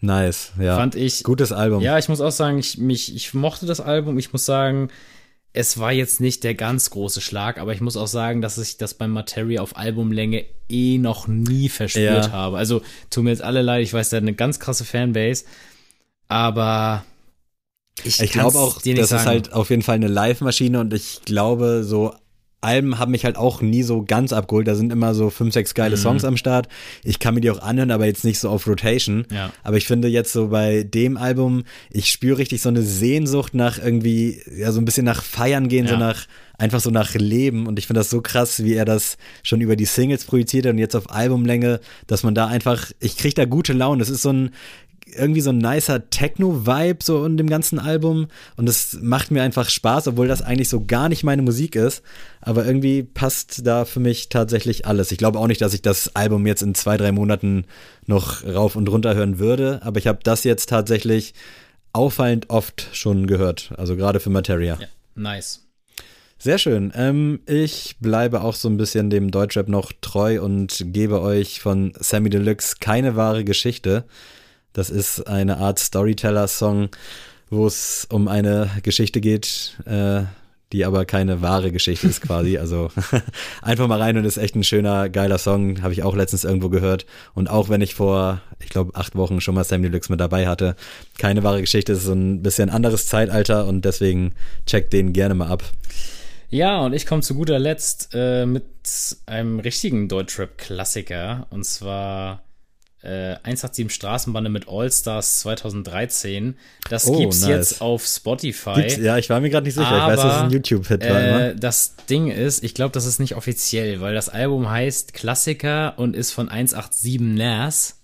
Nice, 0.00 0.52
ja. 0.60 0.76
Fand 0.76 0.94
ich. 0.94 1.22
Gutes 1.24 1.52
Album. 1.52 1.82
Ja, 1.82 1.96
ich 1.98 2.10
muss 2.10 2.20
auch 2.20 2.30
sagen, 2.32 2.58
ich, 2.58 2.76
mich, 2.76 3.16
ich 3.16 3.32
mochte 3.32 3.64
das 3.64 3.80
Album. 3.80 4.18
Ich 4.18 4.34
muss 4.34 4.44
sagen, 4.44 4.90
es 5.54 5.78
war 5.78 5.90
jetzt 5.92 6.20
nicht 6.20 6.44
der 6.44 6.54
ganz 6.54 6.90
große 6.90 7.22
Schlag, 7.22 7.56
aber 7.58 7.72
ich 7.72 7.80
muss 7.80 7.96
auch 7.96 8.06
sagen, 8.08 8.42
dass 8.42 8.58
ich 8.58 8.76
das 8.76 8.92
beim 8.92 9.12
Materia 9.12 9.62
auf 9.62 9.74
Albumlänge 9.78 10.44
eh 10.68 10.98
noch 10.98 11.26
nie 11.28 11.70
verspürt 11.70 12.26
Ja. 12.26 12.30
habe. 12.32 12.58
Also, 12.58 12.82
tut 13.08 13.24
mir 13.24 13.30
jetzt 13.30 13.42
alle 13.42 13.62
leid, 13.62 13.82
ich 13.82 13.94
weiß, 13.94 14.10
der 14.10 14.18
hat 14.18 14.24
eine 14.24 14.34
ganz 14.34 14.60
krasse 14.60 14.84
Fanbase, 14.84 15.46
aber 16.28 17.04
ich, 18.04 18.20
Ich 18.20 18.32
glaube 18.32 18.58
auch, 18.58 18.80
das 18.82 18.86
ist 18.86 19.08
sagen. 19.10 19.24
halt 19.26 19.52
auf 19.52 19.70
jeden 19.70 19.82
Fall 19.82 19.96
eine 19.96 20.08
Live-Maschine 20.08 20.80
und 20.80 20.92
ich 20.94 21.20
glaube, 21.24 21.82
so 21.84 22.14
Alben 22.60 22.98
haben 22.98 23.12
mich 23.12 23.24
halt 23.24 23.36
auch 23.36 23.62
nie 23.62 23.84
so 23.84 24.02
ganz 24.02 24.32
abgeholt. 24.32 24.66
Da 24.66 24.74
sind 24.74 24.92
immer 24.92 25.14
so 25.14 25.30
fünf, 25.30 25.54
sechs 25.54 25.70
Mhm. 25.72 25.74
geile 25.76 25.96
Songs 25.96 26.24
am 26.24 26.36
Start. 26.36 26.66
Ich 27.04 27.20
kann 27.20 27.34
mir 27.34 27.40
die 27.40 27.50
auch 27.52 27.60
anhören, 27.62 27.92
aber 27.92 28.06
jetzt 28.06 28.24
nicht 28.24 28.40
so 28.40 28.48
auf 28.48 28.66
Rotation. 28.66 29.26
Ja. 29.32 29.52
Aber 29.62 29.76
ich 29.76 29.86
finde 29.86 30.08
jetzt 30.08 30.32
so 30.32 30.48
bei 30.48 30.82
dem 30.82 31.16
Album, 31.16 31.62
ich 31.88 32.10
spüre 32.10 32.38
richtig 32.38 32.60
so 32.60 32.68
eine 32.68 32.82
Sehnsucht 32.82 33.54
nach 33.54 33.78
irgendwie, 33.78 34.42
ja, 34.56 34.72
so 34.72 34.80
ein 34.80 34.84
bisschen 34.84 35.04
nach 35.04 35.22
Feiern 35.22 35.68
gehen, 35.68 35.86
so 35.86 35.92
Ja. 35.94 36.00
nach, 36.00 36.26
einfach 36.58 36.80
so 36.80 36.90
nach 36.90 37.14
Leben. 37.14 37.68
Und 37.68 37.78
ich 37.78 37.86
finde 37.86 38.00
das 38.00 38.10
so 38.10 38.22
krass, 38.22 38.64
wie 38.64 38.74
er 38.74 38.84
das 38.84 39.18
schon 39.44 39.60
über 39.60 39.76
die 39.76 39.84
Singles 39.84 40.24
projiziert 40.24 40.66
hat 40.66 40.72
und 40.72 40.78
jetzt 40.78 40.96
auf 40.96 41.12
Albumlänge, 41.12 41.78
dass 42.08 42.24
man 42.24 42.34
da 42.34 42.48
einfach, 42.48 42.90
ich 42.98 43.16
kriege 43.16 43.34
da 43.34 43.44
gute 43.44 43.72
Laune. 43.72 44.00
Das 44.00 44.08
ist 44.10 44.22
so 44.22 44.30
ein, 44.32 44.50
irgendwie 45.16 45.40
so 45.40 45.50
ein 45.50 45.58
nicer 45.58 46.10
Techno-Vibe 46.10 46.98
so 47.02 47.24
in 47.24 47.36
dem 47.36 47.48
ganzen 47.48 47.78
Album 47.78 48.28
und 48.56 48.68
es 48.68 48.98
macht 49.00 49.30
mir 49.30 49.42
einfach 49.42 49.68
Spaß, 49.68 50.08
obwohl 50.08 50.28
das 50.28 50.42
eigentlich 50.42 50.68
so 50.68 50.84
gar 50.84 51.08
nicht 51.08 51.24
meine 51.24 51.42
Musik 51.42 51.76
ist, 51.76 52.02
aber 52.40 52.66
irgendwie 52.66 53.02
passt 53.02 53.66
da 53.66 53.84
für 53.84 54.00
mich 54.00 54.28
tatsächlich 54.28 54.86
alles. 54.86 55.12
Ich 55.12 55.18
glaube 55.18 55.38
auch 55.38 55.46
nicht, 55.46 55.60
dass 55.60 55.74
ich 55.74 55.82
das 55.82 56.14
Album 56.16 56.46
jetzt 56.46 56.62
in 56.62 56.74
zwei, 56.74 56.96
drei 56.96 57.12
Monaten 57.12 57.64
noch 58.06 58.44
rauf 58.44 58.76
und 58.76 58.88
runter 58.88 59.14
hören 59.14 59.38
würde, 59.38 59.80
aber 59.82 59.98
ich 59.98 60.06
habe 60.06 60.20
das 60.22 60.44
jetzt 60.44 60.68
tatsächlich 60.68 61.34
auffallend 61.92 62.50
oft 62.50 62.88
schon 62.92 63.26
gehört, 63.26 63.72
also 63.76 63.96
gerade 63.96 64.20
für 64.20 64.30
Materia. 64.30 64.78
Ja, 64.80 64.86
nice. 65.14 65.68
Sehr 66.40 66.58
schön. 66.58 66.92
Ähm, 66.94 67.40
ich 67.46 67.96
bleibe 67.98 68.42
auch 68.42 68.54
so 68.54 68.68
ein 68.68 68.76
bisschen 68.76 69.10
dem 69.10 69.32
Deutschrap 69.32 69.68
noch 69.68 69.92
treu 70.00 70.40
und 70.40 70.84
gebe 70.92 71.20
euch 71.20 71.60
von 71.60 71.92
Sammy 71.98 72.30
Deluxe 72.30 72.76
keine 72.78 73.16
wahre 73.16 73.42
Geschichte. 73.42 74.04
Das 74.78 74.90
ist 74.90 75.26
eine 75.26 75.56
Art 75.56 75.80
Storyteller-Song, 75.80 76.90
wo 77.50 77.66
es 77.66 78.06
um 78.12 78.28
eine 78.28 78.70
Geschichte 78.84 79.20
geht, 79.20 79.76
äh, 79.86 80.20
die 80.72 80.84
aber 80.84 81.04
keine 81.04 81.42
wahre 81.42 81.72
Geschichte 81.72 82.06
ist 82.06 82.20
quasi. 82.20 82.58
Also 82.58 82.92
einfach 83.62 83.88
mal 83.88 84.00
rein 84.00 84.16
und 84.16 84.24
ist 84.24 84.36
echt 84.36 84.54
ein 84.54 84.62
schöner, 84.62 85.08
geiler 85.08 85.38
Song. 85.38 85.82
Habe 85.82 85.94
ich 85.94 86.04
auch 86.04 86.14
letztens 86.14 86.44
irgendwo 86.44 86.68
gehört. 86.68 87.06
Und 87.34 87.50
auch 87.50 87.68
wenn 87.68 87.80
ich 87.80 87.96
vor, 87.96 88.40
ich 88.60 88.68
glaube, 88.68 88.94
acht 88.94 89.16
Wochen 89.16 89.40
schon 89.40 89.56
mal 89.56 89.64
Sam 89.64 89.82
Deluxe 89.82 90.12
mit 90.12 90.20
dabei 90.20 90.46
hatte, 90.46 90.76
keine 91.18 91.42
wahre 91.42 91.60
Geschichte 91.60 91.94
ist 91.94 92.04
so 92.04 92.12
ein 92.12 92.44
bisschen 92.44 92.70
anderes 92.70 93.08
Zeitalter 93.08 93.66
und 93.66 93.84
deswegen 93.84 94.32
checkt 94.64 94.92
den 94.92 95.12
gerne 95.12 95.34
mal 95.34 95.48
ab. 95.48 95.64
Ja, 96.50 96.82
und 96.82 96.92
ich 96.92 97.04
komme 97.04 97.22
zu 97.22 97.34
guter 97.34 97.58
Letzt 97.58 98.10
äh, 98.14 98.46
mit 98.46 98.62
einem 99.26 99.58
richtigen 99.58 100.08
Deutschrap-Klassiker. 100.08 101.48
Und 101.50 101.64
zwar 101.64 102.44
äh, 103.02 103.36
187 103.44 103.92
Straßenbande 103.94 104.50
mit 104.50 104.66
All 104.68 104.90
Stars 104.90 105.40
2013. 105.40 106.56
Das 106.90 107.06
Oh, 107.06 107.16
gibt's 107.18 107.40
nice. 107.42 107.50
jetzt 107.50 107.80
auf 107.80 108.04
Spotify. 108.04 108.74
Gibt's, 108.76 108.96
ja, 108.96 109.16
ich 109.18 109.30
war 109.30 109.40
mir 109.40 109.50
gerade 109.50 109.66
nicht 109.66 109.74
sicher. 109.74 109.86
ich 109.96 110.02
weiß, 110.14 110.16
dass 110.20 110.32
es 110.32 110.38
ein 110.38 110.44
Aber, 110.46 110.52
YouTube-Hit 110.52 111.02
war. 111.08 111.20
Äh, 111.20 111.28
immer. 111.50 111.54
das 111.54 111.94
Ding 112.10 112.30
ist, 112.30 112.64
ich 112.64 112.74
glaube, 112.74 112.92
das 112.92 113.04
ist 113.06 113.18
nicht 113.20 113.36
offiziell, 113.36 114.00
weil 114.00 114.14
das 114.14 114.28
Album 114.28 114.68
heißt 114.68 115.14
Klassiker 115.14 115.94
und 115.98 116.16
ist 116.16 116.32
von 116.32 116.48
187 116.48 117.20
Nas. 117.20 118.00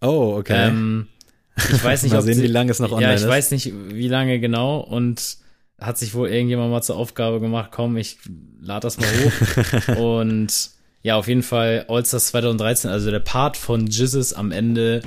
Oh, 0.00 0.36
okay. 0.38 0.68
Ähm, 0.68 1.08
ich 1.56 1.84
weiß 1.84 2.02
nicht, 2.04 2.12
Mal 2.12 2.20
ob 2.20 2.24
sehen, 2.24 2.34
sie- 2.36 2.42
wie 2.44 2.46
lange 2.46 2.70
es 2.70 2.78
noch 2.78 2.92
online 2.92 3.08
Ja, 3.12 3.14
ich 3.16 3.22
ist. 3.22 3.28
weiß 3.28 3.50
nicht, 3.50 3.72
wie 3.90 4.08
lange 4.08 4.40
genau 4.40 4.78
und 4.80 5.36
hat 5.78 5.98
sich 5.98 6.14
wohl 6.14 6.28
irgendjemand 6.28 6.70
mal 6.70 6.82
zur 6.82 6.96
Aufgabe 6.96 7.40
gemacht, 7.40 7.70
komm, 7.72 7.96
ich 7.98 8.18
lade 8.60 8.80
das 8.80 8.98
mal 8.98 9.06
hoch. 9.06 9.96
und 9.98 10.70
ja, 11.02 11.16
auf 11.16 11.28
jeden 11.28 11.42
Fall 11.42 11.86
Allstars 11.88 12.28
2013, 12.28 12.90
also 12.90 13.10
der 13.10 13.20
Part 13.20 13.56
von 13.56 13.86
Jizzes 13.86 14.32
am 14.32 14.52
Ende 14.52 15.02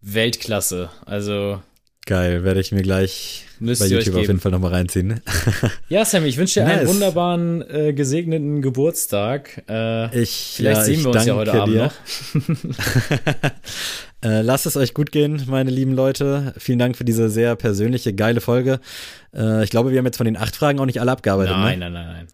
Weltklasse. 0.00 0.90
Also 1.04 1.60
Geil, 2.08 2.44
werde 2.44 2.60
ich 2.60 2.70
mir 2.70 2.82
gleich 2.82 3.42
bei 3.58 3.72
YouTube 3.86 4.14
auf 4.14 4.20
jeden 4.20 4.38
Fall 4.38 4.52
nochmal 4.52 4.70
reinziehen. 4.70 5.20
ja, 5.88 6.04
Sam, 6.04 6.24
ich 6.24 6.36
wünsche 6.36 6.60
dir 6.60 6.66
einen 6.66 6.84
Nice. 6.84 6.88
wunderbaren, 6.88 7.68
äh, 7.68 7.92
gesegneten 7.94 8.62
Geburtstag. 8.62 9.64
Äh, 9.68 10.22
Ich, 10.22 10.52
vielleicht 10.56 10.76
ja, 10.78 10.84
sehen 10.84 11.02
wir 11.02 11.10
uns 11.10 11.24
ja 11.24 11.34
heute 11.34 11.52
Abend 11.54 11.74
dir. 11.74 11.82
noch. 11.84 11.92
Äh, 14.22 14.40
lasst 14.40 14.64
es 14.64 14.76
euch 14.78 14.94
gut 14.94 15.12
gehen, 15.12 15.42
meine 15.46 15.70
lieben 15.70 15.92
Leute. 15.92 16.54
Vielen 16.56 16.78
Dank 16.78 16.96
für 16.96 17.04
diese 17.04 17.28
sehr 17.28 17.54
persönliche, 17.54 18.14
geile 18.14 18.40
Folge. 18.40 18.80
Äh, 19.34 19.62
ich 19.62 19.68
glaube, 19.70 19.90
wir 19.92 19.98
haben 19.98 20.06
jetzt 20.06 20.16
von 20.16 20.24
den 20.24 20.38
acht 20.38 20.56
Fragen 20.56 20.80
auch 20.80 20.86
nicht 20.86 21.00
alle 21.02 21.12
abgearbeitet. 21.12 21.54
Nein, 21.54 21.78
Ne? 21.78 21.90
nein, 21.90 21.92
nein, 21.92 22.06
nein. 22.06 22.26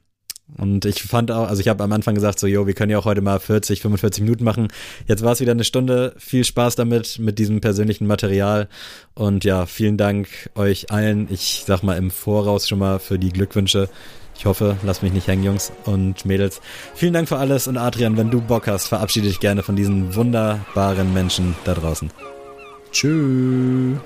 Und 0.58 0.84
ich 0.84 1.02
fand 1.02 1.30
auch, 1.30 1.48
also 1.48 1.60
ich 1.60 1.68
habe 1.68 1.82
am 1.82 1.92
Anfang 1.92 2.14
gesagt, 2.14 2.38
so, 2.38 2.46
yo, 2.46 2.66
wir 2.66 2.74
können 2.74 2.90
ja 2.90 2.98
auch 2.98 3.04
heute 3.04 3.22
mal 3.22 3.40
40, 3.40 3.80
45 3.80 4.22
Minuten 4.22 4.44
machen. 4.44 4.68
Jetzt 5.06 5.24
war 5.24 5.32
es 5.32 5.40
wieder 5.40 5.52
eine 5.52 5.64
Stunde. 5.64 6.14
Viel 6.18 6.44
Spaß 6.44 6.76
damit, 6.76 7.18
mit 7.18 7.38
diesem 7.38 7.60
persönlichen 7.60 8.06
Material. 8.06 8.68
Und 9.14 9.44
ja, 9.44 9.66
vielen 9.66 9.96
Dank 9.96 10.28
euch 10.54 10.90
allen. 10.90 11.28
Ich 11.30 11.64
sag 11.66 11.82
mal 11.82 11.96
im 11.96 12.10
Voraus 12.10 12.68
schon 12.68 12.78
mal 12.78 12.98
für 12.98 13.18
die 13.18 13.30
Glückwünsche. 13.30 13.88
Ich 14.36 14.46
hoffe, 14.46 14.76
lasst 14.82 15.02
mich 15.02 15.12
nicht 15.12 15.26
hängen, 15.26 15.44
Jungs 15.44 15.72
und 15.84 16.24
Mädels. 16.24 16.60
Vielen 16.94 17.12
Dank 17.12 17.28
für 17.28 17.36
alles. 17.36 17.66
Und 17.66 17.76
Adrian, 17.76 18.16
wenn 18.16 18.30
du 18.30 18.40
Bock 18.40 18.66
hast, 18.66 18.88
verabschiede 18.88 19.28
dich 19.28 19.40
gerne 19.40 19.62
von 19.62 19.76
diesen 19.76 20.14
wunderbaren 20.14 21.12
Menschen 21.12 21.54
da 21.64 21.74
draußen. 21.74 22.10
Tschüss. 22.90 23.98